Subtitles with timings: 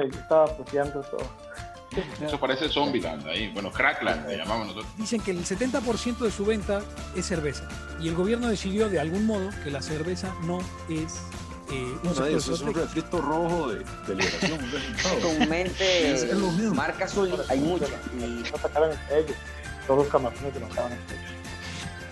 [0.00, 1.20] estaba puteando todo.
[2.26, 4.86] Eso parece Zombieland ahí, bueno, Crackland le llamamos nosotros.
[4.96, 6.80] Dicen que el 70% de su venta
[7.14, 7.68] es cerveza
[8.00, 11.18] y el gobierno decidió de algún modo que la cerveza no es
[11.70, 14.60] eh, un Bueno, eso es un refrito rojo de, de liberación.
[15.22, 16.74] Comúnmente, Es lo mismo.
[16.74, 17.90] marca azul, hay muchas.
[18.14, 19.36] Y no entre ellos.
[19.86, 21.31] Todos los camarones que no estaban entre ellos.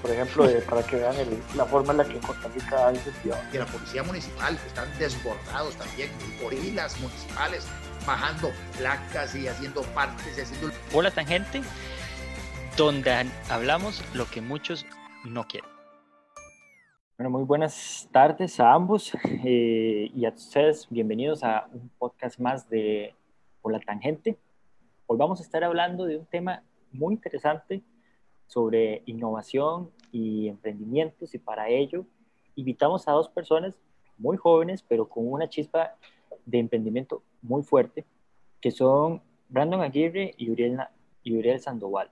[0.02, 2.96] Por ejemplo, para que vean el- la forma en la que en Costa Rica hay
[2.96, 3.36] sentido.
[3.52, 6.10] de la policía municipal, que están desbordados también,
[6.42, 7.68] gorilas municipales,
[8.06, 11.60] bajando placas y haciendo partes y haciendo por la tangente,
[12.78, 14.86] donde hablamos lo que muchos
[15.24, 15.68] no quieren.
[17.18, 19.12] Bueno, muy buenas tardes a ambos
[19.44, 23.14] eh, y a ustedes bienvenidos a un podcast más de
[23.60, 24.38] Por la Tangente.
[25.06, 27.82] Hoy vamos a estar hablando de un tema muy interesante
[28.50, 32.04] sobre innovación y emprendimientos y para ello
[32.56, 33.78] invitamos a dos personas
[34.18, 35.94] muy jóvenes pero con una chispa
[36.44, 38.04] de emprendimiento muy fuerte
[38.60, 42.10] que son Brandon Aguirre y Uriel, Sandoval.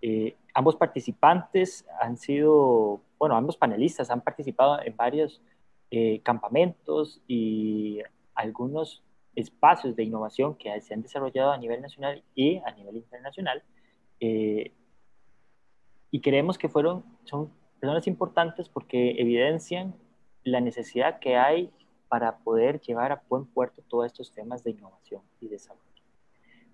[0.00, 5.40] Eh, ambos participantes han sido, bueno, ambos panelistas han participado en varios
[5.90, 8.00] eh, campamentos y
[8.34, 9.02] algunos
[9.36, 13.62] espacios de innovación que se han desarrollado a nivel nacional y a nivel internacional.
[14.20, 14.72] Eh,
[16.12, 19.96] y creemos que fueron, son personas importantes porque evidencian
[20.44, 21.72] la necesidad que hay
[22.08, 25.82] para poder llevar a buen puerto todos estos temas de innovación y desarrollo.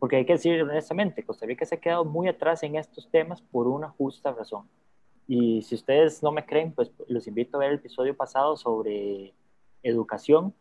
[0.00, 3.40] Porque hay que decir honestamente, Costa Rica se ha quedado muy atrás en estos temas
[3.40, 4.68] por una justa razón.
[5.28, 9.34] Y si ustedes no me creen, pues los invito a ver el episodio pasado sobre
[9.84, 10.52] educación,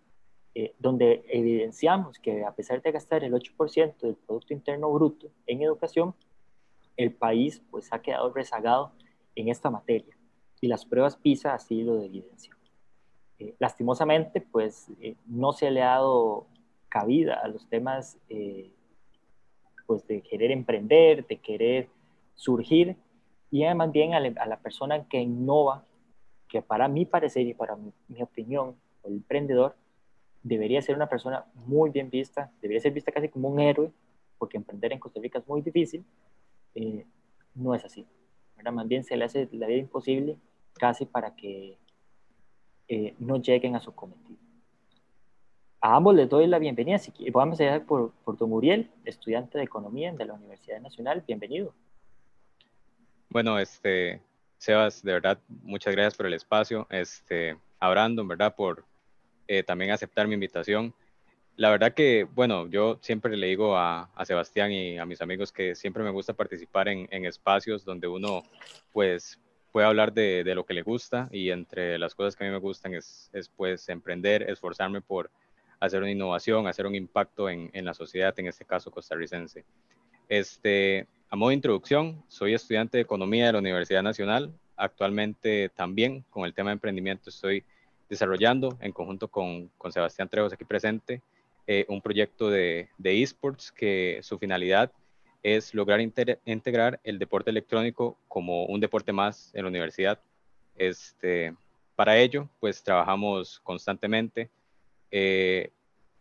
[0.54, 5.64] eh, donde evidenciamos que a pesar de gastar el 8% del Producto Interno Bruto en
[5.64, 6.14] educación,
[6.98, 8.92] el país pues ha quedado rezagado
[9.36, 10.18] en esta materia.
[10.60, 12.58] Y las pruebas PISA así lo evidencian.
[13.40, 16.48] Eh, lastimosamente, pues eh, no se le ha dado
[16.90, 18.72] cabida a los temas eh,
[19.86, 21.90] pues de querer emprender, de querer
[22.36, 22.98] surgir,
[23.50, 25.86] y además bien a, la- persona que innova,
[26.50, 29.76] que para mi parecer y para mi, mi opinión, el emprendedor,
[30.44, 33.92] debería ser una persona muy bien vista, debería ser vista casi como un héroe,
[34.38, 36.04] porque emprender en Costa Rica es muy difícil,
[36.78, 37.06] eh,
[37.56, 38.06] no es así.
[38.56, 38.72] ¿verdad?
[38.72, 40.38] Más bien se le hace la vida imposible
[40.74, 41.78] casi para que
[42.88, 44.38] eh, no lleguen a su cometido.
[45.82, 47.00] A ambos les doy la bienvenida.
[47.00, 51.24] Si Vamos a empezar por, por don Uriel, estudiante de Economía de la Universidad Nacional.
[51.26, 51.74] Bienvenido.
[53.30, 54.22] Bueno, este,
[54.58, 56.88] Sebas, de verdad, muchas gracias por el espacio.
[56.92, 58.56] Este, a Brandon, ¿verdad?
[58.56, 58.86] Por
[59.48, 60.94] eh, también aceptar mi invitación.
[61.58, 65.52] La verdad que, bueno, yo siempre le digo a, a Sebastián y a mis amigos
[65.52, 68.44] que siempre me gusta participar en, en espacios donde uno,
[68.94, 69.40] pues,
[69.72, 72.54] puede hablar de, de lo que le gusta y entre las cosas que a mí
[72.54, 75.32] me gustan es, es pues, emprender, esforzarme por
[75.80, 79.66] hacer una innovación, hacer un impacto en, en la sociedad, en este caso costarricense.
[80.30, 84.54] Este, a modo de introducción, soy estudiante de Economía de la Universidad Nacional.
[84.76, 87.64] Actualmente también con el tema de emprendimiento estoy
[88.10, 91.24] desarrollando en conjunto con, con Sebastián Trejos aquí presente
[91.68, 94.92] eh, un proyecto de, esports que su finalidad
[95.44, 100.20] es lograr integrar el deporte electrónico como un deporte más en la universidad.
[100.76, 101.54] Este,
[101.96, 104.50] para ello, pues trabajamos constantemente
[105.12, 105.72] eh,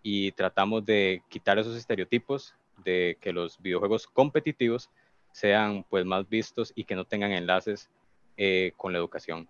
[0.02, 2.54] y tratamos de quitar esos estereotipos
[2.84, 4.90] de que los videojuegos competitivos
[5.32, 7.88] sean pues más vistos y que no tengan enlaces
[8.36, 9.48] eh, con la educación.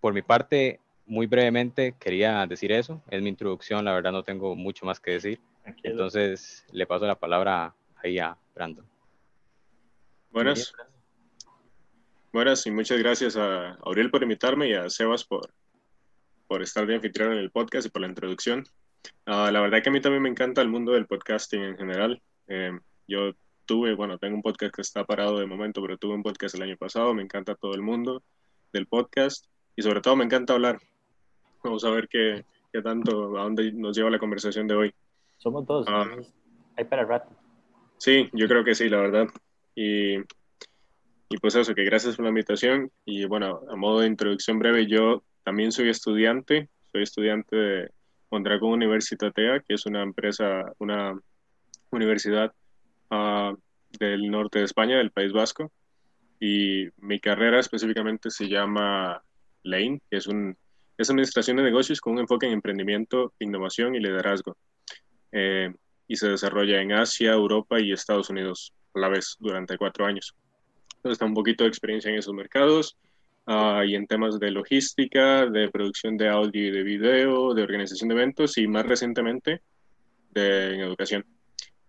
[0.00, 0.80] Por mi parte,
[1.10, 3.02] muy brevemente quería decir eso.
[3.10, 5.40] Es mi introducción, la verdad no tengo mucho más que decir.
[5.82, 8.86] Entonces le paso la palabra ahí a Brandon.
[10.30, 10.72] Buenas.
[12.32, 15.50] Buenas y muchas gracias a Auriel por invitarme y a Sebas por,
[16.46, 18.64] por estar de anfitrión en el podcast y por la introducción.
[19.26, 22.22] Ah, la verdad que a mí también me encanta el mundo del podcasting en general.
[22.46, 22.78] Eh,
[23.08, 23.32] yo
[23.66, 26.62] tuve, bueno, tengo un podcast que está parado de momento, pero tuve un podcast el
[26.62, 27.12] año pasado.
[27.14, 28.22] Me encanta todo el mundo
[28.72, 30.78] del podcast y sobre todo me encanta hablar.
[31.62, 34.94] Vamos a ver qué, qué tanto, a dónde nos lleva la conversación de hoy.
[35.38, 35.86] Somos dos.
[35.88, 36.06] Ah.
[36.76, 37.30] hay para rato.
[37.98, 39.28] Sí, yo creo que sí, la verdad.
[39.74, 42.90] Y, y pues eso, que gracias por la invitación.
[43.04, 47.90] Y bueno, a modo de introducción breve, yo también soy estudiante, soy estudiante de
[48.30, 51.18] Mondragón Universitat EA, que es una empresa, una
[51.90, 52.52] universidad
[53.10, 53.54] ah,
[53.98, 55.72] del norte de España, del País Vasco.
[56.38, 59.22] Y mi carrera específicamente se llama
[59.62, 60.56] Lane, que es, un,
[61.00, 64.54] es administración de negocios con un enfoque en emprendimiento, innovación y liderazgo.
[65.32, 65.72] Eh,
[66.06, 70.34] y se desarrolla en Asia, Europa y Estados Unidos a la vez durante cuatro años.
[70.96, 72.98] Entonces, está un poquito de experiencia en esos mercados
[73.46, 78.08] ah, y en temas de logística, de producción de audio y de video, de organización
[78.08, 79.62] de eventos y más recientemente
[80.32, 81.24] de, en educación.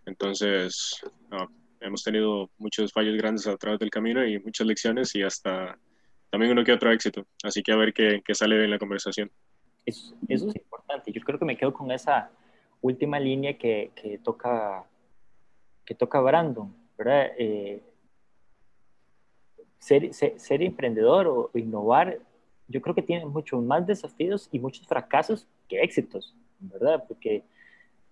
[0.06, 1.48] Entonces, ah,
[1.82, 5.78] hemos tenido muchos fallos grandes a través del camino y muchas lecciones y hasta
[6.32, 7.26] también uno que otro éxito.
[7.44, 9.30] Así que a ver qué, qué sale de la conversación.
[9.86, 11.12] Eso, eso, es importante.
[11.12, 12.32] Yo creo que me quedo con esa
[12.82, 14.86] última línea que, que toca
[15.86, 17.32] que toca Brandon, ¿verdad?
[17.38, 17.82] Eh,
[19.80, 22.20] ser, ser, ser, emprendedor o innovar,
[22.68, 27.04] yo creo que tiene muchos más desafíos y muchos fracasos que éxitos, ¿verdad?
[27.08, 27.44] Porque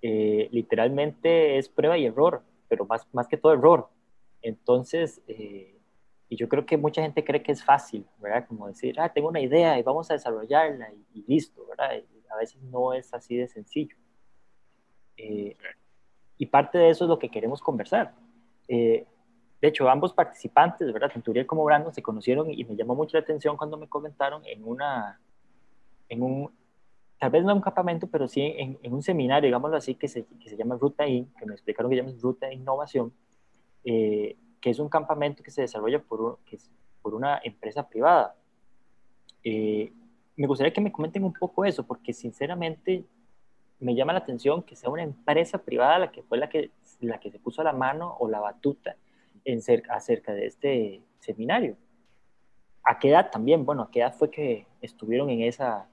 [0.01, 3.87] eh, literalmente es prueba y error, pero más, más que todo error.
[4.41, 5.78] Entonces, eh,
[6.29, 8.45] y yo creo que mucha gente cree que es fácil, ¿verdad?
[8.47, 11.95] Como decir, ah, tengo una idea y vamos a desarrollarla y, y listo, ¿verdad?
[11.97, 13.95] Y a veces no es así de sencillo.
[15.17, 15.57] Eh,
[16.37, 18.13] y parte de eso es lo que queremos conversar.
[18.67, 19.05] Eh,
[19.59, 21.11] de hecho, ambos participantes, ¿verdad?
[21.11, 24.45] Tanto Uriel como Brandon se conocieron y me llamó mucho la atención cuando me comentaron
[24.45, 25.19] en una,
[26.07, 26.51] en un,
[27.17, 30.07] tal vez no en un campamento, pero sí en, en un seminario, digámoslo así, que
[30.07, 33.11] se, que se llama Ruta In, que me explicaron que llama Ruta de Innovación,
[33.83, 36.69] eh, que es un campamento que se desarrolla por, que es
[37.01, 38.35] por una empresa privada.
[39.43, 39.91] Eh,
[40.35, 43.05] me gustaría que me comenten un poco eso, porque sinceramente
[43.79, 47.19] me llama la atención que sea una empresa privada la que fue la que, la
[47.19, 48.95] que se puso la mano o la batuta
[49.45, 51.77] en cerca, acerca de este seminario.
[52.83, 53.65] ¿A qué edad también?
[53.65, 55.87] Bueno, ¿a qué edad fue que estuvieron en, esa,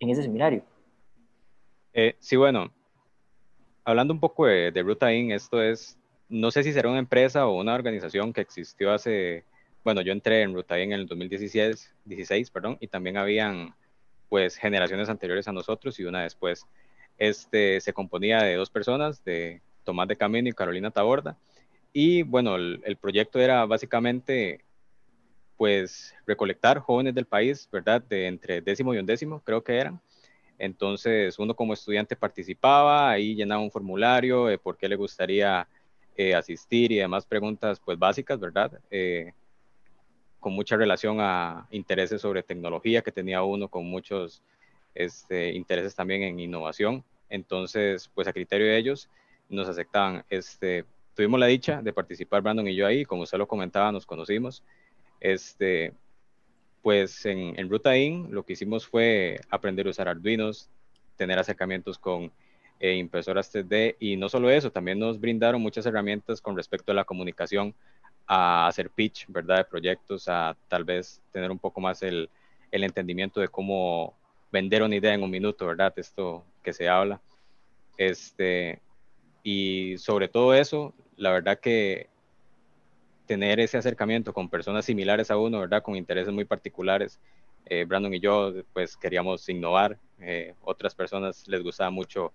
[0.00, 0.64] en ese seminario?
[1.92, 2.72] Eh, sí, bueno,
[3.84, 5.98] hablando un poco de, de Ruta In, esto es,
[6.34, 9.44] no sé si será una empresa o una organización que existió hace,
[9.84, 13.74] bueno, yo entré en Ruta en el 2016, 16, perdón, y también habían
[14.28, 16.66] pues generaciones anteriores a nosotros y una después.
[17.18, 21.38] Este se componía de dos personas, de Tomás de Camino y Carolina Taborda.
[21.92, 24.64] Y bueno, el, el, proyecto era básicamente
[25.56, 28.02] pues recolectar jóvenes del país, ¿verdad?
[28.02, 30.00] De entre décimo y undécimo, creo que eran.
[30.58, 35.68] Entonces uno como estudiante participaba, ahí llenaba un formulario de por qué le gustaría
[36.16, 38.78] eh, asistir y demás preguntas pues básicas, ¿verdad?
[38.90, 39.32] Eh,
[40.40, 44.42] con mucha relación a intereses sobre tecnología que tenía uno, con muchos
[44.94, 47.04] este, intereses también en innovación.
[47.28, 49.08] Entonces, pues a criterio de ellos
[49.48, 50.24] nos aceptaban.
[50.28, 50.84] Este,
[51.14, 54.62] tuvimos la dicha de participar Brandon y yo ahí, como usted lo comentaba, nos conocimos.
[55.20, 55.92] Este,
[56.82, 60.68] pues en, en Ruta In lo que hicimos fue aprender a usar Arduinos,
[61.16, 62.30] tener acercamientos con
[62.80, 66.94] eh, impresoras 3D y no solo eso, también nos brindaron muchas herramientas con respecto a
[66.94, 67.74] la comunicación
[68.26, 69.58] a hacer pitch, ¿verdad?
[69.58, 72.30] De proyectos, a tal vez tener un poco más el,
[72.70, 74.16] el entendimiento de cómo
[74.50, 75.92] vender una idea en un minuto, ¿verdad?
[75.96, 77.20] Esto que se habla.
[77.96, 78.80] Este,
[79.42, 82.08] y sobre todo eso, la verdad que
[83.26, 85.82] tener ese acercamiento con personas similares a uno, ¿verdad?
[85.82, 87.20] Con intereses muy particulares.
[87.66, 89.98] Eh, Brandon y yo, pues queríamos innovar.
[90.20, 92.32] Eh, otras personas les gustaba mucho,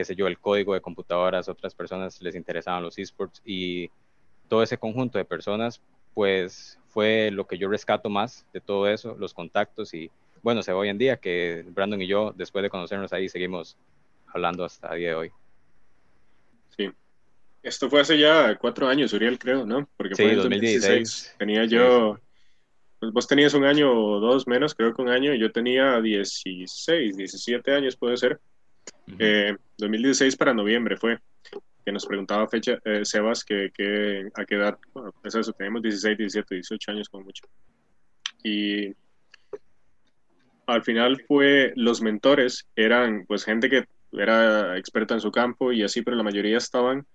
[0.00, 1.46] qué sé yo, el código de computadoras.
[1.50, 3.42] Otras personas les interesaban los esports.
[3.44, 3.90] Y
[4.48, 5.82] todo ese conjunto de personas,
[6.14, 10.10] pues fue lo que yo rescato más de todo eso, los contactos y
[10.42, 13.76] bueno, se ve hoy en día que Brandon y yo, después de conocernos ahí, seguimos
[14.28, 15.30] hablando hasta el día de hoy.
[16.78, 16.90] Sí.
[17.62, 19.86] Esto fue hace ya cuatro años, Uriel, creo, ¿no?
[19.98, 20.82] Porque sí, fue en 2016.
[20.82, 21.36] 2016.
[21.38, 22.18] Tenía yo,
[23.00, 26.00] pues vos tenías un año o dos menos, creo que un año, y yo tenía
[26.00, 28.40] 16, 17 años, puede ser.
[29.12, 29.16] Uh -huh.
[29.20, 31.18] eh, 2016 para noviembre fue
[31.84, 35.82] que nos preguntaba fecha, eh, Sebas, que, que, a qué edad, bueno, es eso, tenemos
[35.82, 37.44] 16, 17, 18 años como mucho.
[38.42, 38.94] Y
[40.66, 45.82] al final fue, los mentores eran pues gente que era experta en su campo y
[45.82, 47.06] así, pero la mayoría estaban,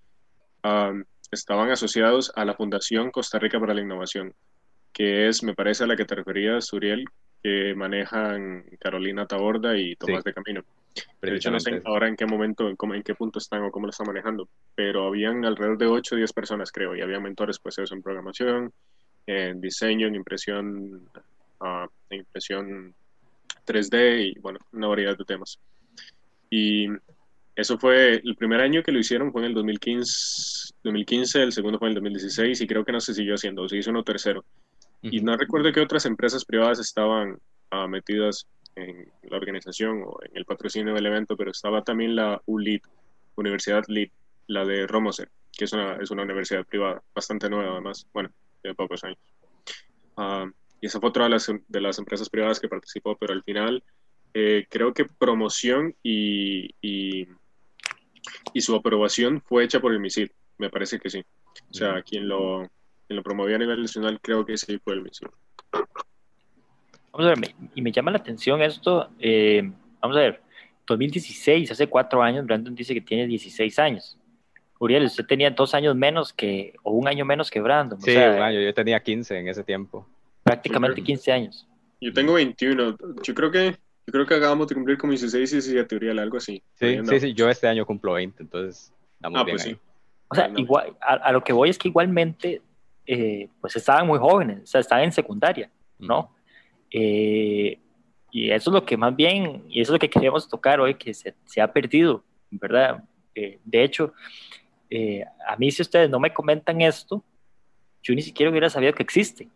[0.63, 4.33] um, estaban asociados a la Fundación Costa Rica para la Innovación,
[4.93, 7.05] que es, me parece, a la que te referías, Uriel,
[7.43, 10.29] que manejan Carolina Taborda y Tomás sí.
[10.29, 10.63] de Camino.
[11.21, 13.71] De hecho, no sé ahora en qué momento, en, cómo, en qué punto están o
[13.71, 17.19] cómo lo están manejando, pero habían alrededor de 8 o 10 personas, creo, y había
[17.19, 18.71] mentores, pues eso, en programación,
[19.25, 21.09] en diseño, en impresión,
[21.59, 22.95] uh, en impresión
[23.65, 25.59] 3D y, bueno, una variedad de temas.
[26.49, 26.87] Y
[27.55, 31.79] eso fue el primer año que lo hicieron, fue en el 2015, 2015 el segundo
[31.79, 34.45] fue en el 2016 y creo que no se siguió haciendo, se hizo uno tercero.
[35.01, 35.13] Uh -huh.
[35.13, 37.39] Y no recuerdo que otras empresas privadas estaban
[37.71, 42.41] uh, metidas en la organización o en el patrocinio del evento, pero estaba también la
[42.45, 42.81] ULID,
[43.35, 44.11] Universidad LID,
[44.47, 48.29] la de Romoser, que es una, es una universidad privada, bastante nueva además, bueno,
[48.63, 49.19] de pocos años.
[50.17, 50.49] Uh,
[50.81, 53.83] y esa fue otra de las, de las, empresas privadas que participó, pero al final
[54.33, 57.27] eh, creo que promoción y, y,
[58.53, 61.23] y, su aprobación fue hecha por el MISID, me parece que sí.
[61.69, 62.69] O sea, quien lo,
[63.07, 65.27] quien lo promovió a nivel nacional creo que sí fue el MISID.
[67.17, 70.41] Vamos a ver, y me llama la atención esto, eh, vamos a ver,
[70.85, 74.17] 2016, hace cuatro años, Brandon dice que tiene 16 años.
[74.79, 77.99] Uriel, usted tenía dos años menos que, o un año menos que Brandon.
[78.01, 80.05] Sí, o sea, un año, yo tenía 15 en ese tiempo.
[80.43, 81.65] prácticamente 15 años.
[82.01, 82.97] Yo tengo 21.
[83.23, 86.37] Yo creo que, yo creo que acabamos de cumplir como 16 y 17, Uriel, algo
[86.37, 86.61] así.
[86.73, 89.73] Sí, sí, sí, yo este año cumplo 20, entonces estamos Ah, bien pues ahí.
[89.73, 89.79] sí.
[90.27, 92.61] O sea, igual, a, a lo que voy es que igualmente,
[93.07, 96.34] eh, pues estaban muy jóvenes, o sea, estaban en secundaria, ¿no?
[96.91, 97.79] Eh,
[98.31, 100.95] y eso es lo que más bien, y eso es lo que queríamos tocar hoy,
[100.95, 103.03] que se, se ha perdido, ¿verdad?
[103.33, 104.13] Eh, de hecho,
[104.89, 107.23] eh, a mí si ustedes no me comentan esto,
[108.03, 109.47] yo ni siquiera hubiera sabido que existe.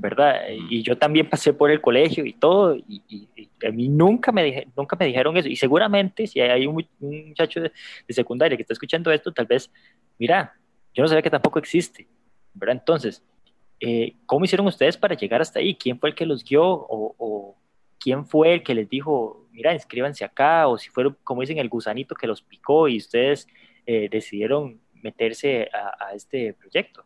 [0.00, 0.40] ¿verdad?
[0.70, 4.32] Y yo también pasé por el colegio y todo, y, y- y a mí nunca
[4.32, 5.48] me, dije- nunca me dijeron eso.
[5.48, 7.72] Y seguramente si hay un, un muchacho de,
[8.08, 9.70] de secundaria que está escuchando esto, tal vez,
[10.18, 10.54] mira,
[10.94, 12.08] yo no sabía que tampoco existe,
[12.54, 12.76] ¿verdad?
[12.78, 13.22] Entonces,
[13.80, 15.74] eh, ¿cómo hicieron ustedes para llegar hasta ahí?
[15.74, 16.64] ¿Quién fue el que los guió?
[16.64, 17.56] ¿O,
[17.98, 20.68] quién fue el que les dijo, mira, inscríbanse acá?
[20.68, 23.48] ¿O si fueron, como dicen, el gusanito que los picó y ustedes
[23.86, 27.04] eh, decidieron meterse a, este proyecto?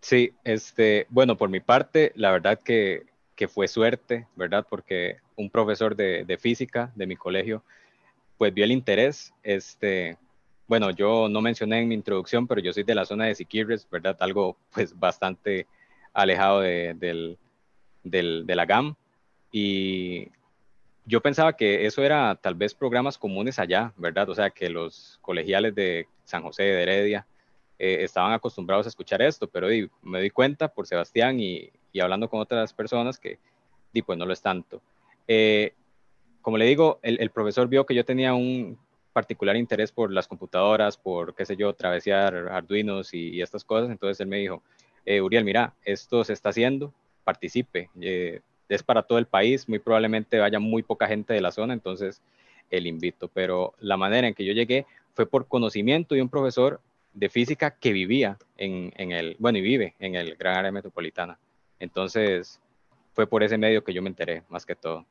[0.00, 4.66] Sí, este, bueno, por mi parte, la verdad que, que fue suerte, ¿verdad?
[4.68, 7.64] Porque un profesor de, de física de mi colegio,
[8.38, 10.16] pues vio el interés, este,
[10.70, 13.88] bueno, yo no mencioné en mi introducción, pero yo soy de la zona de Siquirres,
[13.90, 14.16] ¿verdad?
[14.20, 15.66] Algo pues bastante
[16.12, 17.38] alejado de, del,
[18.04, 18.94] del, de la GAM.
[19.50, 20.28] Y
[21.04, 24.30] yo pensaba que eso era tal vez programas comunes allá, ¿verdad?
[24.30, 27.26] O sea, que los colegiales de San José de Heredia
[27.76, 31.98] eh, estaban acostumbrados a escuchar esto, pero di, me di cuenta por Sebastián y, y
[31.98, 33.40] hablando con otras personas que
[33.92, 34.80] di, pues no lo es tanto.
[35.26, 35.74] Eh,
[36.42, 38.78] como le digo, el, el, profesor vio que yo tenía un
[39.12, 43.90] particular interés por las computadoras, por, qué sé yo, travesear arduinos y, y estas cosas,
[43.90, 44.62] entonces él me dijo,
[45.04, 46.92] eh, Uriel, mira, esto se está haciendo,
[47.24, 51.50] participe, eh, es para todo el país, muy probablemente vaya muy poca gente de la
[51.50, 52.22] zona, entonces
[52.70, 56.80] el invito, pero la manera en que yo llegué fue por conocimiento de un profesor
[57.12, 61.38] de física que vivía en, en, el, bueno, y vive en el gran área metropolitana.
[61.80, 62.60] Entonces,
[63.12, 65.04] fue por ese medio que yo me enteré, más que todo.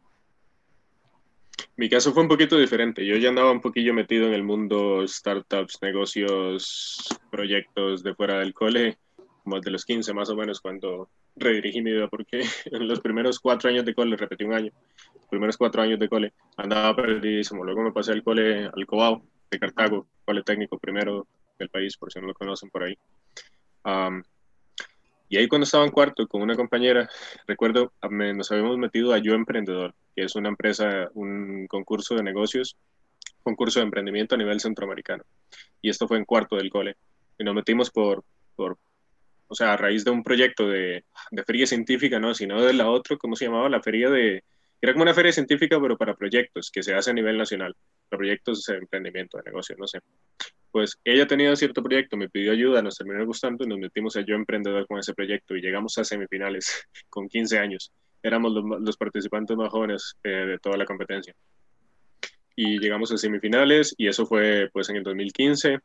[1.80, 3.06] Mi caso fue un poquito diferente.
[3.06, 8.54] Yo ya andaba un poquillo metido en el mundo startups, negocios, proyectos de fuera del
[8.54, 8.98] cole,
[9.46, 13.40] como de los 15 más o menos, cuando redirigí mi vida, porque en los primeros
[13.40, 14.74] cuatro años de cole, repetí un año,
[15.16, 17.64] los primeros cuatro años de cole, andaba perdidísimo.
[17.64, 22.12] Luego me pasé al cole, al Cobao, de Cartago, cole técnico primero del país, por
[22.12, 22.98] si no lo conocen por ahí.
[23.86, 24.22] Um,
[25.30, 27.08] y ahí cuando estaba en cuarto con una compañera,
[27.48, 32.24] recuerdo, me, nos habíamos metido a Yo Emprendedor, que es una empresa, un concurso de
[32.24, 32.76] negocios,
[33.44, 35.24] concurso de emprendimiento a nivel centroamericano.
[35.82, 36.98] Y esto fue en cuarto del cole.
[37.38, 38.24] Y nos metimos por,
[38.56, 38.78] por
[39.48, 42.90] o sea, a raíz de un proyecto de, de feria científica, no, sino de la
[42.90, 43.70] otra, ¿cómo se llamaba?
[43.70, 44.44] La feria de,
[44.82, 47.76] era como una feria científica, pero para proyectos, que se hace a nivel nacional,
[48.10, 50.00] para proyectos de emprendimiento, de negocios, no sé.
[50.72, 54.22] Pues ella tenía cierto proyecto, me pidió ayuda, nos terminó gustando y nos metimos a
[54.22, 57.92] Yo Emprendedor con ese proyecto y llegamos a semifinales con 15 años.
[58.22, 61.34] Éramos los, participantes más jóvenes eh, de toda la competencia.
[62.56, 65.80] Y llegamos a semifinales y eso fue pues en el 2015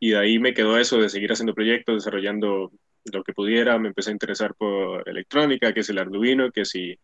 [0.00, 2.72] y de ahí me quedó eso de seguir haciendo proyectos, desarrollando
[3.12, 6.98] lo que pudiera, me empecé a interesar por electrónica, que es el Arduino, que si,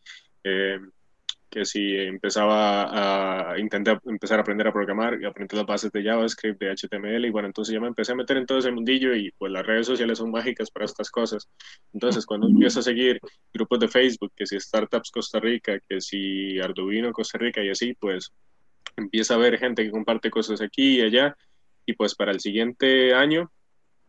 [0.45, 0.79] eh,
[1.53, 6.03] que si empezaba a intentar empezar a aprender a programar y aprender las bases de
[6.03, 9.15] JavaScript, de HTML, y bueno, entonces ya me empecé a meter en todo ese mundillo
[9.15, 11.47] y pues las redes sociales son mágicas para estas cosas.
[11.93, 13.21] Entonces, cuando empiezo a seguir
[13.53, 17.93] grupos de Facebook, que si Startups Costa Rica, que si Arduino Costa Rica y así,
[18.01, 18.33] pues
[18.97, 21.37] empieza a ver gente que comparte cosas aquí y allá,
[21.85, 23.53] y pues para el siguiente año,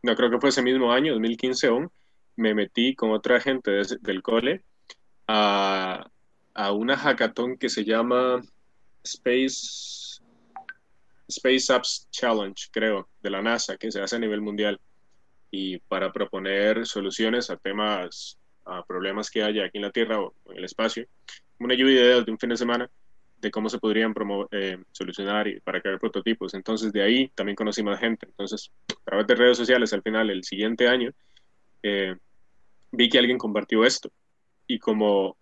[0.02, 1.90] no creo que fue ese mismo año, 2015 aún,
[2.38, 4.64] me metí con otra gente de, del cole
[5.28, 6.08] a,
[6.54, 8.42] a, una hackathon que se llama
[9.04, 10.22] Space,
[11.28, 14.80] Space Apps Challenge, creo, de la NASA, que se hace a nivel mundial,
[15.52, 20.34] y para proponer soluciones a temas, a problemas que haya aquí en la Tierra o
[20.50, 21.06] en el espacio,
[21.60, 22.90] una lluvia de ideas de un fin de semana
[23.44, 24.14] de cómo se podrían
[24.52, 26.54] eh, solucionar y para crear prototipos.
[26.54, 28.26] Entonces, de ahí también conocí más gente.
[28.26, 31.12] Entonces, a través de redes sociales, al final, el siguiente año,
[31.84, 32.16] eh,
[32.92, 34.10] vi que alguien compartió esto.
[34.66, 35.36] Y como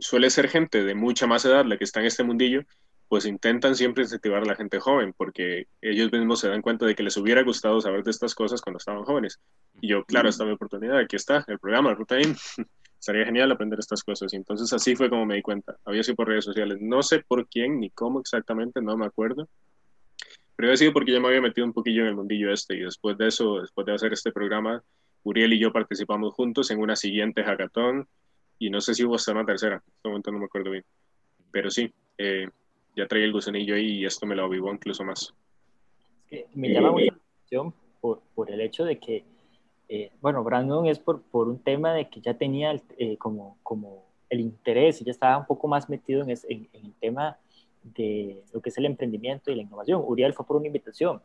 [0.00, 2.62] suele ser gente de mucha más edad la que está en este mundillo,
[3.08, 6.94] pues intentan siempre incentivar a la gente joven, porque ellos mismos se dan cuenta de
[6.94, 9.40] que les hubiera gustado saber de estas cosas cuando estaban jóvenes.
[9.80, 12.36] Y yo, claro, esta es mi oportunidad, aquí está, el programa, Ruta In.
[12.98, 14.32] Estaría genial aprender estas cosas.
[14.32, 15.76] Y entonces así fue como me di cuenta.
[15.84, 16.78] Había sido por redes sociales.
[16.80, 19.48] No sé por quién ni cómo exactamente, no me acuerdo.
[20.56, 22.74] Pero había sido porque ya me había metido un poquillo en el mundillo este.
[22.74, 24.82] Y después de eso, después de hacer este programa,
[25.22, 28.08] Uriel y yo participamos juntos en una siguiente hackathon.
[28.58, 29.76] Y no sé si hubo hasta una tercera.
[29.76, 30.84] En este momento no me acuerdo bien.
[31.50, 32.48] Pero sí, eh,
[32.96, 35.32] ya traía el gusanillo ahí y esto me lo avivó incluso más.
[36.30, 39.24] Es que me llama mucho la atención por, por el hecho de que,
[39.88, 43.58] eh, bueno, Brandon es por, por un tema de que ya tenía el, eh, como,
[43.62, 46.94] como el interés y ya estaba un poco más metido en, es- en- en el
[46.94, 47.38] tema
[47.82, 50.02] de lo que es el emprendimiento y la innovación.
[50.04, 51.22] Uriel fue por una invitación,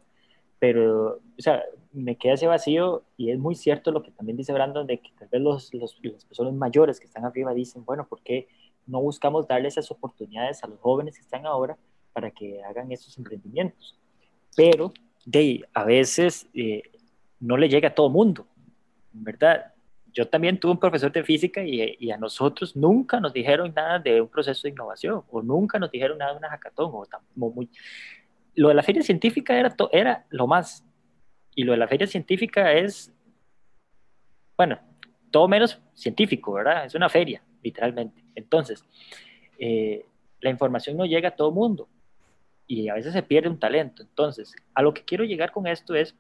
[0.64, 4.54] pero, o sea, me queda ese vacío y es muy cierto lo que también dice
[4.54, 8.08] Brandon de que tal vez los, los- las personas mayores que están arriba dicen, bueno,
[8.08, 8.48] ¿por qué
[8.88, 11.78] no buscamos darle esas oportunidades a los jóvenes que están ahora
[12.14, 14.00] para que hagan esos emprendimientos?
[14.56, 14.94] Pero,
[15.26, 16.84] de a veces eh,
[17.42, 18.48] no le llega a todo mundo,
[19.12, 19.74] ¿verdad?
[20.14, 24.00] Yo también tuve un profesor de física y, y a nosotros nunca nos dijeron nada
[24.00, 27.50] de un proceso de innovación o nunca nos dijeron nada de una hackathon o o
[27.52, 27.70] muy...
[28.56, 30.86] Lo de la feria científica era, to- era lo más.
[31.56, 33.14] Y lo de la feria científica es,
[34.58, 34.80] bueno,
[35.32, 36.86] todo menos científico, ¿verdad?
[36.86, 38.24] Es una feria, literalmente.
[38.36, 38.84] Entonces,
[39.60, 40.06] eh,
[40.42, 41.88] la información no llega a todo mundo
[42.68, 44.04] y a veces se pierde un talento.
[44.04, 46.16] Entonces, a lo que quiero llegar con esto es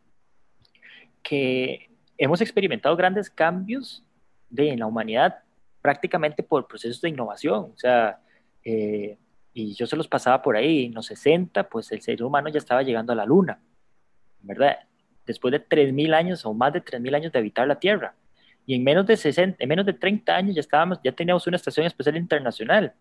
[1.21, 4.03] que hemos experimentado grandes cambios
[4.49, 5.39] de, en la humanidad
[5.81, 7.71] prácticamente por procesos de innovación.
[7.73, 8.21] O sea,
[8.63, 9.17] eh,
[9.53, 12.57] y yo se los pasaba por ahí, en los 60, pues el ser humano ya
[12.57, 13.61] estaba llegando a la luna,
[14.41, 14.77] ¿verdad?
[15.25, 18.15] Después de 3.000 años o más de 3.000 años de habitar la Tierra.
[18.65, 21.57] Y en menos de 60, en menos de 30 años ya estábamos, ya teníamos una
[21.57, 22.93] estación espacial internacional.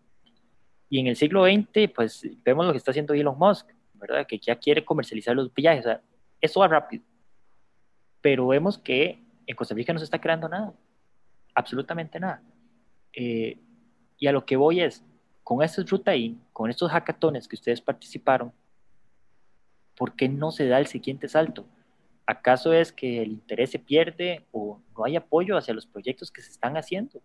[0.89, 4.27] Y en el siglo XX, pues vemos lo que está haciendo Elon Musk, ¿verdad?
[4.27, 5.85] Que ya quiere comercializar los viajes.
[5.85, 6.01] O sea,
[6.39, 7.03] eso va rápido.
[8.21, 10.73] Pero vemos que en Costa Rica no se está creando nada.
[11.55, 12.43] Absolutamente nada.
[13.13, 13.57] Eh,
[14.17, 15.03] y a lo que voy es,
[15.43, 18.53] con estos Rutain, con estos hackatones que ustedes participaron,
[19.95, 21.65] ¿por qué no se da el siguiente salto?
[22.25, 26.41] ¿Acaso es que el interés se pierde o no hay apoyo hacia los proyectos que
[26.41, 27.21] se están haciendo?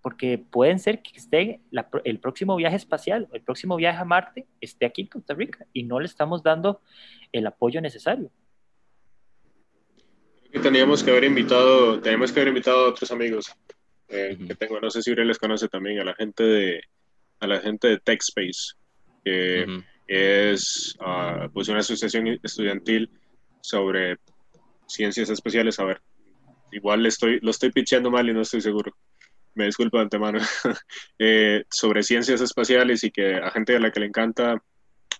[0.00, 4.46] Porque pueden ser que esté la, el próximo viaje espacial, el próximo viaje a Marte,
[4.60, 6.80] esté aquí en Costa Rica y no le estamos dando
[7.32, 8.30] el apoyo necesario.
[10.40, 13.52] Creo que teníamos que haber invitado, teníamos que haber invitado a otros amigos
[14.08, 16.80] eh, que tengo, no sé si Uriel les conoce también, a la gente de,
[17.40, 18.74] a la gente de TechSpace,
[19.24, 19.66] que
[20.08, 23.10] es ah, pues una asociación estudiantil
[23.60, 24.16] sobre
[24.86, 25.78] ciencias especiales.
[25.78, 26.00] A ver,
[26.72, 28.96] igual estoy, lo estoy pitchando mal y no estoy seguro.
[29.54, 30.38] Me disculpo de antemano.
[31.20, 34.62] Eh, sobre ciencias espaciales y que a gente a la que le encanta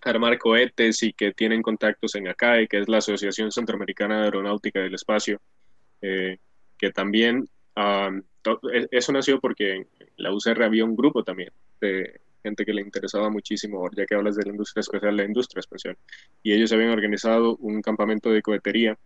[0.03, 4.79] armar cohetes y que tienen contactos en ACAE, que es la Asociación Centroamericana de Aeronáutica
[4.79, 5.41] del Espacio,
[6.01, 6.37] eh,
[6.77, 8.21] que también um,
[8.91, 13.29] eso nació porque en la UCR había un grupo también de gente que le interesaba
[13.29, 15.97] muchísimo, ya que hablas de la industria espacial, la industria espacial.
[16.41, 18.97] Y ellos habían organizado un campamento de cohetería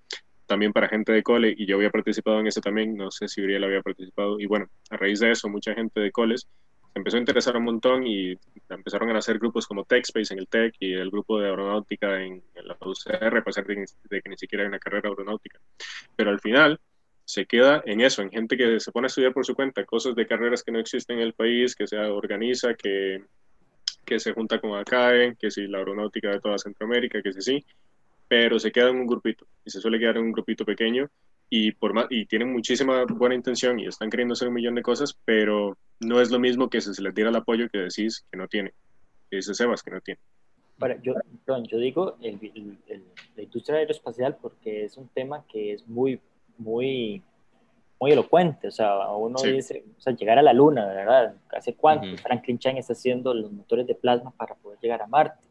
[0.46, 3.42] también para gente de cole, y yo había participado en eso también, no sé si
[3.42, 6.48] Uriel había participado, y bueno, a raíz de eso, mucha gente de coles
[6.94, 8.38] se empezó a interesar un montón y
[8.70, 12.44] empezaron a hacer grupos como TechSpace en el TEC y el grupo de aeronáutica en,
[12.54, 15.60] en la UCR, a pesar de, de que ni siquiera hay una carrera aeronáutica.
[16.16, 16.80] Pero al final
[17.26, 20.16] se queda en eso, en gente que se pone a estudiar por su cuenta, cosas
[20.16, 23.24] de carreras que no existen en el país, que se organiza, que,
[24.06, 27.66] que se junta con ACAE, que si la aeronáutica de toda Centroamérica, que si sí,
[28.28, 31.10] pero se queda en un grupito y se suele quedar en un grupito pequeño
[31.50, 34.82] y, por más, y tienen muchísima buena intención y están queriendo hacer un millón de
[34.82, 38.26] cosas, pero no es lo mismo que si se les diera el apoyo que decís
[38.32, 38.74] que no tiene,
[39.30, 40.20] que dice Sebas que no tiene.
[41.04, 46.20] Yo, digo la industria aeroespacial porque es un tema que es muy,
[46.58, 47.22] muy,
[48.00, 48.68] muy elocuente.
[48.68, 49.52] O sea, uno Sí.
[49.52, 51.36] dice, o sea, llegar a la Luna, ¿verdad?
[51.52, 52.08] ¿Hace cuánto?
[52.08, 52.18] Ujú.
[52.18, 55.48] Franklin Chang está haciendo los motores de plasma para poder llegar a Marte.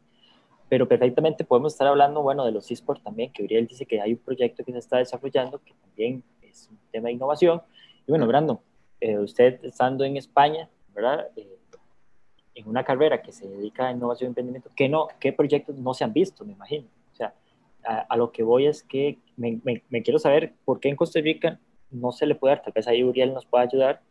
[0.69, 4.13] Pero perfectamente podemos estar hablando, bueno, de los eSports también, que Uriel dice que hay
[4.13, 7.61] un proyecto que se está desarrollando que también es un tema de innovación.
[8.07, 8.59] Y bueno, Brandon,
[8.99, 11.27] eh, usted estando en España, ¿verdad?
[11.35, 11.57] Eh,
[12.55, 15.93] en una carrera que se dedica a innovación y emprendimiento, ¿qué, no, qué proyectos no
[15.93, 16.87] se han visto, me imagino?
[17.11, 17.33] O sea,
[17.83, 20.95] a, a lo que voy es que me, me, me, quiero saber por qué en
[20.95, 21.59] Costa Rica
[21.91, 24.01] no se le puede dar, tal vez ahí Uriel nos pueda ayudar,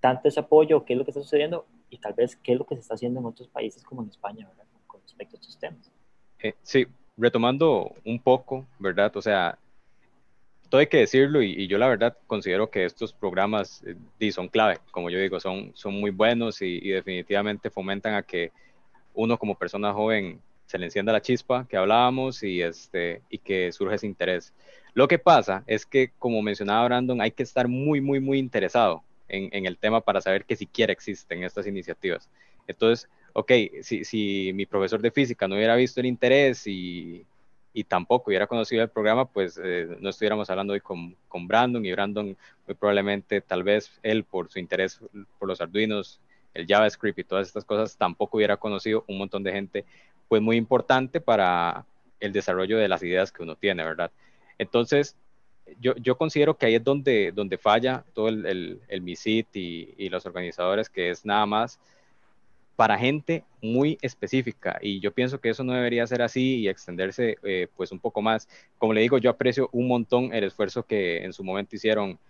[0.00, 2.66] tanto ese apoyo, qué es lo que está sucediendo y tal vez qué es lo
[2.66, 4.64] que se está haciendo en otros países como en España, ¿verdad?
[4.86, 5.92] Con respecto a estos temas.
[6.38, 9.14] Eh, sí, retomando un poco, ¿verdad?
[9.16, 9.58] O sea,
[10.70, 13.84] todo hay que decirlo y, y yo la verdad considero que estos programas
[14.20, 18.22] eh, son clave, como yo digo, son, son muy buenos y, y, definitivamente fomentan a
[18.22, 18.52] que
[19.12, 23.72] uno como persona joven se le encienda la chispa que hablábamos y, este, y que
[23.72, 24.54] surge ese interés.
[24.94, 29.02] Lo que pasa es que, como mencionaba Brandon, hay que estar muy, muy, muy interesado
[29.26, 32.28] en, en el tema para saber que siquiera existen estas iniciativas.
[32.68, 33.50] Entonces, ok,
[33.82, 37.26] si, si mi profesor de física no hubiera visto el interés y,
[37.72, 41.84] y tampoco hubiera conocido el programa, pues eh, no estuviéramos hablando hoy con, con, Brandon
[41.84, 42.36] y Brandon
[42.68, 45.00] muy probablemente, tal vez él por su interés
[45.40, 46.20] por los Arduinos,
[46.54, 49.84] el JavaScript y todas estas cosas, tampoco hubiera conocido un montón de gente
[50.30, 51.84] pues muy importante para
[52.20, 54.12] el desarrollo de las ideas que uno tiene, ¿verdad?
[54.58, 55.16] Entonces,
[55.80, 60.08] yo, yo considero que ahí es donde, donde falla todo el, el, el MISIT y,
[60.08, 61.80] los organizadores, que es nada más
[62.76, 67.36] para gente muy específica y yo pienso que eso no debería ser así y extenderse
[67.42, 68.48] eh, pues un poco más.
[68.78, 72.20] Como le digo, yo aprecio un montón el esfuerzo que en su momento hicieron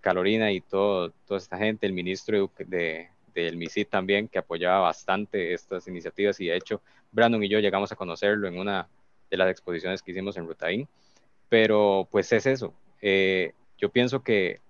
[0.00, 5.52] Carolina y todo, toda esta gente, el ministro de, del MISIT también, que apoyaba bastante
[5.52, 8.88] estas iniciativas y de hecho Brandon y yo llegamos a conocerlo en una
[9.30, 10.88] de las exposiciones que hicimos en Rutaín,
[11.48, 12.74] pero pues es eso.
[13.00, 14.60] Eh, yo pienso que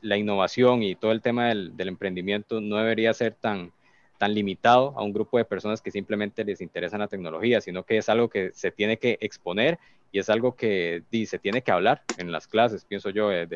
[0.00, 3.72] la innovación y todo el tema del, del emprendimiento no debería ser tan
[4.18, 7.98] tan limitado a un grupo de personas que simplemente les interesa la tecnología, sino que
[7.98, 9.78] es algo que se tiene que exponer
[10.10, 13.46] y es algo que se tiene que hablar en las clases, pienso yo, de,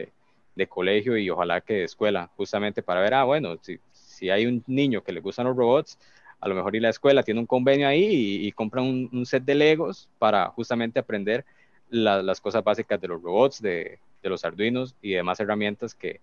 [0.55, 3.81] de, colegio y ojalá que de escuela, justamente para ver, ah, bueno, si,
[4.23, 5.99] si, hay un niño que le gustan los robots,
[6.41, 9.55] a lo mejor y la escuela tiene un convenio ahí y, compra un, set de
[9.55, 11.45] Legos para justamente aprender
[11.89, 16.21] las cosas básicas de los robots, de, los Arduinos y demás herramientas que,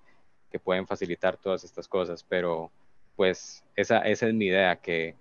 [0.63, 2.71] pueden facilitar todas estas cosas, pero
[3.15, 5.15] pues esa, es mi idea, que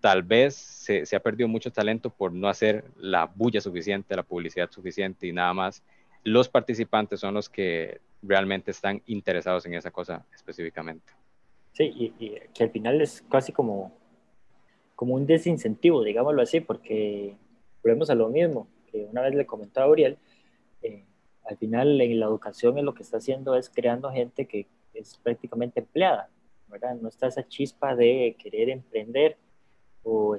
[0.00, 4.70] tal vez se, ha perdido mucho talento por no hacer la bulla suficiente, la publicidad
[4.70, 5.82] suficiente y nada más.
[6.22, 11.12] Los participantes son los que realmente están interesados en esa cosa específicamente.
[11.76, 13.92] Sí, y, que al final es casi como,
[14.94, 17.36] como un desincentivo, digámoslo así, porque
[17.82, 20.16] volvemos a lo mismo, que una vez le comentó a Auriel,
[20.82, 21.04] eh,
[21.44, 25.80] al final en la educación lo que está haciendo es creando gente que es prácticamente
[25.80, 26.30] empleada
[26.68, 26.96] ¿verdad?
[27.00, 29.36] No está esa chispa de querer emprender
[30.02, 30.36] o,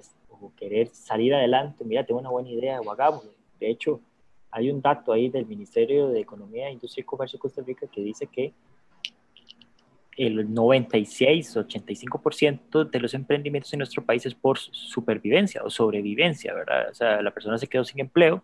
[0.56, 1.84] querer salir adelante.
[1.84, 3.32] Mira, tengo una buena idea, o hagámoslo.
[3.60, 4.00] De hecho,
[4.52, 8.02] hay un dato ahí del Ministerio de Economía, Industria y Comercio de Costa Rica que
[8.02, 8.54] dice que
[10.18, 16.90] el 96, 85% de los emprendimientos en nuestro país es por supervivencia o sobrevivencia, ¿verdad?
[16.90, 18.44] O sea, la persona se quedó sin empleo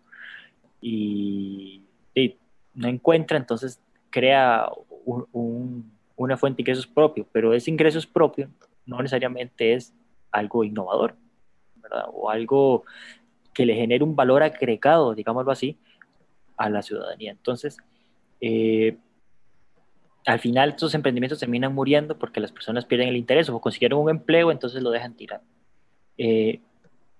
[0.80, 1.82] y,
[2.14, 2.36] y
[2.74, 4.70] no encuentra, entonces crea
[5.04, 8.48] un, un, una fuente de ingresos propio, pero ese ingresos propio
[8.86, 9.92] no necesariamente es
[10.30, 11.16] algo innovador,
[11.74, 12.04] ¿verdad?
[12.12, 12.84] O algo
[13.52, 15.76] que le genere un valor agregado, digámoslo así,
[16.56, 17.32] a la ciudadanía.
[17.32, 17.78] Entonces,
[18.40, 18.96] eh,
[20.26, 24.10] al final estos emprendimientos terminan muriendo porque las personas pierden el interés o consiguieron un
[24.10, 25.42] empleo, entonces lo dejan tirar.
[26.16, 26.60] Eh,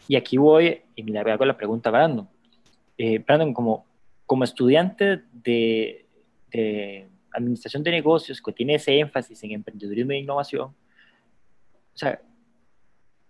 [0.08, 2.28] y aquí voy y le hago la pregunta a Brandon.
[2.96, 3.86] Eh, Brandon, como,
[4.26, 6.06] como estudiante de,
[6.50, 10.74] de administración de negocios que tiene ese énfasis en emprendedurismo e innovación,
[11.94, 12.20] o sea,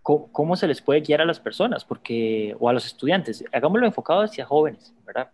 [0.03, 1.85] ¿cómo, se les puede guiar a las personas?
[1.85, 5.31] Porque, o a los estudiantes, hagámoslo enfocado hacia jóvenes, ¿verdad?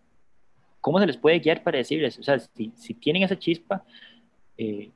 [0.81, 3.83] ¿Cómo se les puede guiar para decirles, o sea, si, si tienen esa chispa,
[4.57, 4.91] eh,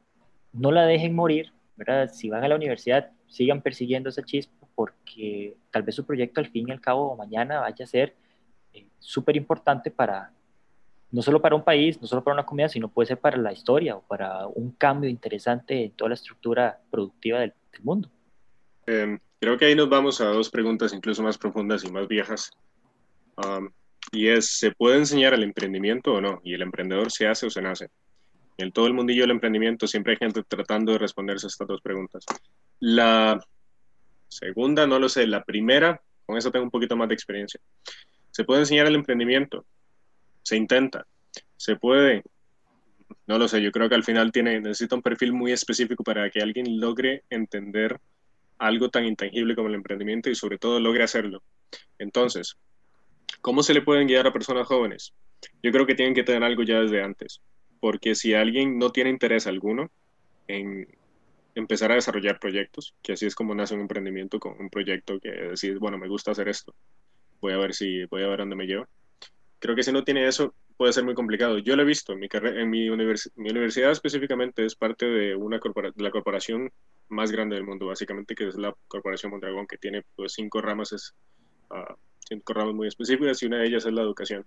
[0.53, 2.09] no la dejen morir, ¿verdad?
[2.11, 6.49] Si van a la universidad, sigan persiguiendo esa chispa porque tal vez su proyecto al
[6.49, 8.15] fin y al cabo mañana vaya a ser
[8.73, 10.31] eh, súper importante para,
[11.11, 13.53] no solo para un país, no solo para una comunidad, sino puede ser para la
[13.53, 18.09] historia o para un cambio interesante en toda la estructura productiva del, del mundo.
[18.87, 22.51] Eh, creo que ahí nos vamos a dos preguntas incluso más profundas y más viejas.
[23.37, 23.69] Um,
[24.11, 26.41] y es, ¿se puede enseñar el emprendimiento o no?
[26.43, 27.89] ¿Y el emprendedor se hace o se nace?
[28.57, 31.81] En todo el mundillo del emprendimiento siempre hay gente tratando de responderse a estas dos
[31.81, 32.25] preguntas.
[32.79, 33.39] La
[34.27, 35.27] segunda, no lo sé.
[35.27, 37.59] La primera, con eso tengo un poquito más de experiencia.
[38.31, 39.65] ¿Se puede enseñar el emprendimiento?
[40.45, 41.07] se intenta,
[41.57, 42.21] se puede,
[43.25, 46.29] no lo sé, yo creo que al final tiene, necesita un perfil muy específico para
[46.29, 47.99] que alguien logre entender
[48.59, 51.41] algo tan intangible como el emprendimiento y sobre todo logre hacerlo.
[51.97, 52.57] Entonces,
[53.41, 55.13] ¿cómo se le pueden guiar a personas jóvenes?
[55.63, 57.41] Yo creo que tienen que tener algo ya desde antes,
[57.85, 59.91] porque si alguien no tiene interés alguno
[60.47, 60.87] en
[61.53, 65.29] empezar a desarrollar proyectos, que así es como nace un emprendimiento con un proyecto que
[65.29, 66.73] decir, bueno, me gusta hacer esto,
[67.41, 68.87] voy a ver si, voy a ver dónde me llevo
[69.59, 71.59] creo que si no tiene eso puede ser muy complicado.
[71.59, 75.05] Yo lo he visto en mi, carrera, en mi, univers mi universidad específicamente es parte
[75.05, 75.59] de una
[75.97, 76.71] la corporación
[77.09, 80.91] más grande del mundo, básicamente, que es la Corporación Mondragón, que tiene pues, cinco ramas,
[80.91, 81.13] es,
[81.69, 81.93] uh,
[82.27, 84.45] cinco ramas muy específicas y una de ellas es la educación.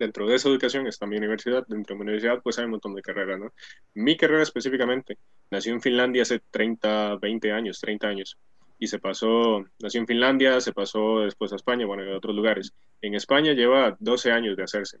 [0.00, 2.94] Dentro de esa educación está mi universidad, dentro de mi universidad pues hay un montón
[2.94, 3.52] de carreras, ¿no?
[3.92, 5.18] Mi carrera específicamente
[5.50, 8.38] nació en Finlandia hace 30, 20 años, 30 años
[8.78, 12.72] y se pasó, nació en Finlandia, se pasó después a España, bueno, en otros lugares.
[13.02, 15.00] En España lleva 12 años de hacerse.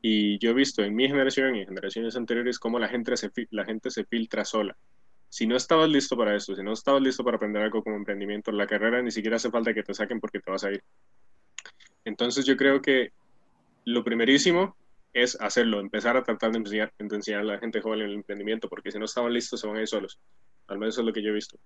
[0.00, 3.32] Y yo he visto en mi generación y en generaciones anteriores cómo la gente, se,
[3.50, 4.76] la gente se filtra sola.
[5.28, 8.52] Si no estabas listo para eso, si no estabas listo para aprender algo como emprendimiento,
[8.52, 10.84] la carrera ni siquiera hace falta que te saquen porque te vas a ir.
[12.04, 13.12] Entonces yo creo que
[13.88, 14.76] lo primerísimo
[15.14, 18.68] es hacerlo, empezar a tratar de enseñar, de enseñar a la gente joven el emprendimiento,
[18.68, 20.18] porque si no estaban listos se van a ir solos.
[20.66, 21.58] al menos es lo que yo he visto.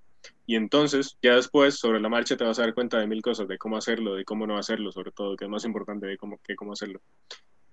[0.47, 3.49] Y entonces, ya después, sobre la marcha, te vas a dar cuenta de mil cosas,
[3.49, 6.39] de cómo hacerlo, de cómo no hacerlo, sobre todo, que es más importante de cómo,
[6.45, 7.01] que cómo hacerlo.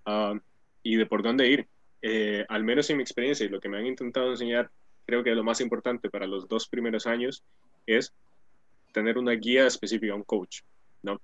[0.05, 0.33] Ah,
[0.81, 1.67] y de por dónde ir.
[2.01, 4.71] Eh, al menos en mi experiencia y lo que me han intentado enseñar,
[5.05, 7.43] creo que lo más importante para los dos primeros años
[7.85, 8.11] es
[8.91, 10.61] tener una guía específica, un coach,
[11.03, 11.21] ¿no?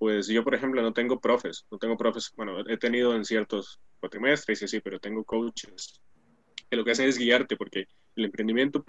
[0.00, 3.78] Pues yo, por ejemplo, no tengo profes, no tengo profes, bueno, he tenido en ciertos
[4.00, 6.00] cuatrimestres y así, pero tengo coaches
[6.70, 7.86] que lo que hacen es guiarte, porque
[8.16, 8.82] el emprendimiento,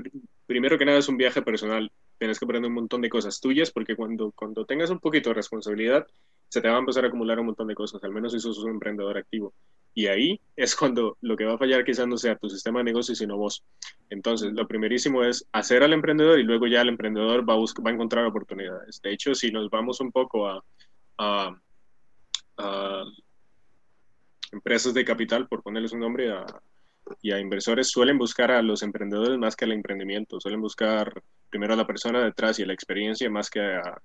[0.46, 1.92] primero que nada, es un viaje personal.
[2.18, 5.34] Tienes que aprender un montón de cosas tuyas, porque cuando, cuando tengas un poquito de
[5.34, 6.08] responsabilidad,
[6.48, 8.60] se te va a empezar a acumular un montón de cosas, al menos si sos
[8.60, 9.54] un emprendedor activo.
[9.94, 12.86] Y ahí es cuando lo que va a fallar quizás no sea tu sistema de
[12.86, 13.66] negocios, sino vos.
[14.10, 17.86] Entonces, lo primerísimo es hacer al emprendedor y luego ya el emprendedor va a, buscar,
[17.86, 19.02] va a encontrar oportunidades.
[19.02, 20.64] De hecho, si nos vamos un poco a,
[21.22, 23.06] a,
[24.52, 26.46] empresas de capital, por ponerles un nombre, a,
[27.22, 31.74] y a inversores suelen buscar a los emprendedores más que al emprendimiento, suelen buscar primero
[31.74, 34.02] a la persona detrás y a la experiencia más que a,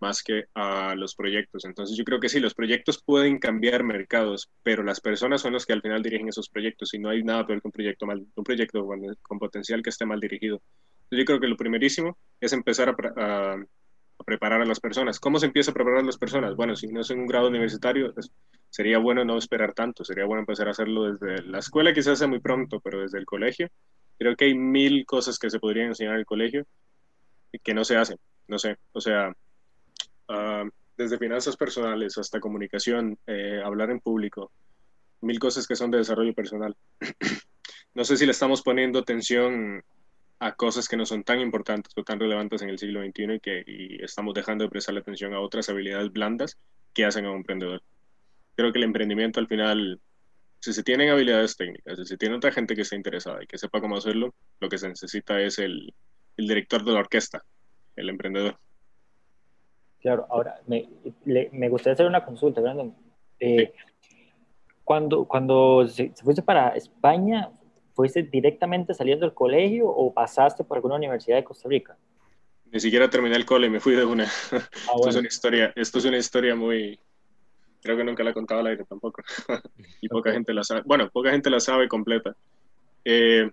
[0.00, 1.64] más que a los proyectos.
[1.64, 5.66] Entonces yo creo que sí, los proyectos pueden cambiar mercados, pero las personas son los
[5.66, 8.26] que al final dirigen esos proyectos y no hay nada peor que un proyecto, mal,
[8.34, 8.86] un proyecto
[9.22, 10.60] con, potencial que esté mal dirigido.
[11.10, 13.56] yo creo que lo primerísimo es empezar a,
[14.24, 15.20] preparar a las personas.
[15.20, 16.56] ¿Cómo se empieza a preparar a las personas?
[16.56, 18.14] Bueno, si no es en un grado universitario,
[18.68, 22.28] sería bueno no esperar tanto, sería bueno empezar a hacerlo desde la escuela, quizás sea
[22.28, 23.68] muy pronto, pero desde el colegio.
[24.18, 26.66] Creo que hay mil cosas que se podrían enseñar en el colegio
[27.64, 29.34] que no se hacen, no sé, o sea,
[30.28, 34.52] uh, desde finanzas personales hasta comunicación, eh, hablar en público,
[35.22, 36.76] mil cosas que son de desarrollo personal.
[37.94, 39.82] no sé si le estamos poniendo atención
[40.40, 43.40] a cosas que no son tan importantes o tan relevantes en el siglo XXI y
[43.40, 46.58] que y estamos dejando de prestarle atención a otras habilidades blandas
[46.92, 47.82] que hacen a un emprendedor
[48.60, 50.00] creo que el emprendimiento al final,
[50.60, 53.56] si se tienen habilidades técnicas, si se tiene otra gente que esté interesada y que
[53.56, 55.94] sepa cómo hacerlo, lo que se necesita es el,
[56.36, 57.42] el director de la orquesta,
[57.96, 58.58] el emprendedor.
[60.00, 60.88] Claro, ahora me,
[61.24, 62.94] me gustaría hacer una consulta, Brandon.
[63.38, 63.72] Eh,
[64.84, 67.50] cuando, cuando se, fuiste para España,
[68.00, 71.98] ¿fuiste directamente saliendo del colegio o pasaste por alguna universidad de Costa Rica?
[72.72, 74.24] Ni siquiera terminé el cole, me fui de una.
[74.52, 76.98] Ah, esto, es una historia, esto es una historia muy,
[77.82, 79.22] Creo que nunca la he contado al aire tampoco.
[80.00, 80.82] y poca gente la sabe.
[80.84, 82.34] Bueno, poca gente la sabe completa.
[83.04, 83.50] Eh,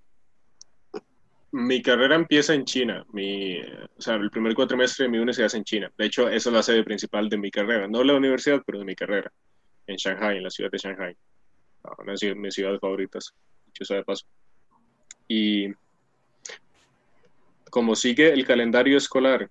[1.51, 3.05] mi carrera empieza en China.
[3.13, 5.91] Mi, o sea, el primer cuatrimestre de mi universidad es en China.
[5.97, 7.87] De hecho, esa es la sede principal de mi carrera.
[7.87, 9.31] No la universidad, pero de mi carrera.
[9.87, 11.15] En Shanghai, en la ciudad de Shanghai.
[11.85, 13.33] Ah, una de mis ciudades favoritas,
[13.67, 14.25] dicho sea de paso.
[15.27, 15.67] Y
[17.69, 19.49] como sigue el calendario escolar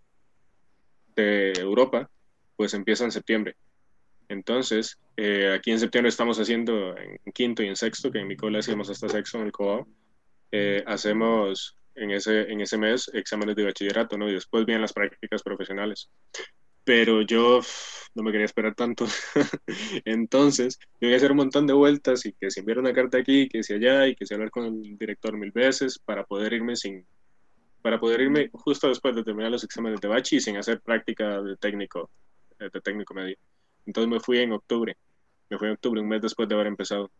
[1.14, 2.10] de Europa,
[2.56, 3.56] pues empieza en septiembre.
[4.28, 8.36] Entonces, eh, aquí en septiembre estamos haciendo en quinto y en sexto, que en mi
[8.36, 9.86] colegio hacíamos hasta sexto en el COAO,
[10.50, 14.28] eh, hacemos en ese, en ese mes exámenes de bachillerato, ¿no?
[14.28, 16.10] Y después vienen las prácticas profesionales.
[16.86, 17.62] Pero yo
[18.14, 19.06] no me quería esperar tanto.
[20.04, 23.18] Entonces, yo voy a hacer un montón de vueltas y que se enviara una carta
[23.18, 26.52] aquí, que si allá, y que se hablar con el director mil veces para poder
[26.52, 27.04] irme sin
[27.82, 31.42] para poder irme justo después de terminar los exámenes de bachi y sin hacer práctica
[31.42, 32.10] de técnico,
[32.58, 33.36] de técnico medio.
[33.84, 34.96] Entonces me fui en octubre,
[35.50, 37.10] me fui en octubre, un mes después de haber empezado,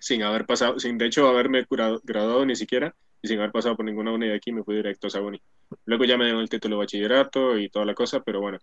[0.00, 3.86] sin haber pasado, sin de hecho haberme graduado ni siquiera, y sin haber pasado por
[3.86, 5.40] ninguna unidad aquí, me fui directo a Sabuni.
[5.86, 8.58] Luego ya me dieron el título de bachillerato y toda la cosa, pero bueno,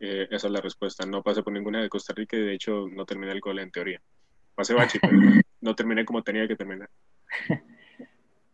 [0.00, 1.06] eh, esa es la respuesta.
[1.06, 3.70] No pasé por ninguna de Costa Rica y de hecho no terminé el cole en
[3.70, 4.00] teoría.
[4.54, 5.16] Pasé bachi, pero
[5.60, 6.88] no terminé como tenía que terminar.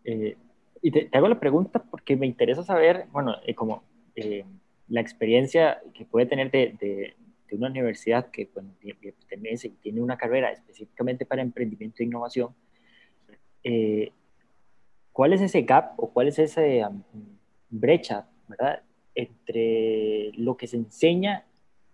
[0.08, 0.36] Eh,
[0.82, 3.82] y te, hago la pregunta porque me interesa saber, bueno, eh, como
[4.86, 7.16] la experiencia que puede tener de,
[7.48, 12.54] de una universidad que bueno, y tiene una carrera específicamente para emprendimiento e innovación,
[13.62, 14.12] eh,
[15.12, 16.62] ¿cuál es ese gap o cuál es esa
[17.68, 18.82] brecha, ¿verdad?
[19.16, 21.44] Entre lo que se enseña,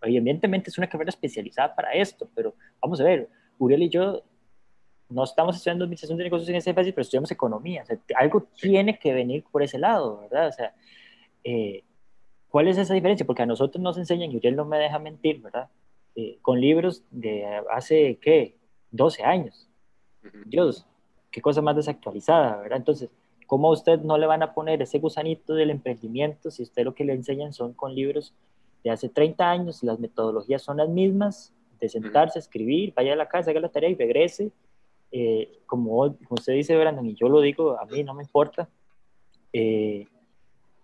[0.03, 4.23] evidentemente es una carrera especializada para esto, pero vamos a ver, Uriel y yo
[5.09, 8.49] no estamos estudiando administración de negocios en ese país, pero estudiamos economía, o sea, algo
[8.61, 10.49] tiene que venir por ese lado, ¿verdad?
[10.49, 10.75] O sea,
[11.45, 11.85] eh,
[12.53, 13.25] ¿Cuál es esa diferencia?
[13.25, 15.71] Porque a nosotros nos enseñan, y Uriel no me deja mentir, ¿verdad?
[16.15, 18.59] Eh, con libros de hace, ¿qué?
[18.91, 19.71] 12 años.
[20.45, 20.87] Dios,
[21.31, 22.77] qué cosa más desactualizada, ¿verdad?
[22.77, 23.09] Entonces,
[23.53, 26.95] ¿cómo a usted no le van a poner ese gusanito del emprendimiento si usted lo
[26.95, 28.33] que le enseñan son con libros
[28.83, 33.29] de hace 30 años, las metodologías son las mismas, de sentarse, escribir, vaya a la
[33.29, 34.53] casa, haga la tarea y regrese?
[35.11, 38.71] Eh, como, usted dice, Brandon, y yo lo digo, a mí no me importa,
[39.53, 40.07] eh,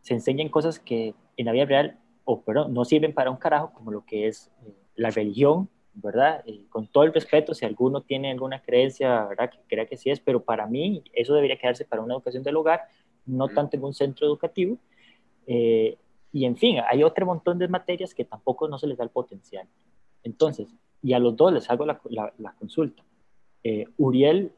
[0.02, 3.72] se enseñan cosas que en la vida real, o perdón, no sirven para un carajo,
[3.72, 5.70] como lo que es eh, la religión,
[6.02, 6.42] ¿verdad?
[6.46, 9.50] Eh, con todo el respeto, si alguno tiene alguna creencia, ¿verdad?
[9.50, 12.56] Que crea que sí es, pero para mí eso debería quedarse para una educación del
[12.56, 12.82] hogar,
[13.26, 14.78] no tanto en un centro educativo.
[15.46, 15.96] Eh,
[16.32, 19.10] y en fin, hay otro montón de materias que tampoco no se les da el
[19.10, 19.66] potencial.
[20.22, 20.68] Entonces,
[21.02, 22.00] y a los dos les hago la,
[22.38, 23.02] la, consulta.
[23.64, 24.52] Eh, Uriel,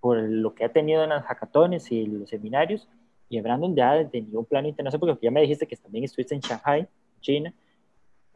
[0.00, 2.88] por lo que ha tenido en las hackatones y los seminarios,
[3.28, 6.40] y Brandon ya desde ningún plano internacional, porque ya me dijiste que también estuviste en
[6.40, 6.88] Shanghai,
[7.20, 7.52] China,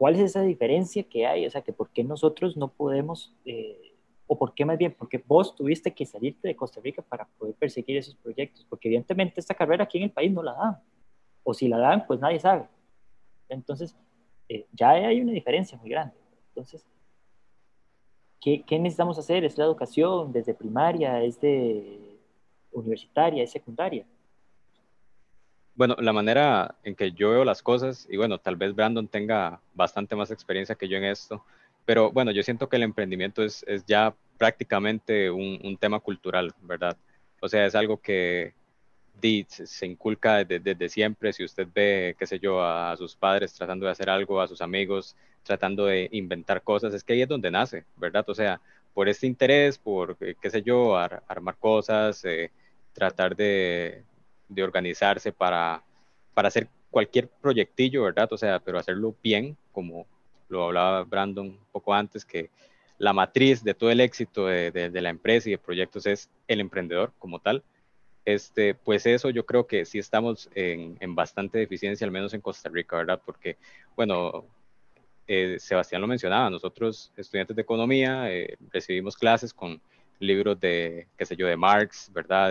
[0.00, 1.44] ¿cuál es esa diferencia que hay?
[1.44, 5.22] O sea, que por qué nosotros no podemos, eh, o por qué más bien, porque
[5.26, 9.52] vos tuviste que salirte de Costa Rica para poder perseguir esos proyectos, porque evidentemente esta
[9.52, 10.78] carrera aquí en el país no la dan,
[11.42, 12.66] o si la dan, pues nadie sabe.
[13.50, 13.94] Entonces,
[14.48, 16.14] eh, ya hay una diferencia muy grande.
[16.48, 16.82] Entonces,
[18.40, 19.44] ¿qué, ¿qué, necesitamos hacer?
[19.44, 22.18] ¿Es la educación desde primaria, es de
[22.72, 24.06] universitaria, es secundaria?
[25.80, 29.62] Bueno, la manera en que yo veo las cosas, y bueno, tal vez Brandon tenga
[29.72, 31.42] bastante más experiencia que yo en esto,
[31.86, 36.52] pero bueno, yo siento que el emprendimiento es, es ya prácticamente un, un, tema cultural,
[36.60, 36.98] ¿verdad?
[37.40, 38.52] O sea, es algo que
[39.48, 41.32] se inculca desde, desde, siempre.
[41.32, 44.60] Si usted ve, qué sé yo, a, sus padres tratando de hacer algo, a sus
[44.60, 48.28] amigos tratando de inventar cosas, es que ahí es donde nace, ¿verdad?
[48.28, 48.60] O sea,
[48.92, 52.50] por este interés, por, qué sé yo, armar cosas, eh,
[52.92, 54.04] tratar de,
[54.50, 55.82] de organizarse para,
[56.34, 58.30] para hacer cualquier proyectillo, ¿verdad?
[58.32, 60.06] O sea, pero hacerlo bien, como
[60.48, 62.50] lo hablaba Brandon un poco antes, que
[62.98, 66.60] la matriz de todo el éxito de, de, la empresa y de proyectos es el
[66.60, 67.62] emprendedor como tal.
[68.26, 72.42] Este, pues eso yo creo que sí estamos en, en bastante deficiencia, al menos en
[72.42, 73.20] Costa Rica, ¿verdad?
[73.24, 73.56] Porque,
[73.96, 74.44] bueno,
[75.32, 79.80] eh, Sebastián lo mencionaba, nosotros estudiantes de economía eh, recibimos clases con
[80.18, 82.50] libros de, qué sé yo, de Marx, ¿verdad?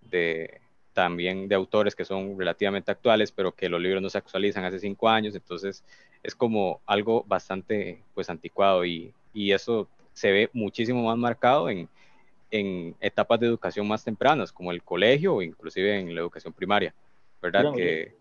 [0.00, 0.60] De,
[0.98, 4.80] también de autores que son relativamente actuales, pero que los libros no se actualizan hace
[4.80, 5.84] cinco años, entonces
[6.24, 11.88] es como algo bastante pues anticuado y, y eso se ve muchísimo más marcado en,
[12.50, 16.92] en, etapas de educación más tempranas, como el colegio o inclusive en la educación primaria,
[17.40, 17.72] ¿verdad?
[17.72, 18.16] que,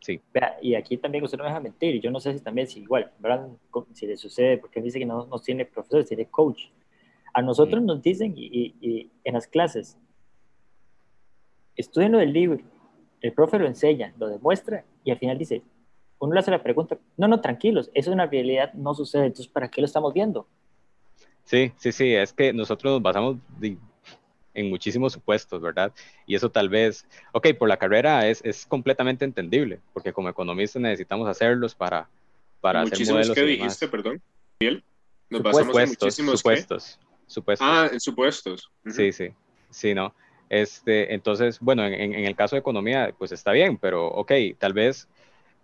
[0.00, 0.18] sí.
[0.62, 3.12] y aquí también usted no me deja mentir, yo no sé si también si igual,
[3.18, 3.46] ¿verdad?
[3.92, 6.62] Si le sucede, porque dice que no, no tiene profesor, tiene coach.
[7.34, 9.98] A nosotros nos dicen y, y, en las clases,
[11.76, 12.60] estudien lo del libro,
[13.20, 15.62] el profe lo enseña, lo demuestra y al final dice,
[16.18, 19.48] uno le hace la pregunta, no, no, tranquilos, eso es una realidad, no sucede, entonces
[19.48, 20.46] ¿para qué lo estamos viendo?
[21.44, 23.36] Sí, sí, sí, es que nosotros nos basamos
[24.54, 25.92] en muchísimos supuestos, ¿verdad?
[26.26, 30.80] Y eso tal vez, ok, por la carrera es, es completamente entendible, porque como economistas
[30.80, 32.08] necesitamos hacerlos para,
[32.60, 33.34] para hacer modelos.
[33.34, 34.22] ¿Qué dijiste, perdón?
[34.60, 37.68] Nos supuestos, basamos en muchísimos supuestos, supuestos.
[37.68, 38.70] Ah, en supuestos.
[38.86, 39.28] Sí, sí,
[39.70, 40.14] sí, ¿no?
[40.52, 44.74] Este, entonces, bueno, en, en, el caso de economía, pues está bien, pero ok, tal
[44.74, 45.08] vez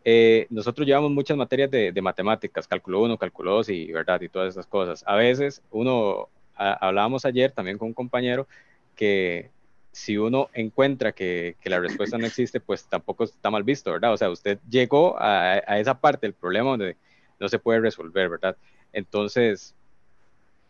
[0.03, 4.19] eh, nosotros llevamos muchas materias de, matemáticas, cálculo 1, cálculo 2 y, ¿verdad?
[4.23, 5.05] y todas esas cosas.
[5.07, 8.49] A veces uno, hablábamos ayer también con un compañero
[8.97, 9.51] que
[9.93, 14.15] si uno encuentra que, que, la respuesta no existe, pues tampoco está mal visto, ¿verdad?
[14.15, 16.97] O sea, usted llegó a, a esa parte del problema donde
[17.39, 18.57] no se puede resolver, ¿verdad?
[18.95, 19.75] Entonces,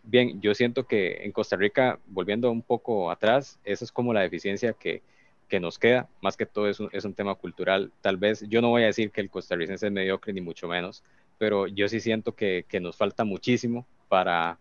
[0.08, 4.22] bien, yo siento que en Costa Rica, volviendo un poco atrás, esa es como la
[4.22, 5.02] deficiencia que,
[5.48, 7.92] que nos queda, más que todo es un, es un tema cultural.
[8.00, 11.02] Tal vez yo no voy a decir que el costarricense es mediocre, ni mucho menos,
[11.36, 14.58] pero yo sí siento que, que nos falta muchísimo para,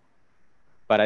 [0.85, 1.05] para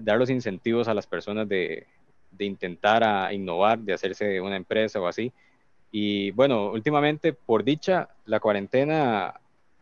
[0.00, 1.86] dar los incentivos a las personas de,
[2.30, 5.32] de intentar a innovar, de hacerse una empresa o así.
[5.90, 9.34] Y bueno, últimamente, por dicha, la cuarentena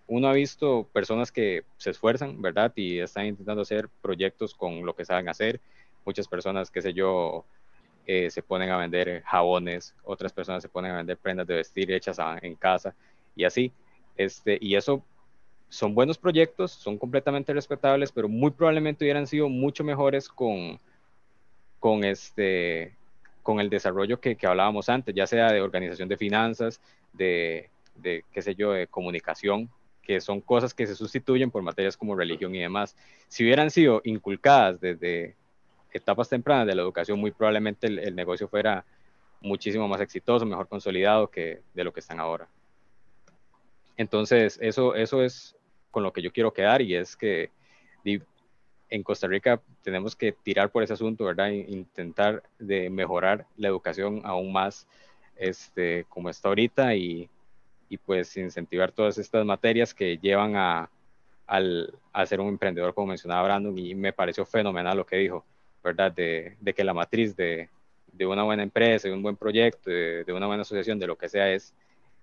[0.08, 2.72] uno ha visto personas que se esfuerzan, ¿verdad?
[2.74, 5.60] Y están intentando hacer proyectos con lo que saben hacer.
[6.04, 7.44] Muchas personas, qué sé yo,
[8.06, 11.92] eh, se ponen a vender jabones, otras personas se ponen a vender prendas de vestir
[11.92, 12.94] hechas en casa
[13.36, 13.70] y así.
[14.16, 15.04] Este, y eso
[15.68, 20.80] son buenos proyectos, son completamente respetables, pero muy probablemente hubieran sido mucho mejores con,
[21.78, 22.96] con, este,
[23.42, 26.80] con el desarrollo que, que hablábamos antes, ya sea de organización de finanzas,
[27.12, 29.68] de, de, qué sé yo, de comunicación,
[30.08, 32.96] que son cosas que se sustituyen por materias como religión y demás.
[33.28, 35.36] Si hubieran sido inculcadas desde
[35.92, 38.86] etapas tempranas de la educación, muy probablemente el, negocio fuera
[39.42, 42.48] muchísimo más exitoso, mejor consolidado que de lo que están ahora.
[43.98, 45.54] Entonces, eso, eso es
[45.90, 47.50] con lo que yo quiero quedar y es que
[48.88, 51.50] en Costa Rica tenemos que tirar por ese asunto, ¿verdad?
[51.50, 54.86] Intentar de mejorar la educación aún más
[55.36, 57.28] este, como está ahorita y,
[57.88, 60.90] y pues incentivar todas estas materias que llevan a,
[61.46, 65.44] al, a ser un emprendedor, como mencionaba Brandon, y me pareció fenomenal lo que dijo,
[65.82, 66.12] ¿verdad?
[66.12, 67.68] De, de que la matriz de,
[68.12, 71.16] de, una buena empresa, de un buen proyecto, de, de, una buena asociación, de lo
[71.16, 71.74] que sea, es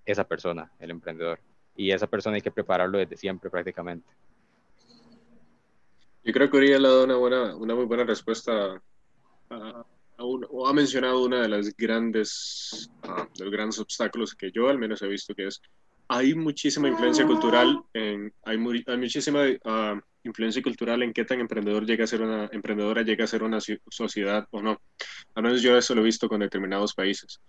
[0.04, 1.40] esa persona, el emprendedor.
[1.76, 4.08] Y esa persona hay que prepararlo desde siempre prácticamente.
[6.24, 8.82] Yo creo que Uriel ha dado una, buena, una muy buena respuesta
[9.50, 9.84] a,
[10.18, 14.78] o ha mencionado una de las grandes, ah, de los grandes obstáculos que yo al
[14.78, 15.60] menos he visto, que es
[16.08, 21.40] hay muchísima influencia cultural, en, hay, mu- hay muchísima ah, influencia cultural en qué tan
[21.40, 24.80] emprendedor llega a ser una emprendedora llega a ser una ci- sociedad o no.
[25.34, 27.40] Al menos yo eso lo he visto con determinados países.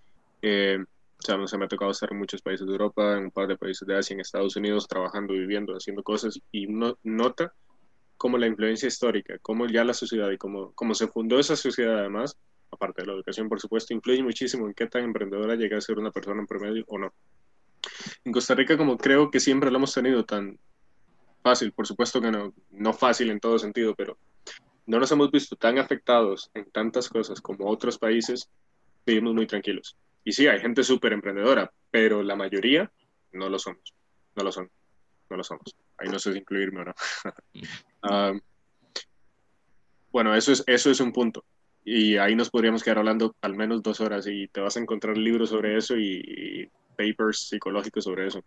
[0.41, 3.25] Eh, o sea, no sé, me ha tocado estar en muchos países de Europa, en
[3.25, 6.97] un par de países de Asia, en Estados Unidos, trabajando, viviendo, haciendo cosas, y uno
[7.03, 7.53] nota
[8.17, 11.99] cómo la influencia histórica, cómo ya la sociedad y cómo, cómo se fundó esa sociedad
[11.99, 12.35] además,
[12.71, 15.97] aparte de la educación, por supuesto, influye muchísimo en qué tan emprendedora llega a ser
[15.97, 17.13] una persona en promedio o no.
[18.23, 20.59] En Costa Rica, como creo que siempre lo hemos tenido tan
[21.43, 24.17] fácil, por supuesto que no, no fácil en todo sentido, pero
[24.85, 28.49] no nos hemos visto tan afectados en tantas cosas como otros países,
[29.05, 29.97] vivimos muy tranquilos.
[30.23, 32.91] Y sí, hay gente súper emprendedora, pero la mayoría
[33.31, 33.93] no lo somos,
[34.35, 34.69] no lo son,
[35.29, 35.75] no lo somos.
[35.97, 36.93] Ahí no sé si incluirme o no.
[38.03, 38.31] Ah,
[40.11, 41.43] bueno, eso es, eso es un punto.
[41.89, 45.17] Y ahí nos podríamos quedar hablando al menos dos horas y te vas a encontrar
[45.17, 48.43] libros sobre eso y, papers psicológicos sobre eso,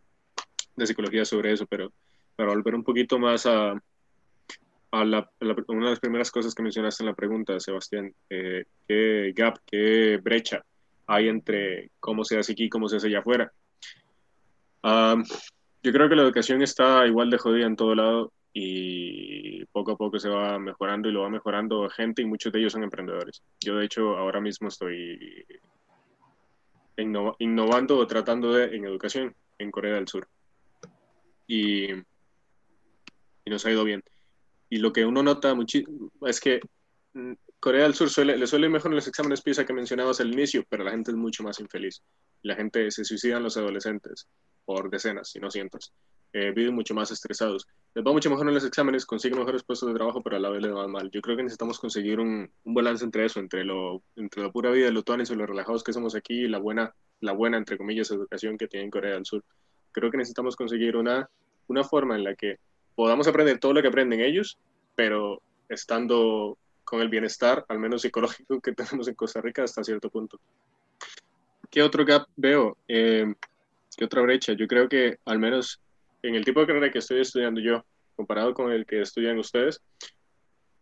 [0.76, 1.91] de psicología sobre eso, pero
[2.36, 3.70] para volver un poquito más a,
[4.91, 8.12] a la, a la- una de las primeras cosas que mencionaste en la pregunta, Sebastián,
[8.28, 10.62] eh, ¿qué gap, qué brecha
[11.07, 13.51] hay entre cómo se hace aquí y cómo se hace allá afuera?
[14.82, 15.16] Ah,
[15.82, 19.97] yo creo que la educación está igual de jodida en todo lado y poco a
[19.97, 23.43] poco se va mejorando y lo va mejorando gente y muchos de ellos son emprendedores.
[23.61, 25.45] Yo de hecho ahora mismo estoy
[26.97, 30.29] inno- innovando o tratando de en educación en Corea del Sur
[31.47, 32.03] y, y
[33.47, 34.03] nos ha ido bien.
[34.69, 36.61] Y lo que uno nota muchísimo es que
[37.15, 40.21] mm, Corea del Sur suele, le suele ir mejor en los exámenes PISA que mencionabas
[40.21, 42.03] al inicio, pero la gente es mucho más infeliz.
[42.43, 44.27] La gente se suicidan los adolescentes
[44.65, 45.93] por decenas, si no cientos.
[46.33, 47.67] Eh, viven mucho más estresados.
[47.93, 50.49] Les va mucho mejor en los exámenes, consiguen mejores puestos de trabajo, pero a la
[50.49, 51.11] vez les va mal.
[51.11, 54.70] Yo creo que necesitamos conseguir un, un balance entre eso, entre lo, entre la pura
[54.70, 57.76] vida de los y los relajados que somos aquí y la buena, la buena, entre
[57.76, 59.43] comillas, educación que tiene Corea del Sur.
[59.91, 61.28] Creo que necesitamos conseguir una,
[61.66, 62.59] una forma en la que
[62.95, 64.57] podamos aprender todo lo que aprenden ellos,
[64.95, 70.11] pero estando con el bienestar, al menos psicológico, que tenemos en Costa Rica hasta cierto
[70.11, 70.38] punto.
[71.70, 72.76] ¿Qué otro gap veo?
[72.86, 73.32] Eh,
[73.97, 74.53] ¿Qué otra brecha?
[74.53, 75.80] Yo creo que al menos
[76.23, 77.85] en el tipo de carrera que estoy estudiando yo,
[78.16, 79.81] comparado con el que estudian ustedes,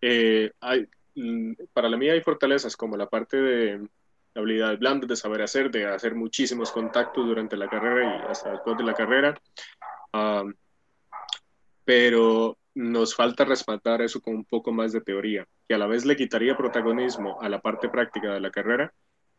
[0.00, 3.88] eh, hay, mm, para la mía hay fortalezas como la parte de
[4.34, 8.76] habilidades blandas, de saber hacer, de hacer muchísimos contactos durante la carrera y hasta después
[8.76, 9.40] de la carrera.
[10.12, 10.54] Um,
[11.84, 16.04] pero nos falta respaldar eso con un poco más de teoría, que a la vez
[16.04, 18.92] le quitaría protagonismo a la parte práctica de la carrera,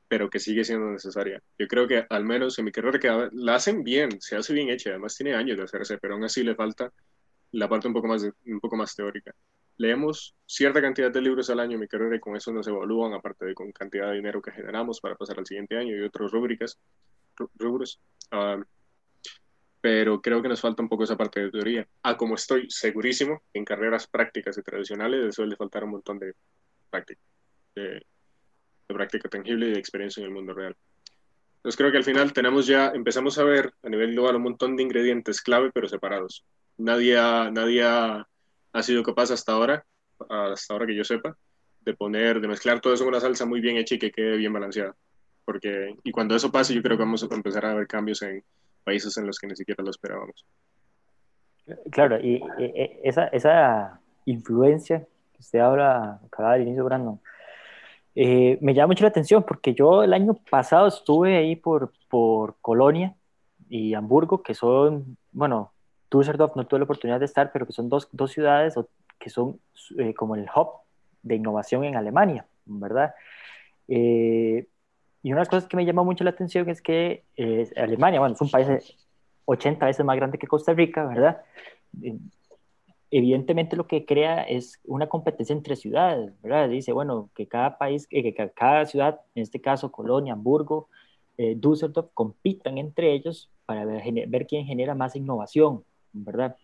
[0.09, 1.41] pero que sigue siendo necesaria.
[1.57, 4.69] Yo creo que al menos en mi carrera que la hacen bien, se hace bien
[4.69, 6.91] hecha, además tiene años de hacerse, pero aún así le falta
[7.51, 9.33] la parte un poco más, un poco más teórica.
[9.77, 13.13] Leemos cierta cantidad de libros al año en mi carrera y con eso nos evalúan,
[13.13, 16.31] aparte de con cantidad de dinero que generamos para pasar al siguiente año y otros
[16.31, 16.77] rúbricas,
[17.55, 18.01] rubros.
[18.31, 18.63] Uh,
[19.81, 21.87] pero creo que nos falta un poco esa parte de teoría.
[22.01, 26.33] Ah, como estoy segurísimo, en carreras prácticas y tradicionales les suele faltar un montón de
[26.89, 27.21] práctica,
[28.89, 30.75] de, práctica tangible y de experiencia en el mundo real.
[31.57, 34.75] Entonces creo que al final tenemos ya, empezamos a ver a nivel global un montón
[34.75, 36.45] de ingredientes clave, pero separados.
[36.77, 38.27] Nadie ha,
[38.73, 39.85] ha, sido capaz hasta ahora,
[40.29, 41.37] hasta ahora que yo sepa,
[41.81, 44.37] de poner, de mezclar todo eso en una salsa muy bien hecha y que quede
[44.37, 44.95] bien balanceada.
[45.43, 48.43] Porque, y cuando eso pase, yo creo que vamos a empezar a ver cambios en,
[48.83, 50.45] países en los que ni siquiera lo esperábamos.
[51.91, 52.73] Claro, y, y
[53.03, 54.99] esa, esa, influencia
[55.33, 57.19] que usted habla, acaba inicio, Brandon,
[58.15, 62.57] eh, me llama mucho la atención porque yo el año pasado estuve ahí por, por
[62.61, 63.15] Colonia
[63.69, 65.71] y Hamburgo, que son, bueno,
[66.09, 68.75] Düsseldorf no tuve la oportunidad de estar, pero que son dos, dos ciudades
[69.19, 69.59] que son
[69.97, 70.69] eh, como el hub
[71.21, 73.13] de innovación en Alemania, ¿verdad?
[73.87, 74.67] Eh,
[75.21, 78.19] y una de las cosas que me llama mucho la atención es que eh, Alemania,
[78.19, 78.67] bueno, es un país
[79.45, 81.41] 80 veces más grande que Costa Rica, ¿verdad?
[83.11, 86.69] Evidentemente lo que crea es una competencia entre ciudades, ¿verdad?
[86.69, 90.89] Dice, bueno, que cada país, eh, que cada ciudad, en este caso Colonia, Hamburgo,
[91.37, 95.83] eh, Düsseldorf, compitan entre ellos para ver, ver quién genera más innovación,
[96.13, 96.55] ¿verdad?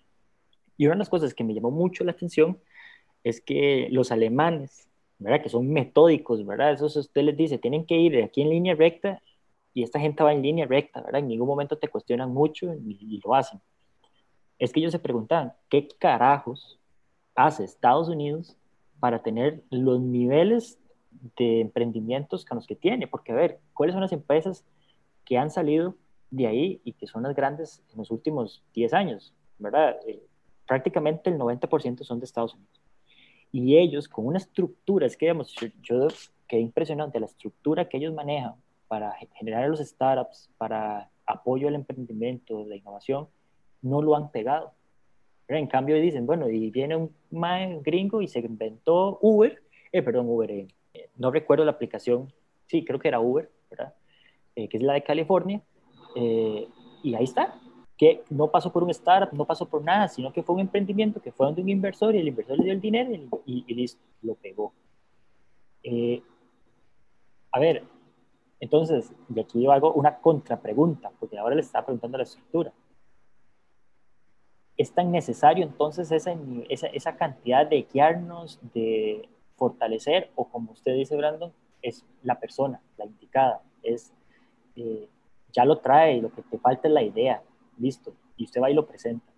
[0.78, 2.60] Y una de las cosas que me llamó mucho la atención
[3.24, 4.86] es que los alemanes
[5.20, 5.42] ¿verdad?
[5.42, 6.74] Que son metódicos, ¿verdad?
[6.74, 9.22] Eso usted les dice, tienen que ir aquí en línea recta
[9.74, 11.22] y esta gente va en línea recta, ¿verdad?
[11.22, 13.62] En ningún momento te cuestionan mucho y, y lo hacen.
[14.60, 16.80] Es que ellos se preguntan, ¿qué carajos
[17.36, 18.56] hace Estados Unidos
[19.00, 20.80] para tener los niveles
[21.38, 23.08] de emprendimientos con los que tiene?
[23.08, 24.66] Porque, a ver, ¿cuáles son las empresas
[25.26, 25.96] que han salido
[26.30, 29.98] de ahí y que son las grandes en los últimos 10 años, ¿verdad?
[30.68, 32.86] Prácticamente el 90% son de Estados Unidos
[33.52, 36.08] y ellos con una estructura, es que digamos, yo,
[36.46, 38.56] qué impresionante la estructura que ellos manejan
[38.90, 43.30] para generar los startups, para apoyo al emprendimiento, la innovación,
[43.86, 44.74] no lo han pegado.
[45.48, 47.12] En cambio dicen, bueno, y viene un
[47.84, 49.62] gringo y se inventó Uber,
[49.92, 50.68] eh, perdón, Uber, eh,
[51.18, 52.34] no recuerdo la aplicación,
[52.66, 53.94] sí, creo que era Uber, ¿verdad?
[54.56, 55.62] Eh, que es la de California,
[56.16, 57.60] y ahí está,
[57.98, 61.22] que no pasó por un startup, no pasó por nada, sino que fue un emprendimiento
[61.22, 63.12] que fue donde un inversor y el inversor le dio el dinero
[63.46, 64.74] y, y listo, lo pegó.
[67.52, 67.84] A ver,
[68.62, 72.74] entonces, de aquí yo hago una contrapregunta, porque ahora le estaba preguntando la estructura.
[74.78, 76.36] ¿Es tan necesario entonces esa,
[76.70, 83.06] esa, cantidad de guiarnos, de fortalecer, o como usted dice, Brandon, es la persona, la
[83.06, 84.12] indicada, es,
[84.76, 85.08] eh,
[85.54, 87.42] ya lo trae lo que te falta es la idea,
[87.78, 89.36] listo, y usted va y lo presenta.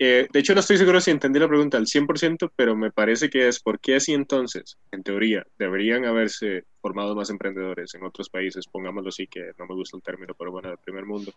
[0.00, 3.28] Eh, de hecho, no estoy seguro si entendí la pregunta al 100%, pero me parece
[3.28, 4.78] que es ¿por qué así entonces?
[4.92, 9.74] En teoría, deberían haberse formado más emprendedores en otros países, pongámoslo así, que no me
[9.74, 11.32] gusta el término, pero bueno, del primer mundo.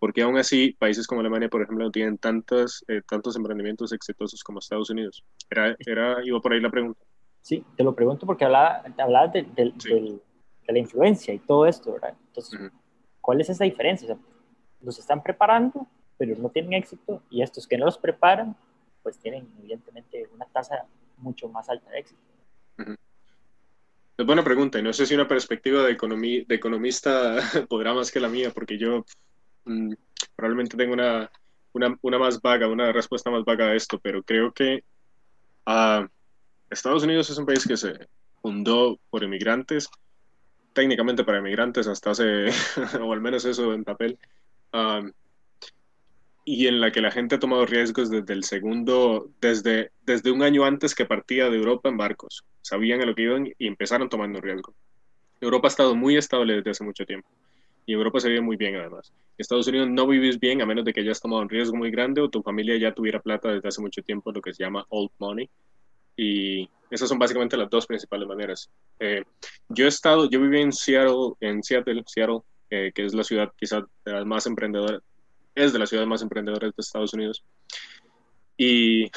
[0.00, 4.42] Porque aún así, países como Alemania, por ejemplo, no tienen tantos, eh, tantos emprendimientos exitosos
[4.42, 5.22] como Estados Unidos.
[5.48, 6.98] Era, era, iba por ahí la pregunta.
[7.42, 9.90] Sí, te lo pregunto porque hablaba, hablaba de, de, Sí.
[9.90, 12.14] de la influencia y todo esto, ¿verdad?
[12.28, 12.70] Entonces, Ujú.
[13.20, 14.06] ¿cuál es esa diferencia?
[14.06, 14.24] O sea,
[14.80, 15.86] los están preparando,
[16.16, 18.56] pero no tienen éxito, y estos que no los preparan,
[19.02, 20.86] pues tienen evidentemente una tasa
[21.18, 22.20] mucho más alta de éxito.
[24.16, 27.36] Es buena pregunta y no sé si una perspectiva de, economí- de economista
[27.70, 29.04] podrá más que la mía, porque yo
[29.64, 29.92] mm,
[30.36, 31.30] probablemente tengo una,
[31.72, 34.84] una, una más vaga, una respuesta más vaga a esto, pero creo que
[35.66, 36.08] ah,
[36.70, 38.08] Estados Unidos es un país que se
[38.42, 39.88] fundó por inmigrantes,
[40.72, 42.46] técnicamente para inmigrantes hasta hace,
[43.00, 44.18] o al menos eso en papel,
[44.72, 45.02] ah,
[46.44, 50.42] y en la que la gente ha tomado riesgos desde el segundo, desde, desde un
[50.42, 52.44] año antes que partía de Europa en barcos.
[52.62, 54.74] Sabían a lo que iban y empezaron tomando riesgo.
[55.40, 57.28] Europa ha estado muy estable desde hace mucho tiempo.
[57.86, 59.12] Y Europa se vive muy bien además.
[59.38, 62.20] Estados Unidos no vivís bien a menos de que hayas tomado un riesgo muy grande
[62.20, 65.10] o tu familia ya tuviera plata desde hace mucho tiempo, lo que se llama old
[65.18, 65.48] money.
[66.16, 68.70] Y esas son básicamente las dos principales maneras.
[68.98, 69.24] Eh,
[69.68, 72.40] yo he estado, yo viví en Seattle, en Seattle, Seattle
[72.72, 75.02] eh, que es la ciudad quizás de las más emprendedoras,
[75.56, 77.42] es de las ciudades más emprendedoras de Estados Unidos.
[78.56, 79.10] Y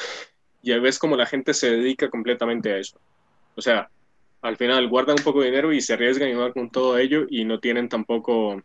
[0.60, 2.98] ya ves como la gente se dedica completamente a eso.
[3.54, 3.88] O sea,
[4.44, 7.24] al final guardan un poco de dinero y se arriesgan y van con todo ello
[7.30, 8.62] y no tienen tampoco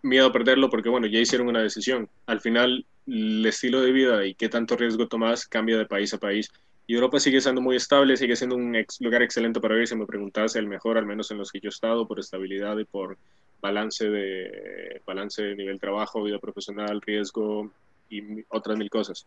[0.00, 2.08] miedo a perderlo porque, bueno, ya hicieron una decisión.
[2.24, 6.18] Al final, el estilo de vida y qué tanto riesgo tomas cambia de país a
[6.18, 6.50] país.
[6.86, 9.88] Y Europa sigue siendo muy estable, sigue siendo un lugar excelente para vivir.
[9.88, 12.78] Si me preguntase, el mejor, al menos en los que yo he estado, por estabilidad
[12.78, 13.18] y por
[13.60, 17.70] balance de, balance de nivel trabajo, vida profesional, riesgo
[18.08, 19.26] y otras mil cosas.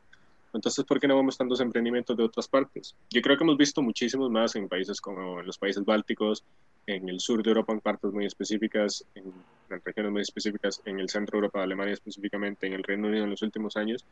[0.53, 2.95] Entonces, ¿por qué no vemos tantos emprendimientos de otras partes?
[3.09, 6.43] Yo creo que hemos visto muchísimos más en países como en los países bálticos,
[6.87, 9.25] en el sur de Europa en partes muy específicas, en,
[9.69, 13.25] en regiones muy específicas, en el centro de Europa, Alemania específicamente, en el Reino Unido
[13.25, 14.03] en los últimos años,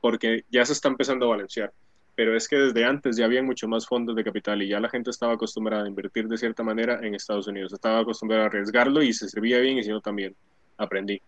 [0.00, 1.72] porque ya se está empezando a balancear.
[2.14, 4.88] Pero es que desde antes ya había mucho más fondos de capital y ya la
[4.88, 7.72] gente estaba acostumbrada a invertir de cierta manera en Estados Unidos.
[7.72, 10.34] Estaba acostumbrada a arriesgarlo y se servía bien y si no también
[10.76, 11.20] aprendí.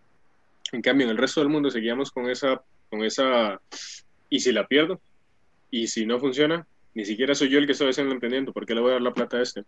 [0.71, 3.59] En cambio, en el resto del mundo seguíamos con esa, con esa,
[4.33, 4.99] y si la pierdo,
[5.69, 6.65] y si no funciona,
[6.95, 9.13] ni siquiera soy yo el que estoy emprendimiento, ¿por qué le voy a dar la
[9.13, 9.61] plata a este?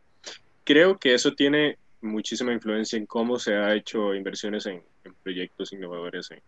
[0.64, 5.72] Creo que eso tiene muchísima influencia en cómo se ha hecho inversiones en, en proyectos
[5.72, 6.42] innovadores, en,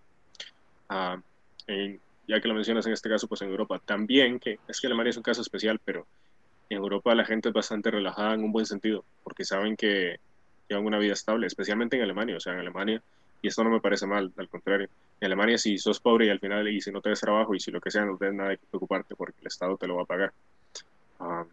[0.89, 1.21] ah,
[1.67, 3.79] en- ya que lo mencionas en este caso, pues en Europa.
[3.85, 6.07] También, que es que Alemania es un caso especial, pero
[6.69, 10.15] en Europa la gente es bastante relajada en un buen sentido, porque saben que
[10.67, 12.99] llevan una vida estable, especialmente en Alemania, o sea, en Alemania,
[13.41, 14.89] y esto no me parece mal, al contrario.
[15.19, 17.71] En Alemania, si sos pobre y al final, y si no tienes trabajo, y si
[17.71, 20.05] lo que sea, no tienes nada que preocuparte porque el Estado te lo va a
[20.05, 20.33] pagar.
[21.19, 21.45] Ah,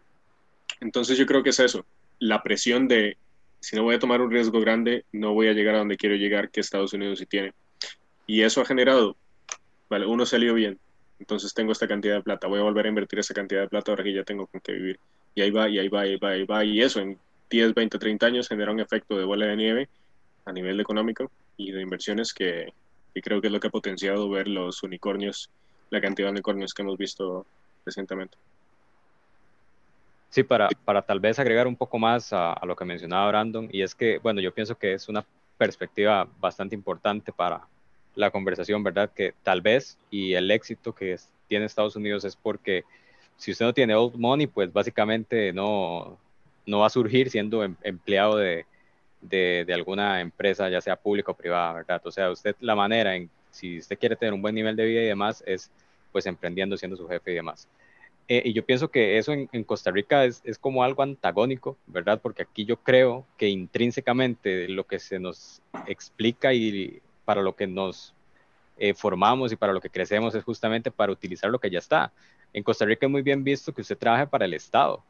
[0.79, 1.85] entonces yo creo que es eso,
[2.19, 3.17] la presión de,
[3.59, 6.15] si no voy a tomar un riesgo grande, no voy a llegar a donde quiero
[6.15, 7.53] llegar, que Estados Unidos sí tiene.
[8.27, 9.15] Y eso ha generado,
[9.89, 10.79] vale, uno salió bien,
[11.19, 13.91] entonces tengo esta cantidad de plata, voy a volver a invertir esa cantidad de plata
[13.91, 14.99] ahora que ya tengo con qué vivir.
[15.33, 17.17] Y ahí va, y ahí va, y ahí va, y ahí va, y eso en
[17.49, 19.89] 10, 20, 30 años genera un efecto de bola de nieve
[20.45, 22.67] a nivel económico y de inversiones que,
[23.13, 25.49] creo que es lo que ha potenciado ver los unicornios,
[25.89, 27.45] la cantidad de unicornios que hemos visto
[27.85, 28.37] recientemente.
[30.29, 33.81] Sí, para, para tal vez agregar un poco más a, lo que mencionaba Brandon, y
[33.81, 35.25] es que, bueno, yo pienso que es una
[35.57, 37.65] perspectiva bastante importante para
[38.15, 39.09] la conversación, ¿verdad?
[39.13, 41.15] Que tal vez, y el éxito que
[41.47, 42.83] tiene Estados Unidos es porque
[43.37, 46.17] si usted no tiene old money, pues básicamente no,
[46.65, 48.65] no va a surgir siendo em- empleado de,
[49.29, 52.01] de, alguna empresa, ya sea pública o privada, ¿verdad?
[52.05, 55.01] O sea, usted la manera en, si usted quiere tener un buen nivel de vida
[55.01, 55.71] y demás, es
[56.11, 57.67] pues emprendiendo, siendo su jefe y demás.
[58.27, 61.77] Eh, y yo pienso que eso en, en Costa Rica es, es, como algo antagónico,
[61.85, 62.19] ¿verdad?
[62.21, 67.67] Porque aquí yo creo que intrínsecamente lo que se nos explica y para lo que
[67.67, 68.15] nos
[68.77, 72.11] eh, formamos y para lo que crecemos es justamente para utilizar lo que ya está.
[72.53, 75.03] En Costa Rica es muy bien visto que usted trabaje para el Estado,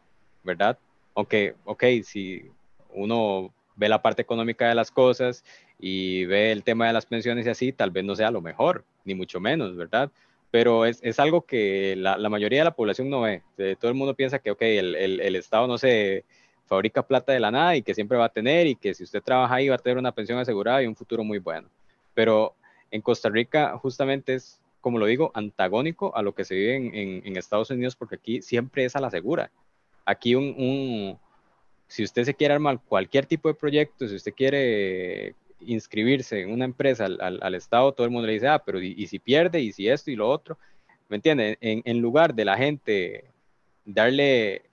[0.43, 0.77] ¿verdad?
[1.15, 2.49] Aunque, ok, si
[2.93, 5.43] uno ve la parte económica de las cosas
[5.79, 8.85] y ve el tema de las pensiones y así, tal vez no sea lo mejor,
[9.03, 10.11] ni mucho menos, ¿verdad?
[10.51, 13.41] Pero es, es algo que la, la, mayoría de la población no ve.
[13.79, 16.23] Todo el mundo piensa que, ok, el, el, el, Estado no se
[16.65, 19.21] fabrica plata de la nada y que siempre va a tener y que si usted
[19.21, 21.67] trabaja ahí va a tener una pensión asegurada y un futuro muy bueno.
[22.13, 22.55] Pero
[22.91, 26.95] en Costa Rica justamente es, como lo digo, antagónico a lo que se vive en,
[26.95, 29.51] en, en Estados Unidos porque aquí siempre es a la segura.
[30.05, 31.19] Aquí un, un,
[31.87, 36.65] si usted se quiere armar cualquier tipo de proyecto, si usted quiere inscribirse en una
[36.65, 39.19] empresa al, al, al Estado, todo el mundo le dice, ah, pero y, y, si
[39.19, 40.57] pierde, y si esto y lo otro,
[41.09, 41.57] ¿me entiende?
[41.61, 43.25] En, en lugar de la gente
[43.85, 44.63] darle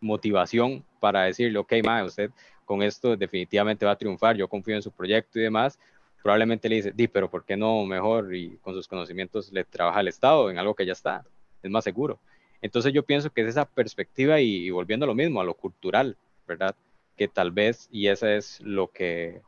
[0.00, 2.30] motivación para decirle, ok, ma, usted
[2.64, 5.78] con esto definitivamente va a triunfar, yo confío en su proyecto y demás,
[6.22, 9.98] probablemente le dice, di, pero ¿por qué no mejor y con sus conocimientos le trabaja
[9.98, 11.24] al Estado en algo que ya está?
[11.62, 12.18] Es más seguro.
[12.62, 15.54] Entonces yo pienso que es esa perspectiva y, y volviendo a lo mismo, a lo
[15.54, 16.16] cultural,
[16.50, 16.74] ¿verdad?
[17.16, 19.40] Que tal vez, y eso es lo que,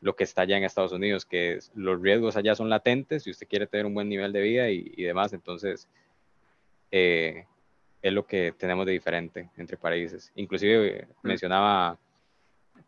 [0.00, 3.46] lo que está allá en Estados Unidos, que los riesgos allá son latentes si usted
[3.46, 5.88] quiere tener un buen nivel de vida y, y demás, entonces
[6.90, 7.46] eh,
[8.02, 10.32] es lo que tenemos de diferente entre países.
[10.34, 11.28] Inclusive mm.
[11.28, 11.98] mencionaba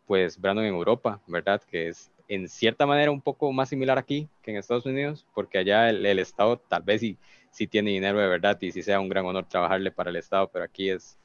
[0.05, 1.61] pues Brandon en Europa, ¿verdad?
[1.63, 5.59] Que es en cierta manera un poco más similar aquí que en Estados Unidos, porque
[5.59, 7.17] allá el, el Estado tal vez sí,
[7.51, 10.47] sí, tiene dinero de verdad y sí sea un gran honor trabajarle para el Estado,
[10.51, 11.17] pero aquí es,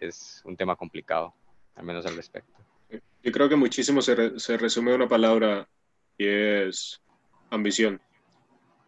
[0.00, 1.34] es un tema complicado,
[1.76, 2.52] al menos al respecto.
[3.22, 5.68] Yo creo que muchísimo se, re, se resume una palabra
[6.18, 7.00] y es
[7.50, 8.00] ambición.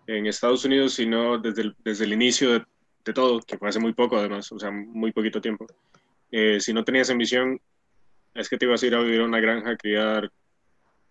[0.06, 2.64] En Estados Unidos, si no desde el, desde el inicio de,
[3.04, 5.66] de, todo, que fue hace muy poco además, o sea, muy poquito tiempo,
[6.30, 7.60] eh, si no tenías ambición,
[8.34, 10.30] es que te ibas a ir a vivir a una granja a criar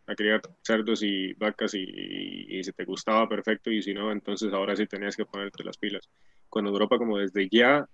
[0.08, 4.12] a criar cerdos y vacas y, y, y, si te gustaba, perfecto, y si no,
[4.12, 6.08] entonces ahora sí tenías que ponerte las pilas.
[6.48, 7.88] Cuando Europa, como desde ya,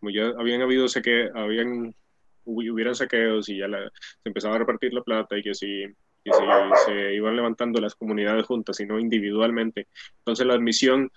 [0.00, 1.94] como ya habían habido saque, habían,
[2.48, 3.90] hubieran saqueos y ya la,
[4.22, 7.94] se empezaba a repartir la plata y que si, y si se iban levantando las
[7.94, 9.88] comunidades juntas y no individualmente,
[10.18, 11.10] entonces la admisión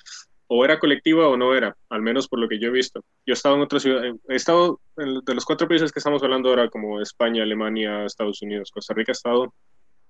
[0.53, 3.05] o era colectiva o no era, al menos por lo que yo he visto.
[3.25, 6.21] Yo he estado en otras ciudades, he estado en, de los cuatro países que estamos
[6.23, 9.53] hablando ahora, como España, Alemania, Estados Unidos, Costa Rica, he estado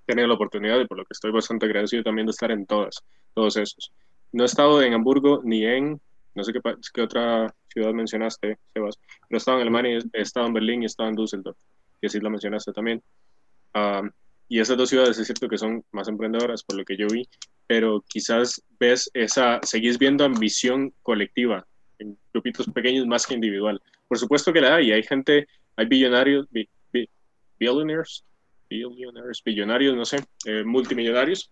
[0.07, 3.03] tenido la oportunidad y por lo que estoy bastante agradecido también de estar en todas,
[3.35, 3.91] todos esos.
[4.31, 6.01] No he estado en Hamburgo ni en,
[6.35, 6.59] no sé qué,
[6.93, 10.85] qué otra ciudad mencionaste, Sebas, no he estado en Alemania, he estado en Berlín y
[10.85, 11.57] he estado en Düsseldorf,
[12.03, 13.01] así la mencionaste también.
[14.47, 17.27] Y esas dos ciudades es cierto que son más emprendedoras por lo que yo vi,
[17.67, 21.65] pero quizás ves esa, seguís viendo ambición colectiva
[21.99, 23.81] en grupitos pequeños más que individual.
[24.09, 27.07] Por supuesto que la hay, hay gente, hay billonarios, bi, bi,
[27.57, 28.25] billionaires,
[29.45, 31.49] billonarios, no sé, eh, multimillonarios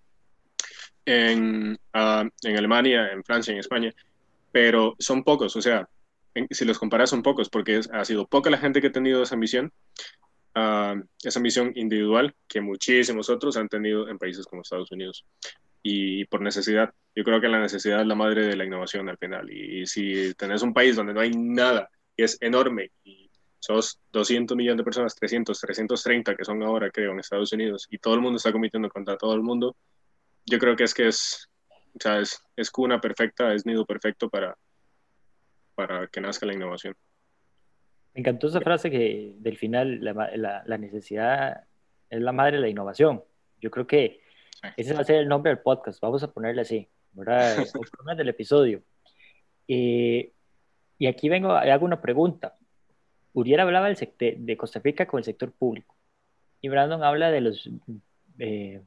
[1.05, 3.93] en, en Alemania, en Francia, en España,
[4.51, 5.87] pero son pocos, o sea,
[6.33, 8.91] en, si los comparas son pocos, porque es, ha sido poca la gente que ha
[8.91, 9.71] tenido esa ambición,
[10.55, 15.25] uh, esa ambición individual que muchísimos otros han tenido en países como Estados Unidos
[15.81, 16.93] y por necesidad.
[17.15, 19.51] Yo creo que la necesidad es la madre de la innovación al final.
[19.51, 23.29] Y, y si tenés un país donde no hay nada, que es enorme, y
[23.59, 27.97] sos 200 millones de personas, 300, 330 que son ahora, creo, en Estados Unidos, y
[27.97, 29.75] todo el mundo está compitiendo contra todo el mundo,
[30.45, 31.49] yo creo que es que es,
[31.93, 34.57] o sea, es, es cuna perfecta, es nido perfecto para,
[35.75, 36.95] para que nazca la innovación.
[38.13, 41.63] Me encantó esa frase que del final la, la, la necesidad
[42.09, 43.23] es la madre de la innovación.
[43.61, 44.21] Yo creo que
[44.77, 47.57] ese va a ser el nombre del podcast, vamos a ponerle así, ¿verdad?
[48.09, 48.83] El del episodio.
[49.67, 50.33] Eh,
[50.97, 52.57] y aquí vengo, hago una pregunta.
[53.33, 55.95] Uriel hablaba del sector, de Costa Rica con el sector público.
[56.61, 57.69] Y Brandon habla de los
[58.39, 58.81] eh,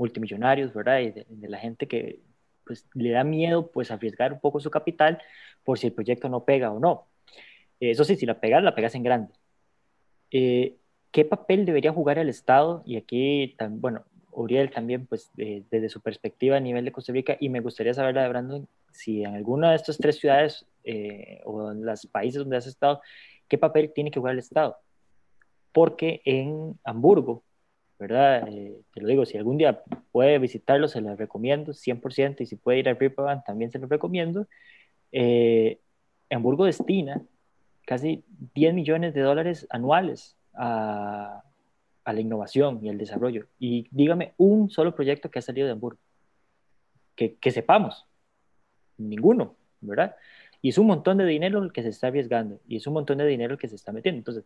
[0.00, 1.00] multimillonarios, ¿verdad?
[1.00, 2.20] Y de, de, la gente que
[2.64, 5.18] pues, le da miedo pues, arriesgar un poco su capital
[5.62, 7.06] por si el proyecto no pega o no.
[7.78, 9.32] Eso sí, si la pegas, la pegas en grande.
[10.30, 10.76] Eh,
[11.10, 12.82] ¿Qué papel debería jugar el Estado?
[12.86, 17.36] Y aquí, bueno, Uriel también, pues de, desde su perspectiva a nivel de Costa Rica,
[17.40, 21.72] y me gustaría saber de Brandon, si en alguna de estas tres ciudades eh, o
[21.72, 23.00] en los países donde has estado,
[23.48, 24.76] ¿qué papel tiene que jugar el Estado?
[25.72, 27.42] Porque en Hamburgo,
[28.00, 28.48] ¿verdad?
[28.48, 32.56] Eh, te lo digo, si algún día puede visitarlo, se lo recomiendo 100%, y si
[32.56, 34.48] puede ir al Ripavan, también se lo recomiendo.
[35.12, 35.78] Eh,
[36.30, 37.22] Hamburgo destina
[37.84, 38.24] casi
[38.54, 41.44] 10 millones de dólares anuales a,
[42.06, 43.46] la innovación y el desarrollo.
[43.60, 46.00] Y dígame un solo proyecto que ha salido de Hamburgo,
[47.14, 48.06] que, que sepamos,
[48.98, 50.16] ninguno, ¿verdad?
[50.60, 53.18] Y es un montón de dinero el que se está arriesgando y es un montón
[53.18, 54.18] de dinero el que se está metiendo.
[54.18, 54.44] Entonces,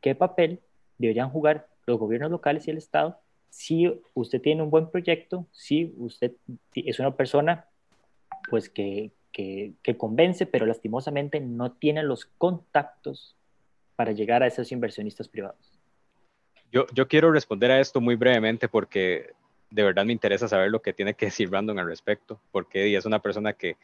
[0.00, 0.60] ¿qué papel
[0.98, 3.20] deberían jugar los gobiernos locales y el Estado
[3.50, 6.32] si usted tiene un buen proyecto, si usted
[6.74, 7.66] es una persona
[8.48, 13.36] pues que, que, convence, pero lastimosamente no tiene los contactos
[13.96, 15.78] para llegar a esos inversionistas privados?
[16.72, 19.32] Yo, yo quiero responder a esto muy brevemente porque
[19.70, 23.04] de verdad me interesa saber lo que tiene que decir Brandon al respecto, porque es
[23.04, 23.76] una persona que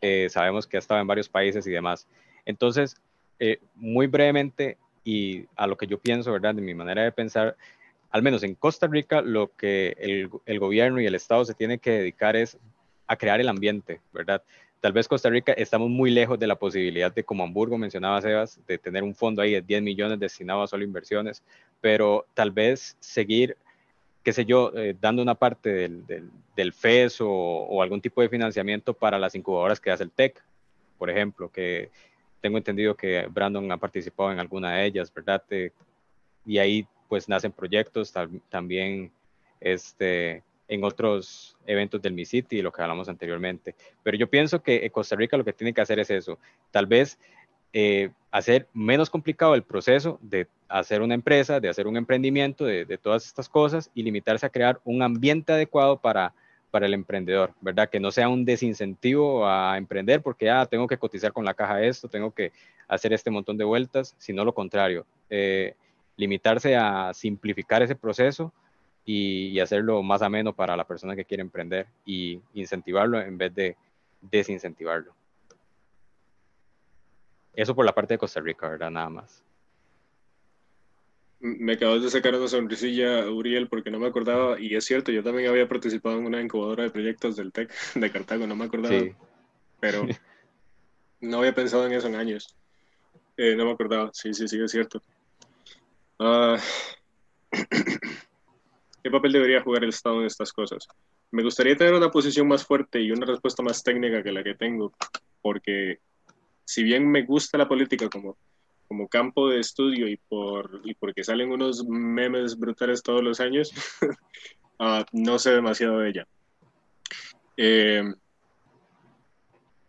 [0.00, 2.06] eh, sabemos que ha estado en varios países y demás.
[2.44, 2.96] Entonces,
[3.38, 6.56] eh, muy brevemente y a lo que yo pienso, ¿verdad?
[6.56, 7.56] De mi manera de pensar,
[8.10, 11.78] al menos en Costa Rica, lo que el, el gobierno y el Estado se tiene
[11.78, 12.58] que dedicar es
[13.06, 14.42] a crear el ambiente, ¿verdad?
[14.80, 18.60] Tal vez Costa Rica estamos muy lejos de la posibilidad de, como Hamburgo mencionaba Sebas,
[18.66, 21.40] de tener un fondo ahí de 10 millones destinado a solo inversiones,
[21.80, 23.56] pero tal vez seguir,
[24.24, 28.22] qué sé yo, eh, dando una parte del, del, del FES o, o, algún tipo
[28.22, 30.42] de financiamiento para las incubadoras que hace el TEC,
[30.98, 31.90] por ejemplo, que
[32.46, 35.42] tengo entendido que Brandon ha participado en alguna de ellas, ¿verdad?
[36.46, 38.14] Y ahí pues nacen proyectos,
[38.48, 39.10] también
[39.60, 43.74] este, en otros eventos del Mi City, lo que hablamos anteriormente.
[44.04, 46.38] Pero yo pienso que Costa Rica lo que tiene que hacer es eso,
[46.70, 47.18] tal vez
[47.72, 52.84] eh, hacer menos complicado el proceso de hacer una empresa, de hacer un emprendimiento, de,
[52.84, 56.32] de, todas estas cosas y limitarse a crear un ambiente adecuado para,
[56.70, 57.88] para el emprendedor, ¿verdad?
[57.88, 61.82] Que no sea un desincentivo a emprender porque, ah, tengo que cotizar con la caja
[61.82, 62.52] esto, tengo que
[62.88, 65.74] hacer este montón de vueltas, sino lo contrario, eh,
[66.16, 68.52] limitarse a simplificar ese proceso
[69.04, 73.54] y, y, hacerlo más ameno para la persona que quiere emprender y incentivarlo en vez
[73.54, 73.76] de
[74.20, 75.14] desincentivarlo.
[77.54, 78.90] Eso por la parte de Costa Rica, ¿verdad?
[78.90, 79.45] Nada más.
[81.38, 85.22] Me acabas de sacar una sonrisilla, Uriel, porque no me acordaba, y es cierto, yo
[85.22, 88.98] también había participado en una incubadora de proyectos del TEC de Cartago, no me acordaba,
[88.98, 89.12] sí.
[89.78, 90.06] pero
[91.20, 92.56] no había pensado en eso en años.
[93.36, 95.02] Eh, no me acordaba, sí, sí, sí, es cierto.
[96.18, 96.56] Uh,
[99.02, 100.88] ¿Qué papel debería jugar el Estado en estas cosas?
[101.30, 104.54] Me gustaría tener una posición más fuerte y una respuesta más técnica que la que
[104.54, 104.92] tengo,
[105.42, 106.00] porque
[106.64, 108.36] si bien me gusta la política como,
[108.86, 113.72] como campo de estudio y, por, y porque salen unos memes brutales todos los años,
[114.78, 116.28] uh, no sé demasiado de ella.
[117.56, 118.04] Eh,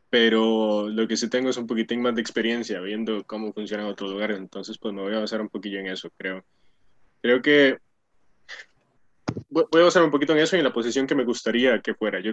[0.10, 4.12] pero lo que sí tengo es un poquitín más de experiencia viendo cómo funcionan otros
[4.12, 6.44] lugares, entonces pues me voy a basar un poquillo en eso, creo.
[7.22, 7.78] Creo que
[9.50, 11.94] voy a basar un poquito en eso y en la posición que me gustaría que
[11.94, 12.20] fuera.
[12.20, 12.32] Yo,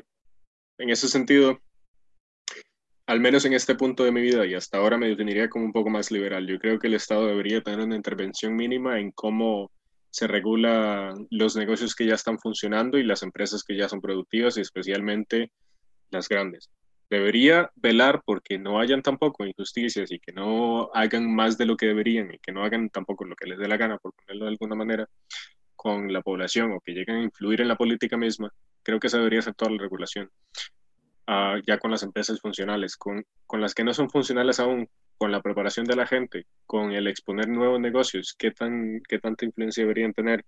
[0.78, 1.60] en ese sentido,
[3.06, 5.72] al menos en este punto de mi vida y hasta ahora me definiría como un
[5.72, 6.46] poco más liberal.
[6.46, 9.70] Yo creo que el Estado debería tener una intervención mínima en cómo
[10.10, 14.56] se regula los negocios que ya están funcionando y las empresas que ya son productivas
[14.56, 15.50] y especialmente
[16.10, 16.70] las grandes.
[17.10, 21.86] Debería velar porque no hayan tampoco injusticias y que no hagan más de lo que
[21.86, 24.52] deberían y que no hagan tampoco lo que les dé la gana, por ponerlo de
[24.52, 25.08] alguna manera,
[25.76, 28.50] con la población o que lleguen a influir en la política misma.
[28.82, 30.30] Creo que se debería toda la regulación
[31.28, 35.32] uh, ya con las empresas funcionales, con, con las que no son funcionales aún, con
[35.32, 39.82] la preparación de la gente, con el exponer nuevos negocios, ¿qué, tan, qué tanta influencia
[39.82, 40.44] deberían tener?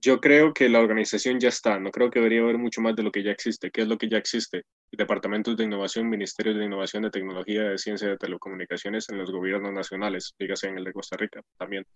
[0.00, 3.02] Yo creo que la organización ya está, no creo que debería haber mucho más de
[3.02, 3.70] lo que ya existe.
[3.70, 4.64] ¿Qué es lo que ya existe?
[4.92, 9.72] Departamentos de innovación, ministerios de innovación, de tecnología, de ciencia, de telecomunicaciones en los gobiernos
[9.72, 11.86] nacionales, dígase en el de Costa Rica también.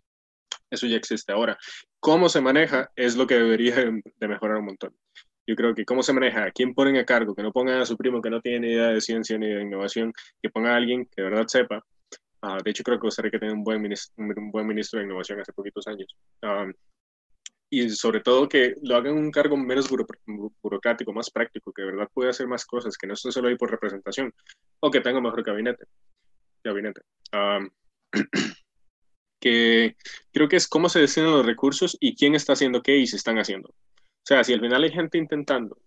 [0.71, 1.59] Eso ya existe ahora.
[2.01, 2.91] ¿Cómo se maneja?
[2.97, 4.95] Es lo que debería de mejorar un montón
[5.49, 7.97] yo creo que cómo se maneja, quién ponen a cargo, que no pongan a su
[7.97, 11.07] primo que no tiene ni idea de ciencia ni de innovación, que ponga a alguien
[11.07, 11.83] que de verdad sepa.
[12.43, 15.07] Uh, de hecho, creo que Costa Rica tiene un buen, ministro, un buen ministro de
[15.07, 16.15] innovación hace poquitos años.
[16.43, 16.71] Um,
[17.71, 20.05] y sobre todo que lo hagan un cargo menos buro,
[20.63, 23.57] burocrático, más práctico, que de verdad puede hacer más cosas, que no esté solo ahí
[23.57, 24.35] por representación,
[24.81, 25.87] o que tenga mejor gabinete.
[26.63, 27.01] gabinete.
[27.33, 27.71] Um,
[29.41, 29.97] que
[30.31, 33.17] creo que es cómo se destinan los recursos y quién está haciendo qué y se
[33.17, 33.73] están haciendo.
[34.29, 35.79] Sea, si al final hay gente intentando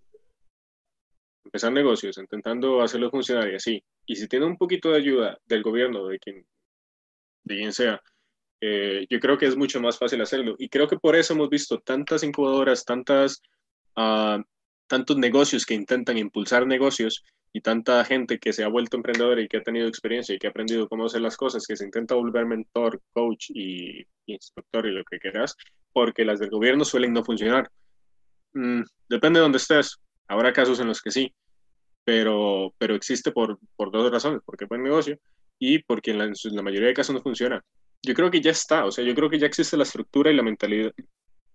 [1.46, 5.62] empezar negocios, intentando hacerlo funcionar y así, y si tiene un poquito de ayuda del
[5.62, 6.44] gobierno, de quien,
[7.44, 8.02] de quien sea,
[8.60, 10.56] eh, yo creo que es mucho más fácil hacerlo.
[10.58, 13.44] Y creo que por eso hemos visto tantas incubadoras, tantas,
[13.96, 14.42] uh,
[14.88, 17.24] tantos negocios que intentan impulsar negocios
[17.54, 20.48] y tanta gente que se ha vuelto emprendedora y que ha tenido experiencia y que
[20.48, 24.88] ha aprendido cómo hacer las cosas, que se intenta volver mentor, coach y, y instructor
[24.88, 25.56] y lo que quieras,
[25.94, 27.70] porque las del gobierno suelen no funcionar.
[28.54, 29.98] Mm, depende de dónde estés.
[30.28, 31.34] Habrá casos en los que sí,
[32.06, 35.18] pero, pero existe por, por dos razones, porque es buen negocio
[35.60, 37.62] y porque en la, en la, mayoría de casos no funciona.
[38.04, 40.36] Yo creo que ya está, o sea, yo creo que ya existe la estructura y
[40.36, 40.92] la mentalidad,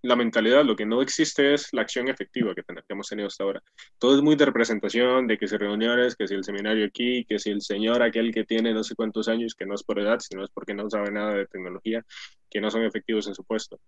[0.03, 3.29] la mentalidad, lo que no existe es la acción efectiva que, ten- que hemos tenido
[3.29, 3.63] hasta ahora.
[3.99, 7.39] Todo es muy de representación, de que si reuniones, que si el seminario aquí, que
[7.41, 10.19] si el señor aquel que tiene no sé cuántos años, que no es por edad,
[10.21, 12.05] sino es porque no sabe nada de tecnología,
[12.51, 13.81] que no son efectivos en su puesto.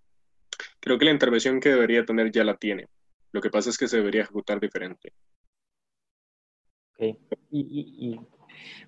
[0.81, 2.87] Creo que la intervención que debería tener ya la tiene.
[3.33, 5.13] Lo que pasa es que se debería ejecutar diferente.
[6.95, 7.17] Ok.
[7.51, 8.21] Y, y,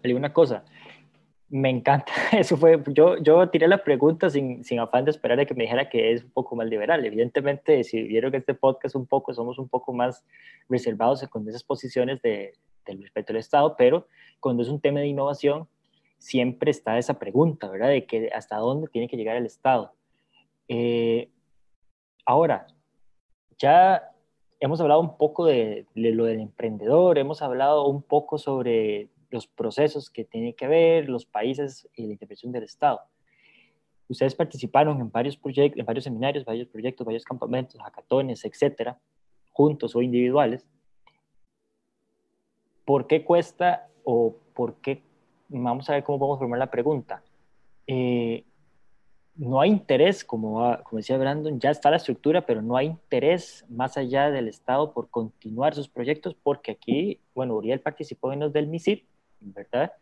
[0.03, 0.65] y una cosa,
[1.51, 5.45] me encanta, eso fue, yo, yo tiré la pregunta sin, sin afán de esperar a
[5.45, 7.05] que me dijera que es un poco más liberal.
[7.05, 10.25] Evidentemente, si vieron que este podcast un poco, somos un poco más
[10.69, 12.55] reservados con esas posiciones de,
[12.87, 14.07] del respeto al Estado, pero
[14.39, 15.69] cuando es un tema de innovación,
[16.19, 17.89] siempre está esa pregunta, ¿verdad?
[17.89, 19.93] De que hasta dónde tiene que llegar el Estado.
[20.69, 21.31] Eh,
[22.25, 22.69] ahora,
[23.59, 24.09] ya
[24.61, 29.47] hemos hablado un poco de, de, lo del emprendedor, hemos hablado un poco sobre los
[29.47, 33.01] procesos que tiene que ver, los países y la intervención del Estado.
[34.09, 38.99] Ustedes participaron en varios proyectos, en varios seminarios, varios proyectos, varios campamentos, hackatones, etcétera,
[39.53, 40.67] juntos o individuales.
[42.85, 45.03] ¿Por qué cuesta o por qué?
[45.49, 47.23] Vamos a ver cómo a formar la pregunta.
[47.87, 48.45] Eh,
[49.37, 53.65] no hay interés, como, como decía Brandon, ya está la estructura, pero no hay interés
[53.69, 58.53] más allá del Estado por continuar sus proyectos, porque aquí, bueno, Uriel participó en los
[58.53, 59.01] del MISID,
[59.41, 59.93] ¿verdad?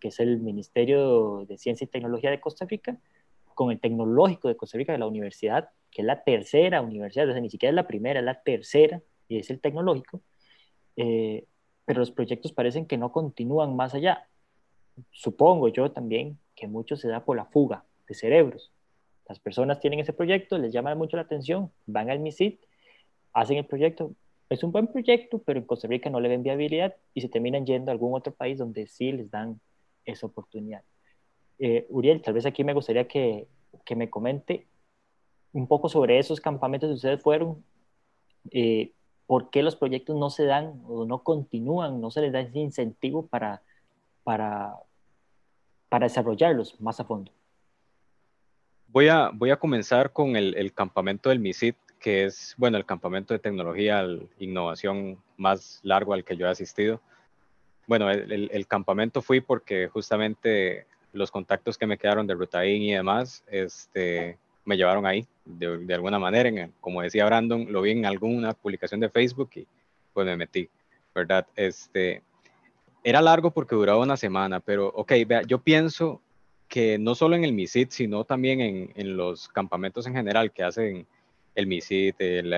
[0.00, 2.98] Que es el Ministerio de Ciencia y Tecnología de Costa Rica,
[3.54, 7.32] con el Tecnológico de Costa Rica de la universidad, que es la tercera universidad, o
[7.32, 10.22] sea, ni siquiera es la primera, es la tercera, y es el Tecnológico,
[10.96, 11.44] eh,
[11.84, 14.28] pero los proyectos parecen que no continúan más allá.
[15.10, 18.72] Supongo yo también que mucho se da por la fuga de cerebros.
[19.28, 22.60] Las personas tienen ese proyecto, les llama mucho la atención, van al MISIT,
[23.34, 24.12] hacen el proyecto,
[24.48, 27.66] es un buen proyecto, pero en Costa Rica no le ven viabilidad y se terminan
[27.66, 29.60] yendo a algún otro país donde sí les dan
[30.06, 30.82] esa oportunidad.
[31.58, 33.46] Eh, Uriel, tal vez aquí me gustaría que,
[33.84, 34.66] que, me comente
[35.52, 37.62] un poco sobre esos campamentos que ustedes fueron,
[38.50, 38.92] eh,
[39.26, 42.60] por qué los proyectos no se dan o no continúan, no se les da ese
[42.60, 43.62] incentivo para,
[44.24, 44.74] para,
[45.90, 47.30] para desarrollarlos más a fondo.
[48.88, 52.86] Voy a, voy a comenzar con el, el campamento del MISIT, que es, bueno, el
[52.86, 57.00] campamento de tecnología, e innovación más largo al que yo he asistido.
[57.86, 62.82] Bueno, el, el, el, campamento fui porque justamente los contactos que me quedaron de Rutaín
[62.82, 66.48] y demás, este, me llevaron ahí de, de alguna manera.
[66.48, 69.66] En, como decía Brandon, lo vi en alguna publicación de Facebook y
[70.12, 70.68] pues me metí,
[71.14, 71.46] ¿verdad?
[71.56, 72.22] Este,
[73.02, 76.20] era largo porque duraba una semana, pero ok, vea, yo pienso
[76.68, 80.62] que no solo en el MISIT, sino también en, en los campamentos en general que
[80.62, 81.06] hacen
[81.54, 82.52] el MISIT, el,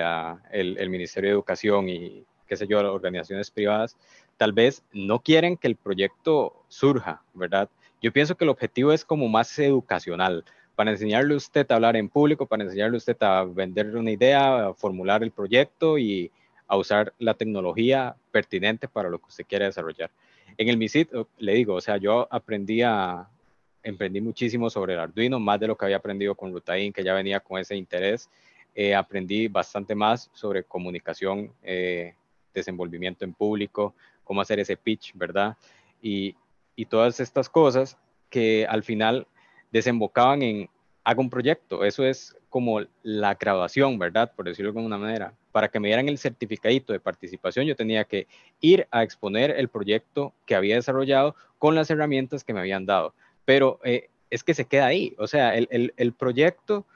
[0.52, 3.96] el, el, Ministerio de Educación y qué sé yo, organizaciones privadas,
[4.36, 7.70] tal vez no quieren que el proyecto surja, ¿verdad?
[8.02, 10.44] Yo pienso que el objetivo es como más educacional,
[10.74, 14.11] para enseñarle a usted a hablar en público, para enseñarle a usted a vender una
[14.11, 16.30] idea, a formular el proyecto y
[16.66, 20.11] a usar la tecnología pertinente para lo que usted quiere desarrollar.
[20.56, 23.28] En el MISIT, le digo, o sea, yo aprendí a,
[23.82, 27.14] emprendí muchísimo sobre el Arduino, más de lo que había aprendido con Rutain, que ya
[27.14, 28.30] venía con ese interés.
[28.74, 32.14] Eh, aprendí bastante más sobre comunicación, eh,
[32.54, 35.56] desenvolvimiento en público, cómo hacer ese pitch, ¿verdad?
[36.00, 36.36] Y,
[36.76, 39.26] y, todas estas cosas que al final
[39.72, 40.70] desembocaban en,
[41.04, 44.32] hago un proyecto, eso es como la graduación, ¿verdad?
[44.34, 45.34] Por decirlo de alguna manera.
[45.52, 48.26] Para que me dieran el certificadito de participación, yo tenía que
[48.60, 53.14] ir a exponer el proyecto que había desarrollado con las herramientas que me habían dado.
[53.51, 56.86] Pero eh, es que se queda ahí, o sea, el, el, el proyecto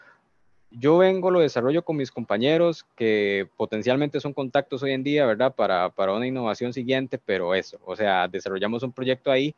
[0.70, 5.52] yo vengo, lo desarrollo con mis compañeros que potencialmente son contactos hoy en día, ¿verdad?
[5.52, 9.52] Para, para, una innovación siguiente, pero eso, o sea, desarrollamos un proyecto ahí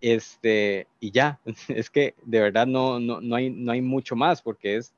[0.00, 1.38] este, y ya,
[1.68, 4.92] es que de verdad no, no, no, hay, no hay mucho más porque es,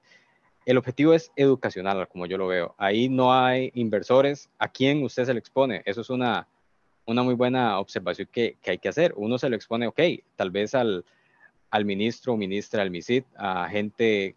[0.64, 2.74] el objetivo es educacional, como yo lo veo.
[2.78, 5.82] Ahí no hay inversores, ¿a quién usted se le expone?
[5.84, 6.48] Eso es una,
[7.06, 9.14] una muy buena observación que, que hay que hacer.
[9.16, 10.00] Uno se lo expone, ok,
[10.34, 11.04] tal vez al,
[11.70, 14.36] al ministro ministra del MISID, a gente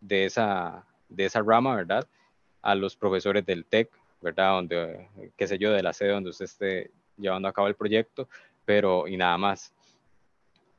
[0.00, 2.06] de esa, de esa rama, ¿verdad?
[2.60, 3.88] A los profesores del TEC,
[4.20, 4.52] ¿verdad?
[4.54, 8.28] Donde, qué sé yo, de la sede donde usted esté llevando a cabo el proyecto,
[8.64, 9.72] pero y nada más.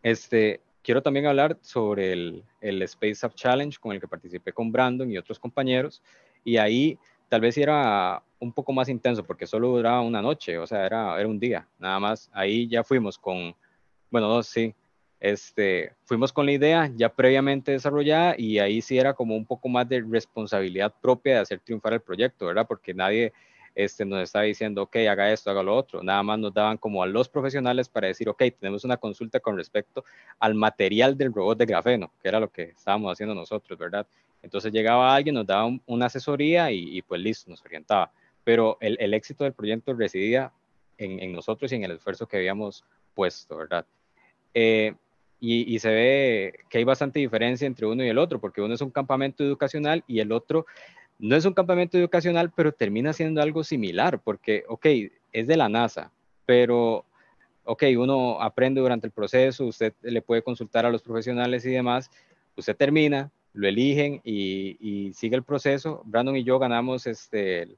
[0.02, 4.72] Este, quiero también hablar sobre el, el Space Up Challenge con el que participé con
[4.72, 6.02] Brandon y otros compañeros,
[6.44, 7.00] y ahí
[7.30, 11.20] tal vez era un poco más intenso porque solo duraba una noche, o sea, era,
[11.20, 12.30] era un día, nada más.
[12.34, 13.56] Ahí ya fuimos con,
[14.12, 14.74] bueno, no, sí,
[15.20, 19.70] este, fuimos con la idea ya previamente desarrollada y ahí sí era como un poco
[19.70, 22.68] más de responsabilidad propia de hacer triunfar el proyecto, ¿verdad?
[22.68, 23.32] Porque nadie
[23.74, 26.04] este, nos estaba diciendo, ok, haga esto, haga lo otro.
[26.04, 29.58] Nada más nos daban como a los profesionales para decir, ok, tenemos una consulta con
[29.58, 30.04] respecto
[30.40, 34.06] al material del robot de grafeno, que era lo que estábamos haciendo nosotros, ¿verdad?
[34.44, 38.12] Entonces llegaba alguien, nos daba un- una asesoría y, y, pues listo, nos orientaba.
[38.44, 40.52] Pero el, el éxito del proyecto residía
[40.98, 42.84] en, en nosotros y en el esfuerzo que habíamos
[43.16, 43.86] puesto, ¿verdad?
[44.54, 44.94] Eh,
[45.40, 48.74] y, y se ve que hay bastante diferencia entre uno y el otro, porque uno
[48.76, 50.66] es un campamento educacional y el otro
[51.20, 54.86] no es un campamento educacional, pero termina siendo algo similar, porque, ok,
[55.32, 56.12] es de la NASA,
[56.46, 57.06] pero,
[57.64, 62.10] ok, uno aprende durante el proceso, usted le puede consultar a los profesionales y demás,
[62.58, 66.02] usted termina, lo eligen y, y sigue el proceso.
[66.06, 67.78] Brandon y yo ganamos este,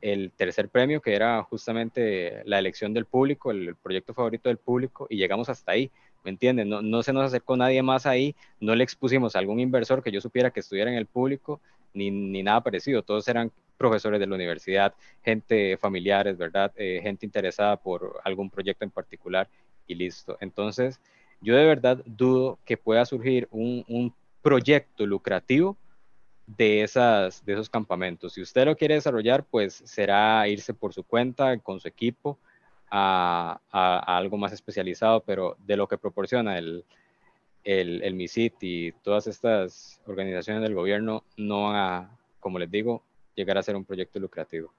[0.00, 5.06] el, tercer premio, que era justamente la elección del público, el, proyecto favorito del público,
[5.10, 5.90] y llegamos hasta ahí.
[6.24, 6.68] ¿Me entienden?
[6.68, 10.20] No, se nos acercó nadie más ahí, no le expusimos a algún inversor que yo
[10.20, 11.60] supiera que estuviera en el público,
[11.94, 13.02] ni, ni nada parecido.
[13.02, 16.72] Todos eran profesores de la universidad, gente familiares, ¿verdad?
[16.76, 19.48] Eh, gente interesada por algún proyecto en particular
[19.86, 20.36] y listo.
[20.40, 21.00] Entonces,
[21.40, 24.12] yo de verdad dudo que pueda surgir un
[24.42, 25.76] proyecto lucrativo
[26.46, 28.32] de, esas, de esos campamentos.
[28.32, 32.38] Si usted lo quiere desarrollar, pues será irse por su cuenta, con su equipo,
[32.90, 36.84] a, algo más especializado, pero de lo que proporciona el,
[37.64, 43.02] el, el MISIT y todas estas organizaciones del gobierno no van a, como les digo,
[43.34, 44.72] llegar a ser un proyecto lucrativo.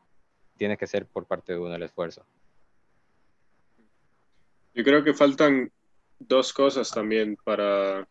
[0.57, 2.25] Tiene que ser por parte de uno el esfuerzo.
[4.73, 5.71] Yo creo que faltan
[6.19, 8.07] dos cosas también para,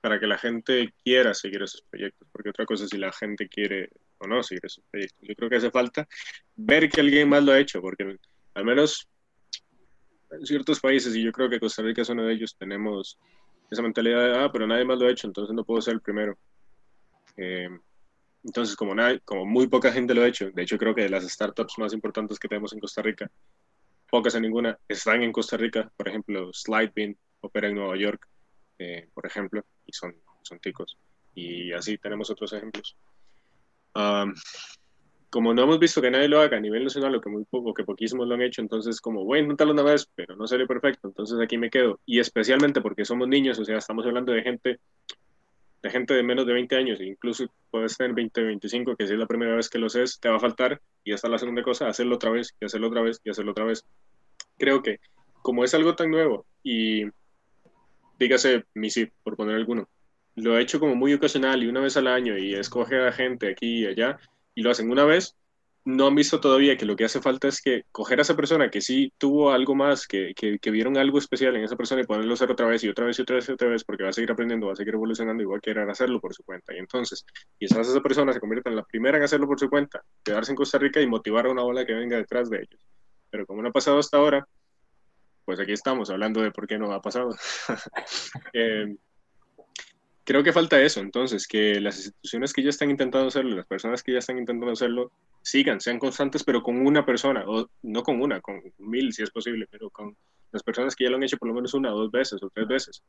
[0.00, 3.48] para que la gente quiera seguir esos proyectos, porque otra cosa es si la gente
[3.48, 5.18] quiere o no seguir esos proyectos.
[5.22, 6.06] Yo creo que hace falta
[6.56, 8.16] ver que alguien más lo ha hecho, porque
[8.54, 9.08] al menos
[10.30, 13.18] en ciertos países, y yo creo que Costa Rica es uno de ellos, tenemos
[13.70, 16.00] esa mentalidad de, ah, pero nadie más lo ha hecho, entonces no puedo ser el
[16.00, 16.38] primero.
[17.36, 17.68] Eh,
[18.44, 21.10] entonces, como, nadie, como muy poca gente lo ha hecho, de hecho creo que de
[21.10, 23.30] las startups más importantes que tenemos en Costa Rica,
[24.10, 28.26] pocas en ninguna, están en Costa Rica, por ejemplo, Slidebean opera en Nueva York,
[28.78, 30.96] eh, por ejemplo, y son, son ticos.
[31.34, 32.96] Y así tenemos otros ejemplos.
[33.94, 34.34] Um,
[35.30, 37.74] como no hemos visto que nadie lo haga a nivel nacional, o que muy poco,
[37.74, 40.66] que poquísimos lo han hecho, entonces como voy a intentarlo una vez, pero no salió
[40.66, 42.00] perfecto, entonces aquí me quedo.
[42.06, 44.80] Y especialmente porque somos niños, o sea, estamos hablando de gente
[45.82, 49.18] de gente de menos de 20 años, incluso puedes tener 20, 25, que si es
[49.18, 51.62] la primera vez que lo haces, te va a faltar, y esta es la segunda
[51.62, 53.84] cosa, hacerlo otra vez, y hacerlo otra vez, y hacerlo otra vez.
[54.56, 54.98] Creo que
[55.40, 57.04] como es algo tan nuevo, y
[58.18, 59.88] dígase MISIP, por poner alguno,
[60.34, 63.50] lo he hecho como muy ocasional y una vez al año, y escoge a gente
[63.50, 64.18] aquí y allá,
[64.54, 65.36] y lo hacen una vez,
[65.84, 68.70] no han visto todavía que lo que hace falta es que coger a esa persona
[68.70, 72.04] que sí tuvo algo más, que, que, que, vieron algo especial en esa persona y
[72.04, 74.02] ponerlo a hacer otra vez y otra vez y otra vez y otra vez, porque
[74.02, 76.44] va a seguir aprendiendo, va a seguir evolucionando y va a querer hacerlo por su
[76.44, 76.74] cuenta.
[76.74, 77.24] Y entonces,
[77.58, 80.56] quizás esa persona se convierta en la primera en hacerlo por su cuenta, quedarse en
[80.56, 82.86] Costa Rica y motivar a una ola que venga detrás de ellos.
[83.30, 84.46] Pero como no ha pasado hasta ahora,
[85.48, 87.34] pues aquí estamos hablando de por qué no ha pasado.
[88.52, 88.94] eh,
[90.22, 94.02] creo que falta eso, entonces, que las instituciones que ya están intentando hacerlo, las personas
[94.02, 98.20] que ya están intentando hacerlo, sigan, sean constantes, pero con una persona, o no con
[98.20, 100.14] una, con mil si es posible, pero con
[100.52, 102.68] las personas que ya lo han hecho por lo menos una dos veces o tres
[102.68, 103.02] veces.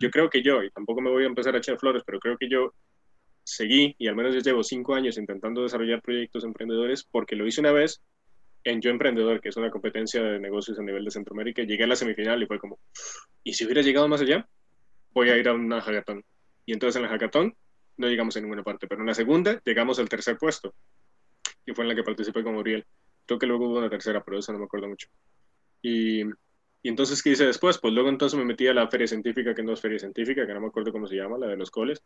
[0.00, 2.38] Yo creo que yo, y tampoco me voy a empezar a echar flores, pero creo
[2.38, 2.72] que yo
[3.44, 7.60] seguí, y al menos ya llevo cinco años intentando desarrollar proyectos emprendedores, porque lo hice
[7.60, 8.00] una vez
[8.64, 11.86] en Yo Emprendedor, que es una competencia de negocios a nivel de Centroamérica, llegué a
[11.86, 12.78] la semifinal y fue como,
[13.42, 14.48] ¿y si hubiera llegado más allá?
[15.12, 16.24] Voy a ir a una hackathon.
[16.66, 17.54] Y entonces en la hackathon
[17.96, 20.74] no llegamos a ninguna parte, pero en la segunda llegamos al tercer puesto,
[21.64, 22.84] que fue en la que participé con Uriel.
[23.26, 25.08] Creo que luego hubo una tercera, pero eso no me acuerdo mucho.
[25.80, 27.78] Y, y entonces, ¿qué hice después?
[27.78, 30.54] Pues luego entonces me metí a la feria científica, que no es feria científica, que
[30.54, 32.02] no me acuerdo cómo se llama, la de los coles,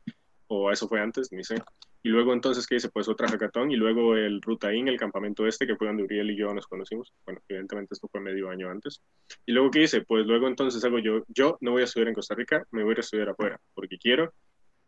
[0.48, 1.56] o eso fue antes, ni sé.
[2.02, 2.88] Y luego entonces, ¿qué hice?
[2.88, 6.36] Pues otra hackathon, y luego el Rutaín, el campamento este, que fue donde Uriel y
[6.36, 7.12] yo nos conocimos.
[7.24, 9.02] Bueno, evidentemente esto fue medio año antes.
[9.44, 10.02] Y luego, ¿qué hice?
[10.02, 12.94] Pues luego entonces hago yo, yo no voy a estudiar en Costa Rica, me voy
[12.96, 14.32] a estudiar afuera, porque quiero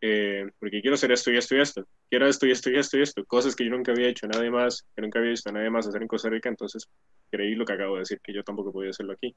[0.01, 2.99] eh, porque quiero hacer esto y esto y esto, quiero esto y esto y esto
[2.99, 5.53] y esto, cosas que yo nunca había hecho, nadie más, que nunca había visto a
[5.53, 6.89] nadie más hacer en Costa Rica, entonces
[7.31, 9.35] creí lo que acabo de decir, que yo tampoco podía hacerlo aquí.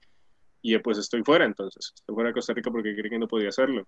[0.62, 3.50] Y pues estoy fuera entonces, estoy fuera de Costa Rica porque creí que no podía
[3.50, 3.88] hacerlo.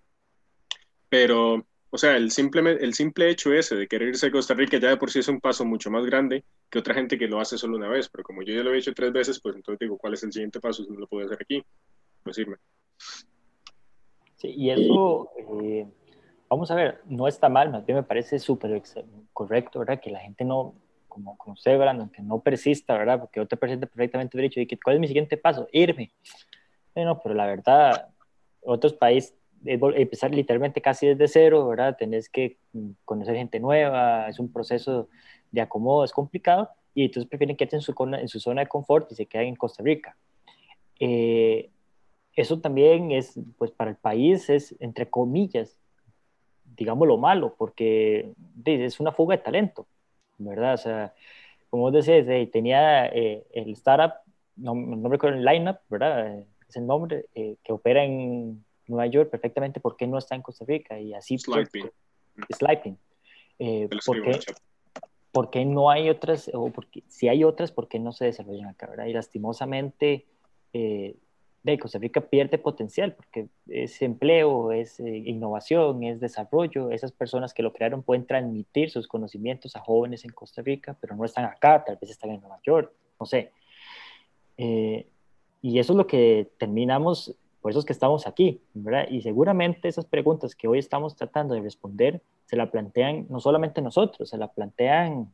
[1.08, 1.64] Pero,
[1.94, 4.88] o sea, el simple, el simple hecho ese de querer irse a Costa Rica ya
[4.88, 7.56] de por sí es un paso mucho más grande que otra gente que lo hace
[7.56, 9.96] solo una vez, pero como yo ya lo he hecho tres veces, pues entonces digo,
[9.96, 11.64] ¿cuál es el siguiente paso si no lo puedo hacer aquí?
[12.22, 12.56] Pues irme.
[14.36, 15.30] Sí, y eso...
[15.60, 15.86] Eh
[16.54, 18.80] vamos a ver, no está mal, más bien me parece súper
[19.32, 20.00] correcto, ¿verdad?
[20.00, 20.74] Que la gente no,
[21.08, 21.78] como, como usted,
[22.12, 23.18] que no persista, ¿verdad?
[23.18, 26.12] Porque te presente perfectamente derecho y que cuál es mi siguiente paso, irme.
[26.94, 28.08] Bueno, pero la verdad,
[28.60, 29.34] otros países,
[29.64, 31.96] empezar literalmente casi desde cero, ¿verdad?
[31.96, 32.58] Tenés que
[33.04, 35.08] conocer gente nueva, es un proceso
[35.50, 39.10] de acomodo, es complicado, y entonces prefieren quedarse en su, en su zona de confort
[39.10, 40.16] y se quedan en Costa Rica.
[41.00, 41.70] Eh,
[42.34, 45.78] eso también es, pues para el país es, entre comillas,
[46.76, 48.32] digamos, lo malo, porque
[48.64, 49.86] es una fuga de talento,
[50.38, 50.74] ¿verdad?
[50.74, 51.14] O sea,
[51.70, 54.14] como vos eh, tenía eh, el startup,
[54.56, 56.38] no, no recuerdo el lineup, ¿verdad?
[56.38, 60.34] Eh, Es el nombre, eh, que opera en Nueva York perfectamente, ¿por qué no está
[60.34, 60.98] en Costa Rica?
[60.98, 61.90] Y así, pues, Sliping.
[62.50, 62.98] Sliping.
[63.58, 64.40] Eh, ¿por, qué,
[65.32, 68.68] por qué no hay otras, o porque, si hay otras, por qué no se desarrollan
[68.68, 69.06] acá, ¿verdad?
[69.06, 70.26] Y lastimosamente,
[70.72, 71.16] eh,
[71.62, 76.90] de Costa Rica pierde potencial, porque es empleo, es eh, innovación, es desarrollo.
[76.90, 81.16] Esas personas que lo crearon pueden transmitir sus conocimientos a jóvenes en Costa Rica, pero
[81.16, 83.52] no están acá, tal vez están en Nueva York, no sé.
[85.64, 87.34] Y eso es lo que terminamos,
[87.64, 89.06] por eso es que estamos aquí, ¿verdad?
[89.08, 93.80] Y seguramente esas preguntas que hoy estamos tratando de responder se la plantean no solamente
[93.80, 95.32] nosotros, se la plantean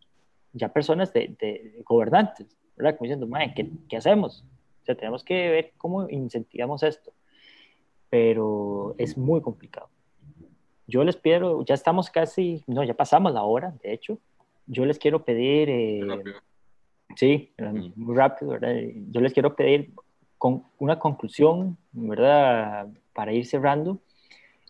[0.53, 2.97] ya personas de, de gobernantes, ¿verdad?
[2.97, 4.45] Como diciendo, "Mae, ¿qué, ¿qué hacemos?
[4.81, 7.13] O sea, tenemos que ver cómo incentivamos esto.
[8.09, 9.89] Pero es muy complicado.
[10.87, 14.21] Yo les pido, ya estamos casi, no, ya pasamos la hora, de hecho.
[14.69, 16.01] Yo les quiero pedir, eh,
[17.17, 17.53] sí,
[17.97, 18.77] muy rápido, ¿verdad?
[19.11, 19.93] Yo les quiero pedir
[20.41, 22.89] con una conclusión, ¿verdad?
[23.13, 23.99] Para ir cerrando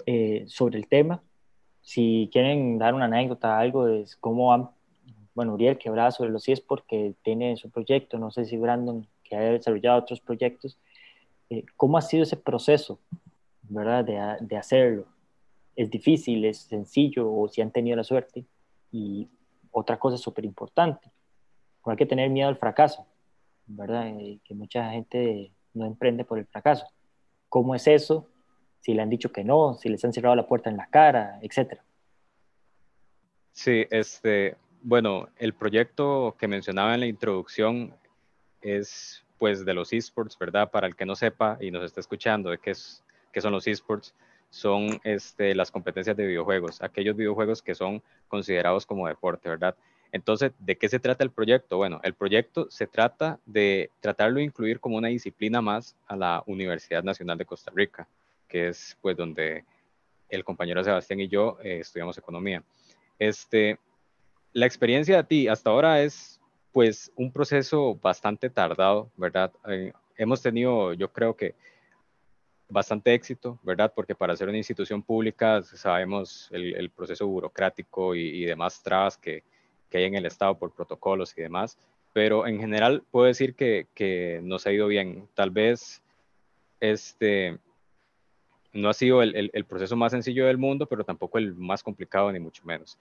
[0.04, 1.22] eh, sobre el tema.
[1.80, 4.68] Si quieren dar una anécdota, algo de cómo han,
[5.32, 9.06] bueno, Uriel que hablaba sobre los CIES porque tiene su proyecto, no sé si Brandon
[9.22, 10.76] que ha desarrollado otros proyectos,
[11.50, 12.98] eh, ¿cómo ha sido ese proceso,
[13.62, 14.04] ¿verdad?
[14.04, 15.06] De, de hacerlo.
[15.76, 18.44] ¿Es difícil, es sencillo o si han tenido la suerte?
[18.90, 19.28] Y
[19.70, 21.12] otra cosa súper importante,
[21.86, 23.06] no hay que tener miedo al fracaso,
[23.68, 24.08] ¿verdad?
[24.08, 26.86] Eh, que mucha gente no emprende por el fracaso.
[27.48, 28.28] ¿Cómo es eso?
[28.80, 31.38] Si le han dicho que no, si les han cerrado la puerta en la cara,
[31.42, 31.82] etcétera.
[33.52, 37.94] Sí, este, bueno, el proyecto que mencionaba en la introducción
[38.62, 40.70] es pues de los esports, ¿verdad?
[40.70, 43.02] Para el que no sepa y nos está escuchando qué, es,
[43.32, 44.14] qué son los esports,
[44.50, 49.74] son este, las competencias de videojuegos, aquellos videojuegos que son considerados como deporte, ¿verdad?
[50.12, 51.76] Entonces, ¿de qué se trata el proyecto?
[51.76, 56.42] Bueno, el proyecto se trata de tratarlo de incluir como una disciplina más a la
[56.46, 58.08] Universidad Nacional de Costa Rica,
[58.48, 59.64] que es pues donde
[60.28, 62.62] el compañero Sebastián y yo eh, estudiamos economía.
[63.18, 63.78] Este,
[64.52, 66.40] la experiencia de ti hasta ahora es
[66.72, 69.52] pues un proceso bastante tardado, ¿verdad?
[69.68, 71.54] Eh, hemos tenido, yo creo que
[72.68, 73.92] bastante éxito, ¿verdad?
[73.94, 79.42] Porque para ser una institución pública sabemos el, proceso burocrático y, y demás trabas que,
[79.90, 81.78] que, hay en el Estado por protocolos y demás,
[82.12, 85.28] pero en general puedo decir que, que nos ha ido bien.
[85.34, 86.02] Tal vez
[86.80, 87.58] este
[88.72, 91.82] no ha sido el, el, el, proceso más sencillo del mundo, pero tampoco el más
[91.82, 92.98] complicado, ni mucho menos.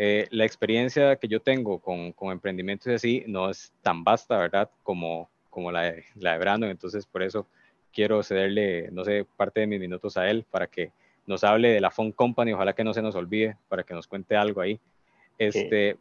[0.00, 4.70] Eh, la experiencia que yo tengo con, con emprendimientos así no es tan vasta, ¿verdad?
[4.84, 7.48] Como, como la, de, la de Brandon, entonces por eso
[7.92, 10.92] quiero cederle, no sé, parte de mis minutos a él para que
[11.26, 14.06] nos hable de la Phone Company, ojalá que no se nos olvide, para que nos
[14.06, 14.78] cuente algo ahí.
[15.36, 15.98] Este, sí.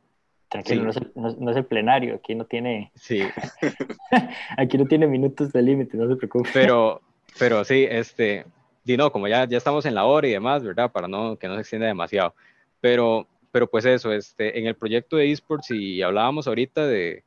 [0.50, 0.84] Tranquilo, sí.
[0.84, 2.92] no, es el, no, no, es el, plenario, aquí no tiene.
[2.96, 3.22] Sí.
[4.58, 6.50] aquí no tiene minutos de límite, no se preocupe.
[6.54, 7.02] Pero,
[7.40, 8.46] pero sí, este,
[8.86, 10.92] y no, como ya, ya estamos en la hora y demás, ¿verdad?
[10.92, 12.34] Para no, que no se extienda demasiado.
[12.80, 17.24] Pero, pero pues eso, este, en el proyecto de esports, y hablábamos ahorita de,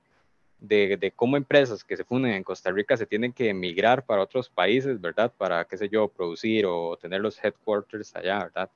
[0.59, 4.23] de, de, cómo empresas que se funden en Costa Rica se tienen que emigrar para
[4.23, 5.33] otros países, ¿verdad?
[5.37, 8.71] Para, qué sé yo, producir o tener los headquarters allá, ¿verdad?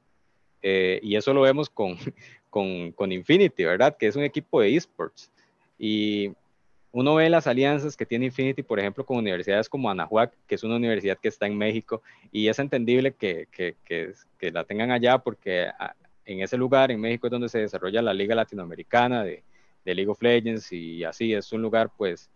[0.66, 1.96] Eh, y eso lo vemos con,
[2.50, 3.94] con, con, Infinity, ¿verdad?
[3.98, 5.30] Que es un equipo de esports.
[5.78, 6.32] Y
[6.90, 10.64] uno ve las alianzas que tiene Infinity, por ejemplo, con universidades como Anahuac, que es
[10.64, 12.02] una universidad que está en México,
[12.32, 15.68] y es entendible que, que, que, que la tengan allá porque
[16.24, 19.42] en ese lugar, en México, es donde se desarrolla la Liga Latinoamericana de,
[19.84, 22.30] de League of Legends y así es un lugar pues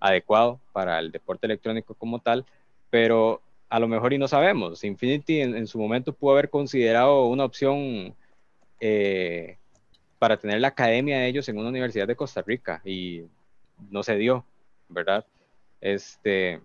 [0.00, 2.46] adecuado para el deporte electrónico como tal,
[2.88, 4.84] pero a lo mejor y no sabemos.
[4.84, 8.14] Infinity en, su momento pudo haber considerado una opción
[8.80, 9.56] eh,
[10.18, 13.24] para tener la academia de ellos en una universidad de Costa Rica y
[13.90, 14.44] no se dio,
[14.88, 15.26] ¿verdad?
[15.80, 16.60] Este,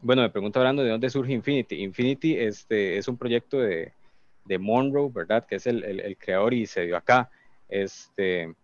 [0.00, 1.82] bueno, me pregunto hablando de dónde surge Infinity.
[1.82, 3.92] Infinity este, es un proyecto de,
[4.44, 5.46] de Monroe, ¿verdad?
[5.46, 7.30] Que es el, el, el creador y se dio acá.
[7.68, 8.54] Este,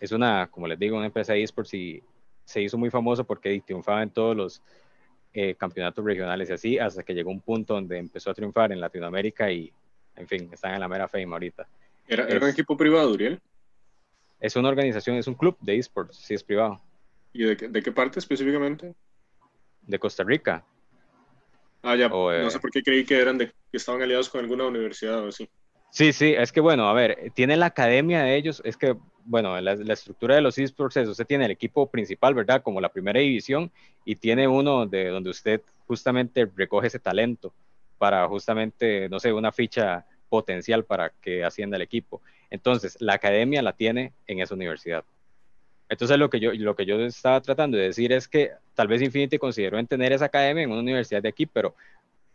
[0.00, 2.02] es una, como les digo, una empresa de esports y
[2.44, 4.62] se hizo muy famoso porque triunfaba en todos los
[5.32, 8.80] eh, campeonatos regionales y así, hasta que llegó un punto donde empezó a triunfar en
[8.80, 9.72] Latinoamérica y,
[10.16, 11.68] en fin, están en la mera fame ahorita.
[12.08, 13.40] ¿Era, era es, un equipo privado, Uriel?
[14.40, 16.80] Es una organización, es un club de esports, sí es privado.
[17.32, 18.94] ¿Y de, de qué parte específicamente?
[19.82, 20.64] De Costa Rica.
[21.82, 24.28] Ah, ya, o, eh, no sé por qué creí que eran de, que estaban aliados
[24.28, 25.48] con alguna universidad o así.
[25.90, 29.60] Sí, sí, es que bueno, a ver, tiene la academia de ellos, es que, bueno,
[29.60, 32.62] la, estructura de los esports es, usted tiene el equipo principal, ¿verdad?
[32.62, 33.72] Como la primera división,
[34.04, 37.52] y tiene uno de donde usted justamente recoge ese talento
[37.98, 42.22] para justamente, no sé, una ficha potencial para que ascienda el equipo.
[42.50, 45.04] Entonces, la academia la tiene en esa universidad.
[45.88, 49.02] Entonces, lo que yo, lo que yo estaba tratando de decir es que tal vez
[49.02, 51.74] Infinity consideró en tener esa academia en una universidad de aquí, pero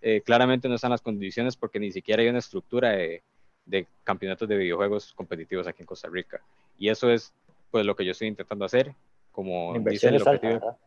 [0.02, 3.23] eh, claramente no están las condiciones porque ni siquiera hay una estructura de,
[3.65, 6.41] de campeonatos de videojuegos competitivos aquí en Costa Rica.
[6.77, 7.33] Y eso es
[7.71, 8.93] pues lo que yo estoy intentando hacer,
[9.31, 10.77] como dice el objetivo.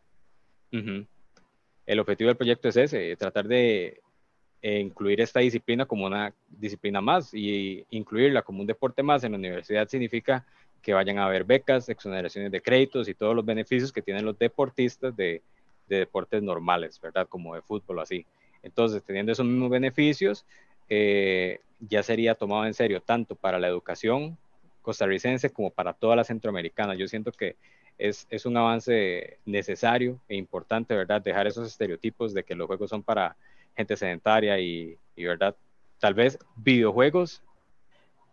[1.87, 4.01] El objetivo del proyecto es ese, tratar de
[4.61, 9.33] eh, incluir esta disciplina como una disciplina más y incluirla como un deporte más en
[9.33, 10.45] la universidad significa
[10.83, 14.39] que vayan a haber becas, exoneraciones de créditos y todos los beneficios que tienen los
[14.39, 15.43] deportistas de,
[15.89, 17.27] de deportes normales, ¿verdad?
[17.29, 18.27] Como de fútbol o así.
[18.63, 20.45] Entonces, teniendo esos mismos beneficios,
[20.89, 24.37] eh, ya sería tomado en serio tanto para la educación
[24.83, 26.95] costarricense como para toda la centroamericana.
[26.95, 27.57] Yo siento que
[27.99, 31.21] es, un avance necesario e importante, ¿verdad?
[31.21, 33.37] Dejar esos estereotipos de que los juegos son para
[33.77, 35.55] gente sedentaria y, y ¿verdad?
[35.99, 37.43] Tal vez videojuegos,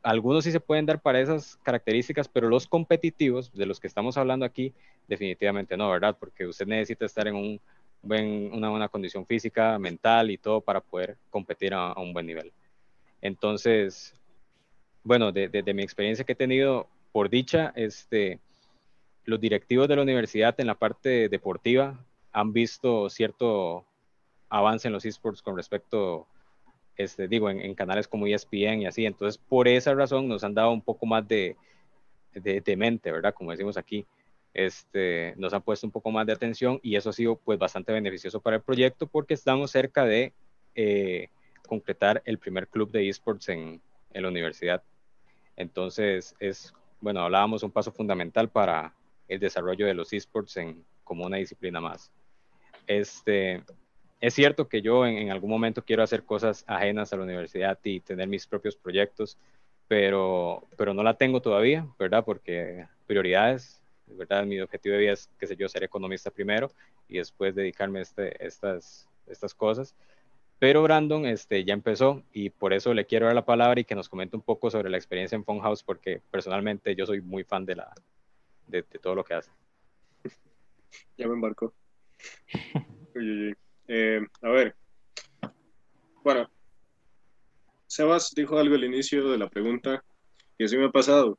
[0.03, 4.17] algunos sí se pueden dar para esas características, pero los competitivos, de los que estamos
[4.17, 4.71] hablando aquí,
[5.07, 6.15] definitivamente no, ¿verdad?
[6.19, 7.61] Porque usted necesita estar en un
[8.05, 12.25] buen, una buena condición física, mental y todo para poder competir a, a un buen
[12.25, 12.51] nivel.
[13.21, 14.13] Entonces,
[15.03, 18.39] bueno, de, de, de, mi experiencia que he tenido, por dicha, este,
[19.23, 21.99] los directivos de la universidad en la parte deportiva
[22.31, 23.85] han visto cierto
[24.49, 26.27] avance en los esports con respecto,
[26.97, 29.05] este, digo, en, en, canales como ESPN y así.
[29.05, 31.55] Entonces, por esa razón nos han dado un poco más de,
[32.33, 33.33] de, de mente, ¿verdad?
[33.33, 34.05] Como decimos aquí.
[34.55, 37.91] Este, nos han puesto un poco más de atención y eso ha sido pues bastante
[37.91, 40.31] beneficioso para el proyecto porque estamos cerca de
[40.75, 41.27] eh,
[41.67, 43.81] concretar el primer club de esports en,
[44.13, 44.81] en la universidad.
[45.57, 48.95] Entonces, es, bueno, hablábamos un paso fundamental para
[49.27, 52.13] el desarrollo de los esports en, como una disciplina más.
[52.87, 53.61] Este,
[54.21, 57.77] es cierto que yo en, en, algún momento quiero hacer cosas ajenas a la universidad
[57.83, 59.37] y tener mis propios proyectos,
[59.89, 62.23] pero, pero no la tengo todavía, ¿verdad?
[62.23, 64.45] Porque prioridades, ¿verdad?
[64.45, 66.71] Mi objetivo de vida es, qué sé yo, ser economista primero
[67.07, 69.95] y después dedicarme a este, estas, estas cosas.
[70.59, 73.95] Pero Brandon este, ya empezó y por eso le quiero dar la palabra y que
[73.95, 77.65] nos comente un poco sobre la experiencia en Funhouse, porque personalmente yo soy muy fan
[77.65, 77.93] de, la,
[78.67, 79.51] de, de todo lo que hace.
[81.17, 81.73] Ya me embarcó.
[83.15, 83.55] Uy, uy, uy.
[83.87, 84.75] Eh, a ver.
[86.23, 86.49] Bueno,
[87.87, 90.03] Sebas dijo algo al inicio de la pregunta
[90.57, 91.37] que sí me ha pasado.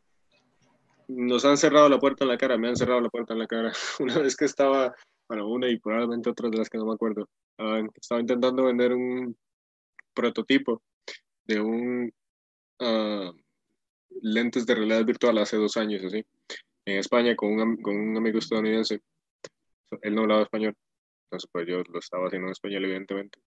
[1.08, 3.46] Nos han cerrado la puerta en la cara, me han cerrado la puerta en la
[3.46, 3.72] cara.
[4.00, 4.94] Una vez que estaba,
[5.28, 7.28] bueno, una y probablemente otras de las que no me acuerdo,
[7.94, 9.36] estaba intentando vender un
[10.14, 10.82] prototipo
[11.44, 12.12] de un
[12.80, 13.32] uh,
[14.22, 16.24] lentes de realidad virtual hace dos años, así,
[16.86, 19.00] en España con un, con un amigo estadounidense.
[20.02, 20.74] Él no hablaba español,
[21.26, 23.38] entonces pues yo lo estaba haciendo en español, evidentemente.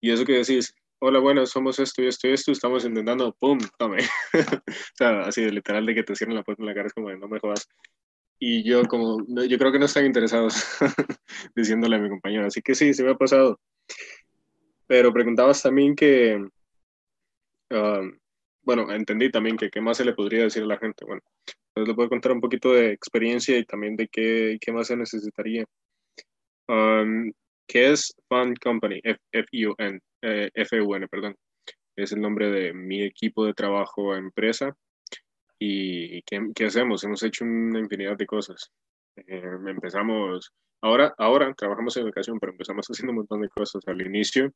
[0.00, 3.58] Y eso que decís, hola, bueno, somos esto y esto y esto, estamos intentando, ¡pum!,
[3.78, 3.98] tome.
[4.62, 6.94] o sea, así de literal de que te cierren la puerta en la cara, es
[6.94, 7.68] como de, no me jodas.
[8.40, 10.78] Y yo como, yo creo que no están interesados
[11.56, 13.60] diciéndole a mi compañero, así que sí, se me ha pasado.
[14.86, 16.36] Pero preguntabas también que,
[17.70, 18.10] uh,
[18.62, 21.04] bueno, entendí también que qué más se le podría decir a la gente.
[21.04, 21.22] Bueno,
[21.68, 24.96] entonces le puedo contar un poquito de experiencia y también de qué, qué más se
[24.96, 25.64] necesitaría.
[26.68, 27.32] Um,
[27.68, 29.00] ¿Qué es Fun Company?
[29.04, 31.36] F-U-N, eh, F-U-N, perdón.
[31.94, 34.74] Es el nombre de mi equipo de trabajo empresa.
[35.58, 37.04] ¿Y qué, qué hacemos?
[37.04, 38.72] Hemos hecho una infinidad de cosas.
[39.16, 40.50] Eh, empezamos,
[40.80, 43.82] ahora, ahora trabajamos en educación, pero empezamos haciendo un montón de cosas.
[43.86, 44.52] Al inicio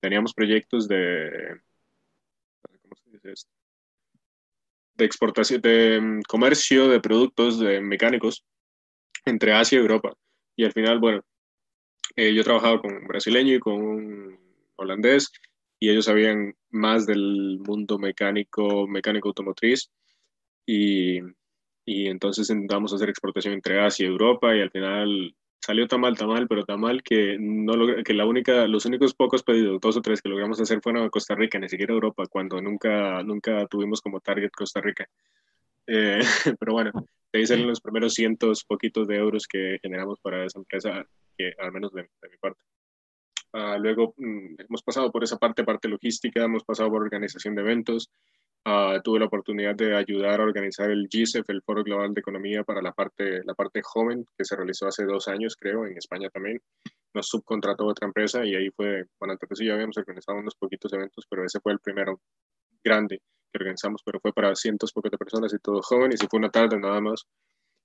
[0.00, 1.60] teníamos proyectos de,
[2.82, 3.50] ¿cómo se dice esto?
[4.94, 8.44] De exportación, de um, comercio de productos de mecánicos
[9.24, 10.12] entre Asia y Europa.
[10.56, 11.24] Y al final, bueno,
[12.16, 14.38] eh, yo trabajaba con un brasileño y con un
[14.76, 15.32] holandés
[15.78, 19.90] y ellos sabían más del mundo mecánico, mecánico automotriz
[20.66, 21.20] y,
[21.84, 25.34] y entonces intentamos hacer exportación entre Asia y Europa y al final
[25.64, 28.84] salió tan mal, tan mal, pero tan mal que, no logré, que la única, los
[28.84, 31.94] únicos pocos pedidos, dos o tres que logramos hacer fueron a Costa Rica, ni siquiera
[31.94, 35.08] Europa, cuando nunca, nunca tuvimos como target Costa Rica.
[35.86, 36.20] Eh,
[36.60, 36.92] pero bueno,
[37.32, 41.52] de ahí salen los primeros cientos poquitos de euros que generamos para esa empresa, que
[41.58, 42.60] al menos de, de mi parte.
[43.54, 47.62] Uh, luego mm, hemos pasado por esa parte, parte logística, hemos pasado por organización de
[47.62, 48.10] eventos.
[48.66, 52.64] Uh, tuve la oportunidad de ayudar a organizar el GICEF, el Foro Global de Economía
[52.64, 56.30] para la parte, la parte joven, que se realizó hace dos años, creo, en España
[56.30, 56.60] también.
[57.14, 61.24] Nos subcontrató otra empresa y ahí fue, bueno, antes ya habíamos organizado unos poquitos eventos,
[61.30, 62.20] pero ese fue el primero
[62.82, 63.18] grande
[63.52, 66.50] que organizamos, pero fue para cientos pocas de personas y todos jóvenes y fue una
[66.50, 67.24] tarde nada más.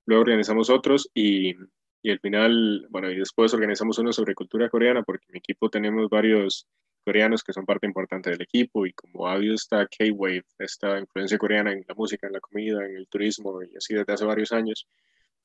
[0.08, 1.54] Luego organizamos otros y
[2.02, 5.70] y al final, bueno, y después organizamos uno sobre cultura coreana, porque en mi equipo
[5.70, 6.68] tenemos varios
[7.04, 11.38] coreanos que son parte importante del equipo y como ha habido esta K-Wave, esta influencia
[11.38, 14.52] coreana en la música, en la comida, en el turismo y así desde hace varios
[14.52, 14.88] años,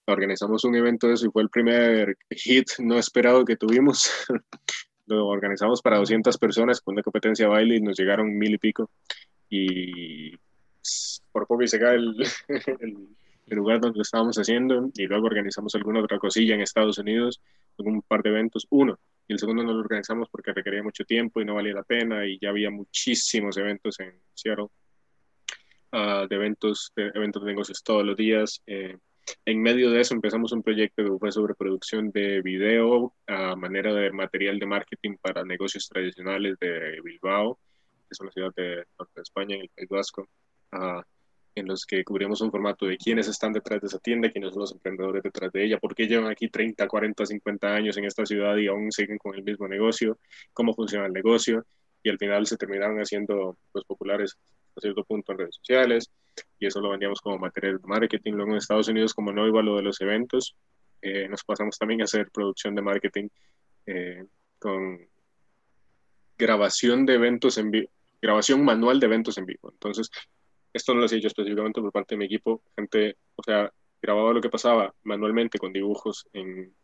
[0.06, 4.10] organizamos un evento de eso y fue el primer hit no esperado que tuvimos.
[5.06, 8.59] Lo organizamos para 200 personas con una competencia de baile y nos llegaron mil y
[8.59, 8.90] pico.
[9.48, 10.35] Y
[11.32, 12.14] por poco y se cae el,
[12.81, 13.09] el,
[13.46, 17.40] el lugar donde lo estábamos haciendo y luego organizamos alguna otra cosilla en Estados Unidos,
[17.78, 21.40] un par de eventos, uno, y el segundo no lo organizamos porque requería mucho tiempo
[21.40, 24.68] y no valía la pena y ya había muchísimos eventos en Seattle,
[25.92, 28.62] uh, de eventos, de eventos de negocios todos los días.
[28.66, 28.96] Eh,
[29.46, 33.94] en medio de eso empezamos un proyecto que fue sobre producción de video a manera
[33.94, 37.58] de material de marketing para negocios tradicionales de Bilbao,
[37.90, 40.28] que es una ciudad de norte de España, en el País Vasco.
[40.72, 41.00] Uh,
[41.55, 44.60] en los que cubrimos un formato de quiénes están detrás de esa tienda, quiénes son
[44.60, 48.26] los emprendedores detrás de ella, por qué llevan aquí 30, 40, 50 años en esta
[48.26, 50.18] ciudad y aún siguen con el mismo negocio,
[50.52, 51.64] cómo funciona el negocio,
[52.02, 54.36] y al final se terminaron haciendo pues, populares
[54.76, 56.10] a cierto punto en redes sociales,
[56.59, 58.32] y eso lo vendíamos como material de marketing.
[58.32, 60.56] Luego en Estados Unidos, como no iba lo de los eventos,
[61.01, 63.28] eh, nos pasamos también a hacer producción de marketing
[63.86, 64.24] eh,
[64.59, 64.98] con
[66.36, 67.90] grabación de eventos en vivo,
[68.20, 69.70] grabación manual de eventos en vivo.
[69.70, 70.10] Entonces,
[70.74, 73.72] esto no lo hacía yo específicamente por parte de mi equipo, gente, o sea,
[74.02, 76.74] grababa lo que pasaba manualmente con dibujos en,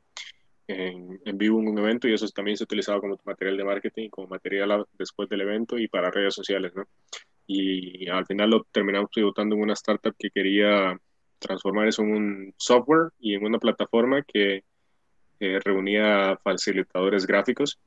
[0.69, 4.09] en, en, vivo en un evento y eso también se utilizaba como material de marketing,
[4.09, 6.85] como material después del evento y para redes sociales, ¿no?
[7.47, 10.97] Y al final lo terminamos tributando en una startup que quería
[11.41, 14.62] transformar eso en un software y en una plataforma que
[15.41, 17.81] eh, reunía facilitadores gráficos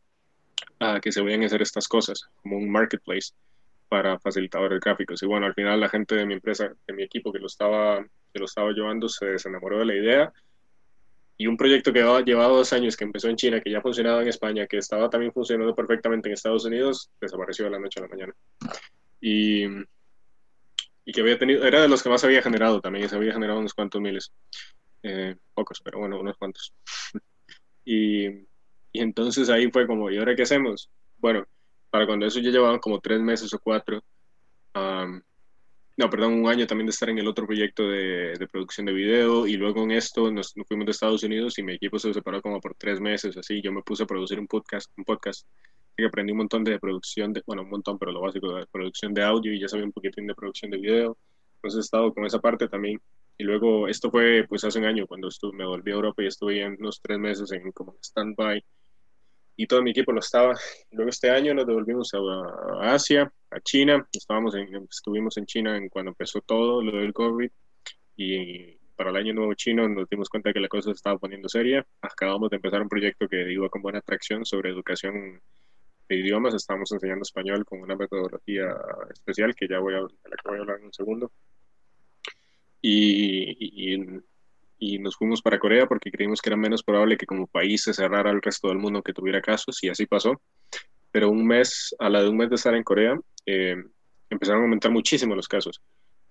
[0.79, 3.33] a que se vayan a hacer estas cosas, como un marketplace
[3.93, 5.21] para facilitadores gráficos.
[5.21, 8.03] Y bueno, al final la gente de mi empresa, de mi equipo que lo estaba,
[8.33, 10.33] que lo estaba llevando, se desenamoró de la idea.
[11.37, 14.29] Y un proyecto que llevaba, dos años, que empezó en China, que ya funcionaba en
[14.29, 18.09] España, que estaba también funcionando perfectamente en Estados Unidos, desapareció de la noche a la
[18.09, 18.33] mañana.
[19.21, 19.65] Y,
[21.05, 23.59] y que había tenido, era de los que más había generado también, se había generado
[23.59, 24.31] unos cuantos miles.
[25.03, 26.73] Eh, pocos, pero bueno, unos cuantos.
[27.85, 30.89] y, y entonces ahí fue como, ¿y ahora qué hacemos?
[31.19, 31.45] Bueno,
[31.93, 34.03] para cuando eso ya llevaban como tres meses o cuatro,
[34.73, 35.21] um,
[35.95, 38.93] no, perdón, un año también de estar en el otro proyecto de, de producción de
[38.93, 42.41] video y luego en esto nos, fuimos de Estados Unidos y mi equipo se separó
[42.41, 45.47] como por tres meses, así, yo me puse a producir un podcast, un podcast
[45.95, 49.13] que aprendí un montón de producción, de, bueno, un montón, pero lo básico de producción
[49.13, 51.15] de audio y ya sabía un poquitín de producción de video,
[51.57, 52.99] entonces he estado con esa parte también.
[53.37, 56.25] Y luego, esto fue pues hace un año cuando estuve, me volví a Europa y
[56.25, 58.63] estuve en unos tres meses en como stand-by
[59.55, 60.55] y todo mi equipo lo estaba.
[60.91, 64.07] Luego este año nos devolvimos a, Asia, a China.
[64.11, 67.49] Estábamos en, estuvimos en China en cuando empezó todo lo del COVID
[68.15, 71.49] y para el año nuevo chino nos dimos cuenta que la cosa se estaba poniendo
[71.49, 71.85] seria.
[72.01, 75.41] Acabamos de empezar un proyecto que iba con buena atracción sobre educación
[76.09, 76.53] de idiomas.
[76.53, 78.75] Estamos enseñando español con una metodología
[79.11, 81.31] especial que ya voy a, la que voy a hablar en un segundo.
[82.81, 83.97] Y, y,
[84.77, 87.93] y nos fuimos para Corea porque creímos que era menos probable que como país se
[87.93, 90.41] cerrara al resto del mundo que tuviera casos y así pasó.
[91.11, 93.75] Pero un mes, a la de un mes de estar en Corea, eh,
[94.29, 95.81] empezaron a aumentar muchísimo los casos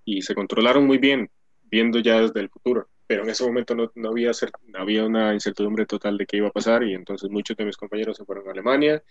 [0.05, 1.31] y se controlaron muy bien,
[1.62, 2.89] viendo ya desde el futuro.
[3.06, 4.32] Pero en ese momento no, no había,
[4.74, 8.16] había una incertidumbre total de qué iba a pasar y entonces muchos de mis compañeros
[8.16, 9.02] se fueron a Alemania,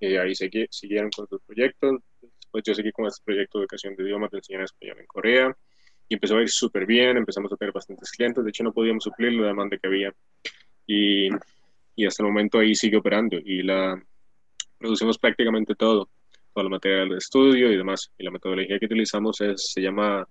[0.00, 2.00] ahí segui, siguieron con sus proyectos.
[2.20, 5.56] Después yo seguí con este proyecto de educación de idiomas de enseñar español en Corea
[6.08, 9.04] y empezó a ir súper bien, empezamos a tener bastantes clientes, de hecho no podíamos
[9.04, 10.12] suplir la demanda que había
[10.86, 11.28] y,
[11.96, 14.02] y hasta el momento ahí sigue operando y la
[14.78, 16.08] producimos prácticamente todo,
[16.52, 20.26] todo el material de estudio y demás y la metodología que utilizamos es, se llama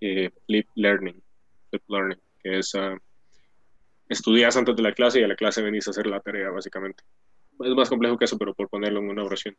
[0.00, 1.20] eh, Flip Learning,
[1.70, 2.96] Flip Learning, que es uh,
[4.08, 7.02] estudias antes de la clase y a la clase venís a hacer la tarea básicamente.
[7.60, 9.56] Es más complejo que eso, pero por ponerlo en una oración.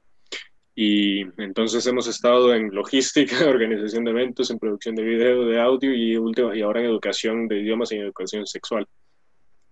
[0.81, 5.93] Y entonces hemos estado en logística, organización de eventos, en producción de video, de audio
[5.93, 8.87] y, última, y ahora en educación de idiomas y en educación sexual.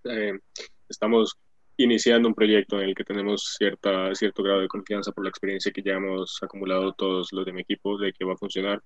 [0.04, 0.38] Eh,
[0.86, 1.38] estamos
[1.78, 5.72] iniciando un proyecto en el que tenemos cierta, cierto grado de confianza por la experiencia
[5.72, 8.82] que ya hemos acumulado todos los de mi equipo de que va a funcionar,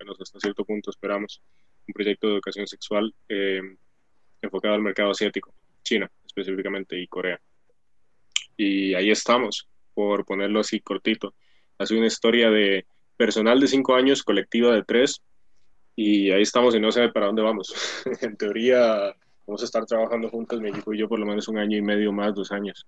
[0.00, 1.40] menos hasta cierto punto esperamos,
[1.86, 3.60] un proyecto de educación sexual eh,
[4.40, 7.40] enfocado al mercado asiático, China específicamente y Corea.
[8.56, 11.36] Y ahí estamos, por ponerlo así cortito
[11.78, 12.86] hace una historia de
[13.16, 15.22] personal de cinco años, colectiva de tres,
[15.94, 17.74] y ahí estamos y no sé para dónde vamos.
[18.20, 19.14] en teoría
[19.46, 21.82] vamos a estar trabajando juntos, mi equipo y yo, por lo menos un año y
[21.82, 22.86] medio más, dos años.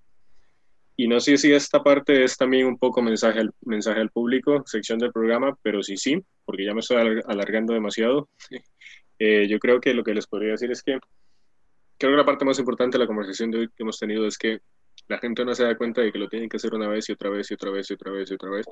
[0.97, 4.62] Y no sé si esta parte es también un poco mensaje al, mensaje al público,
[4.65, 8.28] sección del programa, pero sí, sí, porque ya me estoy alargando demasiado.
[9.19, 10.98] eh, yo creo que lo que les podría decir es que
[11.98, 14.39] creo que la parte más importante de la conversación de hoy que hemos tenido es
[14.39, 14.61] que
[15.09, 17.12] la gente no se da cuenta de que lo tienen que hacer una vez y
[17.12, 18.66] otra vez y otra vez y otra vez y otra vez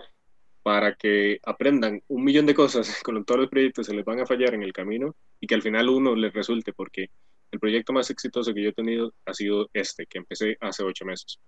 [0.63, 4.27] para que aprendan un millón de cosas con todos los proyectos se les van a
[4.27, 7.11] fallar en el camino y que al final uno les resulte, porque
[7.51, 11.05] el proyecto más exitoso que yo he tenido ha sido este, que empecé hace ocho
[11.05, 11.39] meses,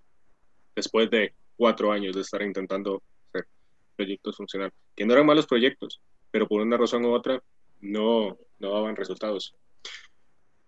[0.74, 3.46] después de cuatro años de estar intentando hacer
[3.96, 6.00] proyectos funcionar, que no eran malos proyectos,
[6.30, 7.42] pero por una razón u otra
[7.80, 9.54] no, no daban resultados.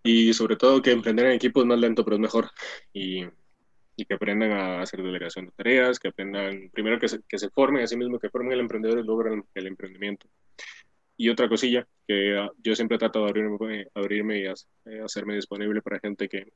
[0.05, 2.49] Y sobre todo que emprender en equipo es más lento, pero es mejor.
[2.93, 3.25] Y
[3.97, 7.49] y que aprendan a hacer delegación de tareas, que aprendan, primero que se, que se
[7.49, 10.29] formen a sí mismos, que formen el emprendedor y logren el, emprendimiento.
[11.17, 15.81] Y otra cosilla, que uh, yo siempre trato de abrirme, abrirme y eh, hacerme disponible
[15.81, 16.53] para gente que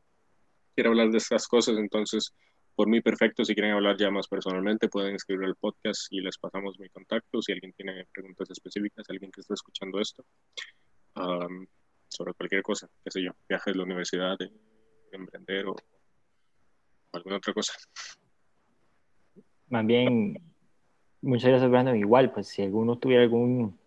[0.74, 2.34] quiera hablar de estas cosas, entonces,
[2.74, 6.36] por mí perfecto, si quieren hablar ya más personalmente, pueden escribir el podcast y les
[6.36, 10.26] pasamos mi contacto, si alguien tiene preguntas específicas, alguien que está escuchando esto,
[11.16, 11.66] um,
[12.06, 14.50] sobre cualquier cosa, qué sé yo, viajes la universidad, de
[15.12, 15.76] emprender o
[17.12, 17.72] alguna otra cosa.
[19.68, 20.40] Más bien,
[21.22, 21.96] muchas gracias, Brandon.
[21.96, 23.78] Igual, pues si alguno tuviera algún,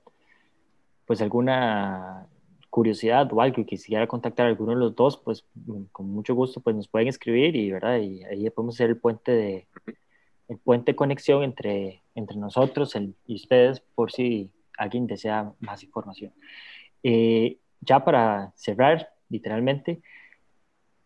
[1.05, 2.27] pues alguna
[2.69, 5.45] curiosidad o algo y quisiera contactar a alguno de los dos, pues
[5.91, 7.99] con mucho gusto, pues nos pueden escribir y, ¿verdad?
[7.99, 9.67] Y ahí podemos hacer el puente de,
[10.47, 12.95] el puente de conexión entre, entre nosotros
[13.27, 16.33] y ustedes por si alguien desea más información.
[17.03, 20.01] Eh, ya para cerrar, literalmente,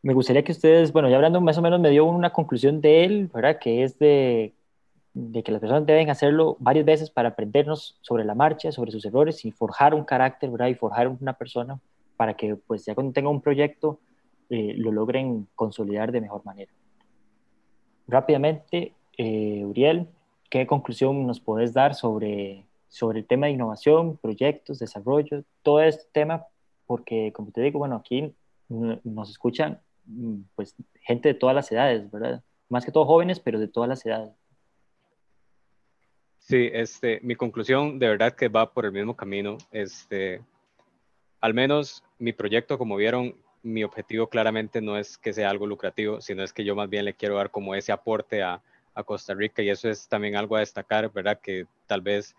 [0.01, 3.03] me gustaría que ustedes, bueno, ya hablando más o menos me dio una conclusión de
[3.03, 3.59] él, ¿verdad?
[3.59, 4.53] Que es de,
[5.13, 9.03] de, que las personas deben hacerlo varias veces para aprendernos sobre la marcha, sobre sus
[9.05, 10.67] errores y forjar un carácter, ¿verdad?
[10.67, 11.79] Y forjar una persona
[12.15, 13.99] para que, pues, ya cuando tenga un proyecto,
[14.49, 16.71] eh, lo logren consolidar de mejor manera.
[18.07, 20.07] Rápidamente, eh, Uriel,
[20.49, 26.05] ¿qué conclusión nos podés dar sobre, sobre el tema de innovación, proyectos, desarrollo, todo este
[26.13, 26.45] tema?
[26.85, 28.33] Porque, como te digo, bueno, aquí
[28.69, 29.79] nos escuchan
[30.55, 32.43] pues gente de todas las edades, ¿verdad?
[32.69, 34.33] Más que todo jóvenes, pero de todas las edades.
[36.39, 39.57] Sí, este, mi conclusión de verdad que va por el mismo camino.
[39.71, 40.41] Este,
[41.41, 46.21] al menos mi proyecto, como vieron, mi objetivo claramente no es que sea algo lucrativo,
[46.21, 48.61] sino es que yo más bien le quiero dar como ese aporte a,
[48.93, 51.39] a Costa Rica y eso es también algo a destacar, ¿verdad?
[51.39, 52.35] Que tal vez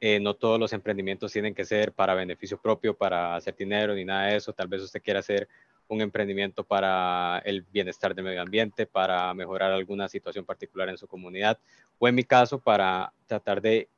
[0.00, 4.04] eh, no todos los emprendimientos tienen que ser para beneficio propio, para hacer dinero ni
[4.04, 4.52] nada de eso.
[4.52, 5.48] Tal vez usted quiera hacer
[5.88, 11.06] un emprendimiento para el bienestar del medio ambiente, para mejorar alguna situación particular en su
[11.06, 11.58] comunidad,
[11.98, 13.88] o en mi caso, para tratar de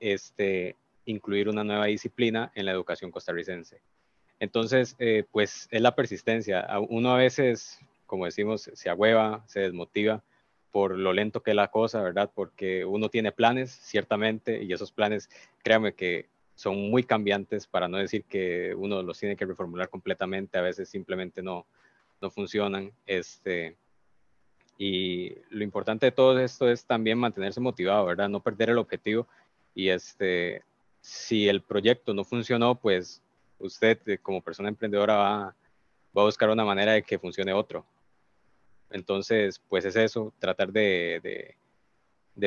[0.00, 3.80] este, incluir una nueva disciplina en la educación costarricense.
[4.40, 6.66] Entonces, eh, pues es la persistencia.
[6.88, 10.22] Uno a veces, como decimos, se agüeva, se desmotiva
[10.70, 12.30] por lo lento que es la cosa, ¿verdad?
[12.32, 15.28] Porque uno tiene planes, ciertamente, y esos planes,
[15.62, 20.58] créame que son muy cambiantes, para no decir que uno los tiene que reformular completamente,
[20.58, 21.64] a veces simplemente no,
[22.20, 22.90] no funcionan.
[23.06, 23.76] Este,
[24.76, 28.28] y lo importante de todo esto es también mantenerse motivado, ¿verdad?
[28.28, 29.28] No perder el objetivo.
[29.72, 30.64] Y este,
[31.00, 33.22] si el proyecto no funcionó, pues
[33.60, 35.54] usted eh, como persona emprendedora va,
[36.16, 37.86] va a buscar una manera de que funcione otro.
[38.90, 41.54] Entonces, pues es eso, tratar de de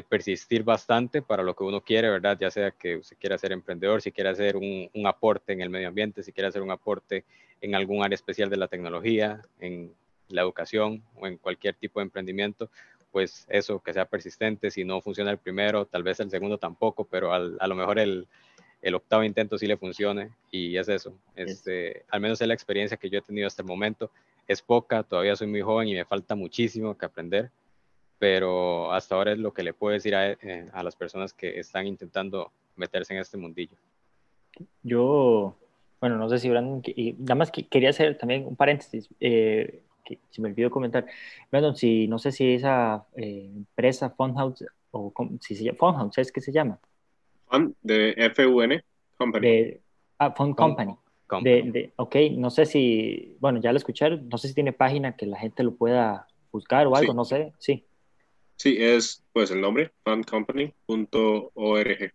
[0.02, 2.38] persistir bastante para lo que uno quiere, ¿verdad?
[2.40, 5.70] Ya sea que usted quiera ser emprendedor, si quiere hacer un, un, aporte en el
[5.70, 7.26] medio ambiente, si quiere hacer un aporte
[7.60, 9.94] en algún área especial de la tecnología, en
[10.30, 12.70] la educación o en cualquier tipo de emprendimiento,
[13.12, 14.72] pues eso, que sea persistente.
[14.72, 18.00] Si no funciona el primero, tal vez el segundo tampoco, pero al, a lo mejor
[18.00, 18.28] el,
[18.82, 21.14] el, octavo intento sí le funcione y es eso.
[21.36, 24.10] Este, al menos es la experiencia que yo he tenido hasta el momento.
[24.48, 27.52] Es poca, todavía soy muy joven y me falta muchísimo que aprender
[28.22, 31.60] pero hasta ahora es lo que le puedo decir a, eh, a las personas que
[31.60, 33.76] están intentando meterse en este mundillo.
[34.84, 35.56] Yo,
[36.00, 39.82] bueno, no sé si Brandon, y nada más que quería hacer también un paréntesis, eh,
[40.06, 41.08] que se me olvidó comentar.
[41.50, 46.32] Brandon, si, no sé si esa eh, empresa Funhouse, o si se llama Funhouse, ¿es
[46.32, 46.80] que se llama?
[47.48, 48.84] Fund, de F-U-N,
[49.18, 49.48] Company.
[49.48, 49.82] De,
[50.20, 50.96] ah, Fund Company.
[51.42, 55.16] De, de, ok, no sé si, bueno, ya lo escucharon, no sé si tiene página
[55.16, 57.18] que la gente lo pueda buscar o algo, sí.
[57.18, 57.88] no sé, sí.
[58.62, 62.14] Sí, es pues el nombre, fundcompany.org.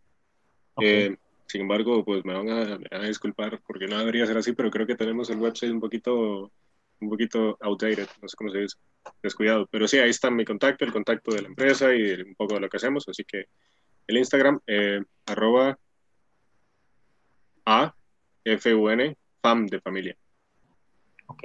[0.74, 0.78] Okay.
[0.78, 1.16] Eh,
[1.46, 4.86] sin embargo, pues me van a, a, disculpar porque no debería ser así, pero creo
[4.86, 6.52] que tenemos el website un poquito,
[7.00, 8.76] un poquito outdated, no sé cómo se dice,
[9.20, 9.66] descuidado.
[9.72, 12.60] Pero sí, ahí está mi contacto, el contacto de la empresa y un poco de
[12.60, 13.08] lo que hacemos.
[13.08, 13.46] Así que
[14.06, 15.76] el Instagram, eh, arroba
[17.64, 17.92] A,
[18.44, 20.16] F, U, N, FAM de familia.
[21.26, 21.42] Ok.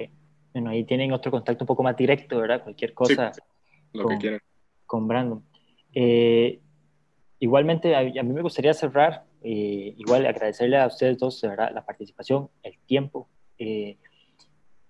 [0.53, 2.61] Bueno, ahí tienen otro contacto un poco más directo, ¿verdad?
[2.61, 3.33] Cualquier cosa.
[3.33, 3.41] Sí,
[3.93, 4.13] lo con...
[4.13, 4.50] que quieran
[4.91, 5.41] con Brandon.
[5.93, 6.59] Eh,
[7.39, 12.49] igualmente, a, mí me gustaría cerrar, eh, igual agradecerle a ustedes dos verdad, la participación,
[12.61, 13.29] el tiempo.
[13.57, 13.97] Eh,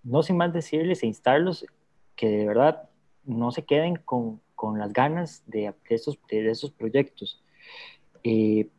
[0.01, 1.67] no sin más decirles e instarlos
[2.15, 2.89] que de verdad
[3.25, 7.43] no se queden con, con las ganas de, de, estos, de, esos proyectos.
[8.23, 8.69] Eh,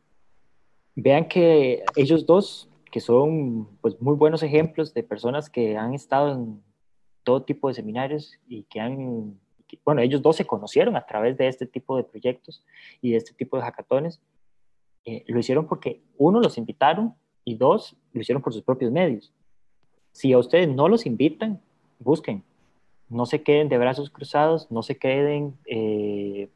[0.97, 6.32] vean que ellos dos, que son pues, muy buenos ejemplos de personas que han estado
[6.32, 6.61] en
[7.23, 9.39] todo tipo de seminarios y que han,
[9.85, 12.65] bueno, ellos dos se conocieron a través de este tipo de proyectos
[13.01, 14.20] y de este tipo de hackatones.
[15.05, 19.32] Eh, lo hicieron porque uno los invitaron y dos lo hicieron por sus propios medios.
[20.12, 21.61] Si a ustedes no los invitan,
[21.99, 22.44] busquen.
[23.09, 26.49] No se queden de brazos cruzados, no se queden eh,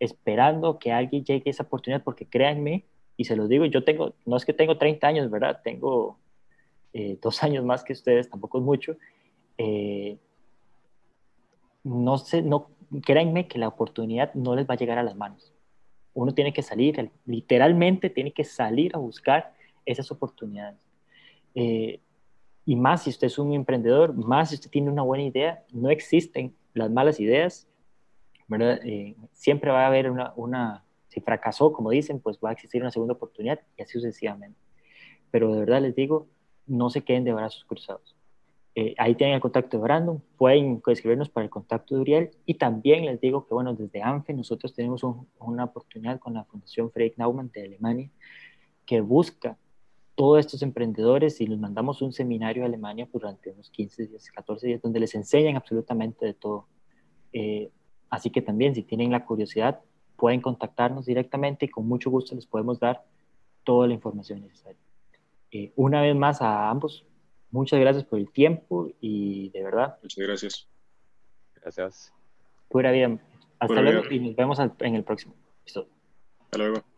[0.00, 2.84] esperando que alguien llegue a esa oportunidad, porque créanme,
[3.16, 5.60] y se los digo, yo tengo, no es que tengo 30 años, ¿verdad?
[5.62, 6.18] Tengo
[6.92, 8.96] eh, dos años más que ustedes, tampoco es mucho.
[9.58, 10.16] Eh,
[11.84, 12.70] no sé, no,
[13.04, 15.52] créanme que la oportunidad no les va a llegar a las manos.
[16.14, 19.54] Uno tiene que salir, literalmente tiene que salir a buscar
[19.86, 20.78] esas oportunidades.
[21.54, 22.00] Eh,
[22.64, 25.90] y más si usted es un emprendedor, más si usted tiene una buena idea, no
[25.90, 27.66] existen las malas ideas,
[28.46, 28.80] ¿verdad?
[28.84, 32.82] Eh, siempre va a haber una, una, si fracasó, como dicen, pues va a existir
[32.82, 34.58] una segunda oportunidad y así sucesivamente.
[35.30, 36.28] Pero de verdad les digo,
[36.66, 38.11] no se queden de brazos cruzados.
[38.74, 42.54] Eh, ahí tienen el contacto de Brandon, pueden escribirnos para el contacto de Uriel y
[42.54, 45.02] también les digo que, bueno, desde ANFE nosotros tenemos
[45.38, 48.10] una oportunidad con la Fundación Fredrik Naumann de Alemania
[48.86, 49.58] que busca
[50.14, 54.66] todos estos emprendedores y los mandamos un seminario a Alemania durante unos 15 días, 14
[54.66, 56.66] días, donde les enseñan absolutamente de todo.
[57.32, 57.70] Eh,
[58.10, 59.80] así que también, si tienen la curiosidad,
[60.16, 63.04] pueden contactarnos directamente y con mucho gusto les podemos dar
[63.64, 64.80] toda la información necesaria.
[65.50, 67.06] Eh, una vez más a ambos,
[67.52, 69.98] muchas gracias por el tiempo y de verdad.
[70.02, 70.68] Muchas gracias.
[71.54, 72.12] Gracias.
[72.68, 73.18] Pura vida.
[73.60, 75.90] Hasta luego y nos vemos en el próximo episodio.
[76.40, 76.91] Hasta luego.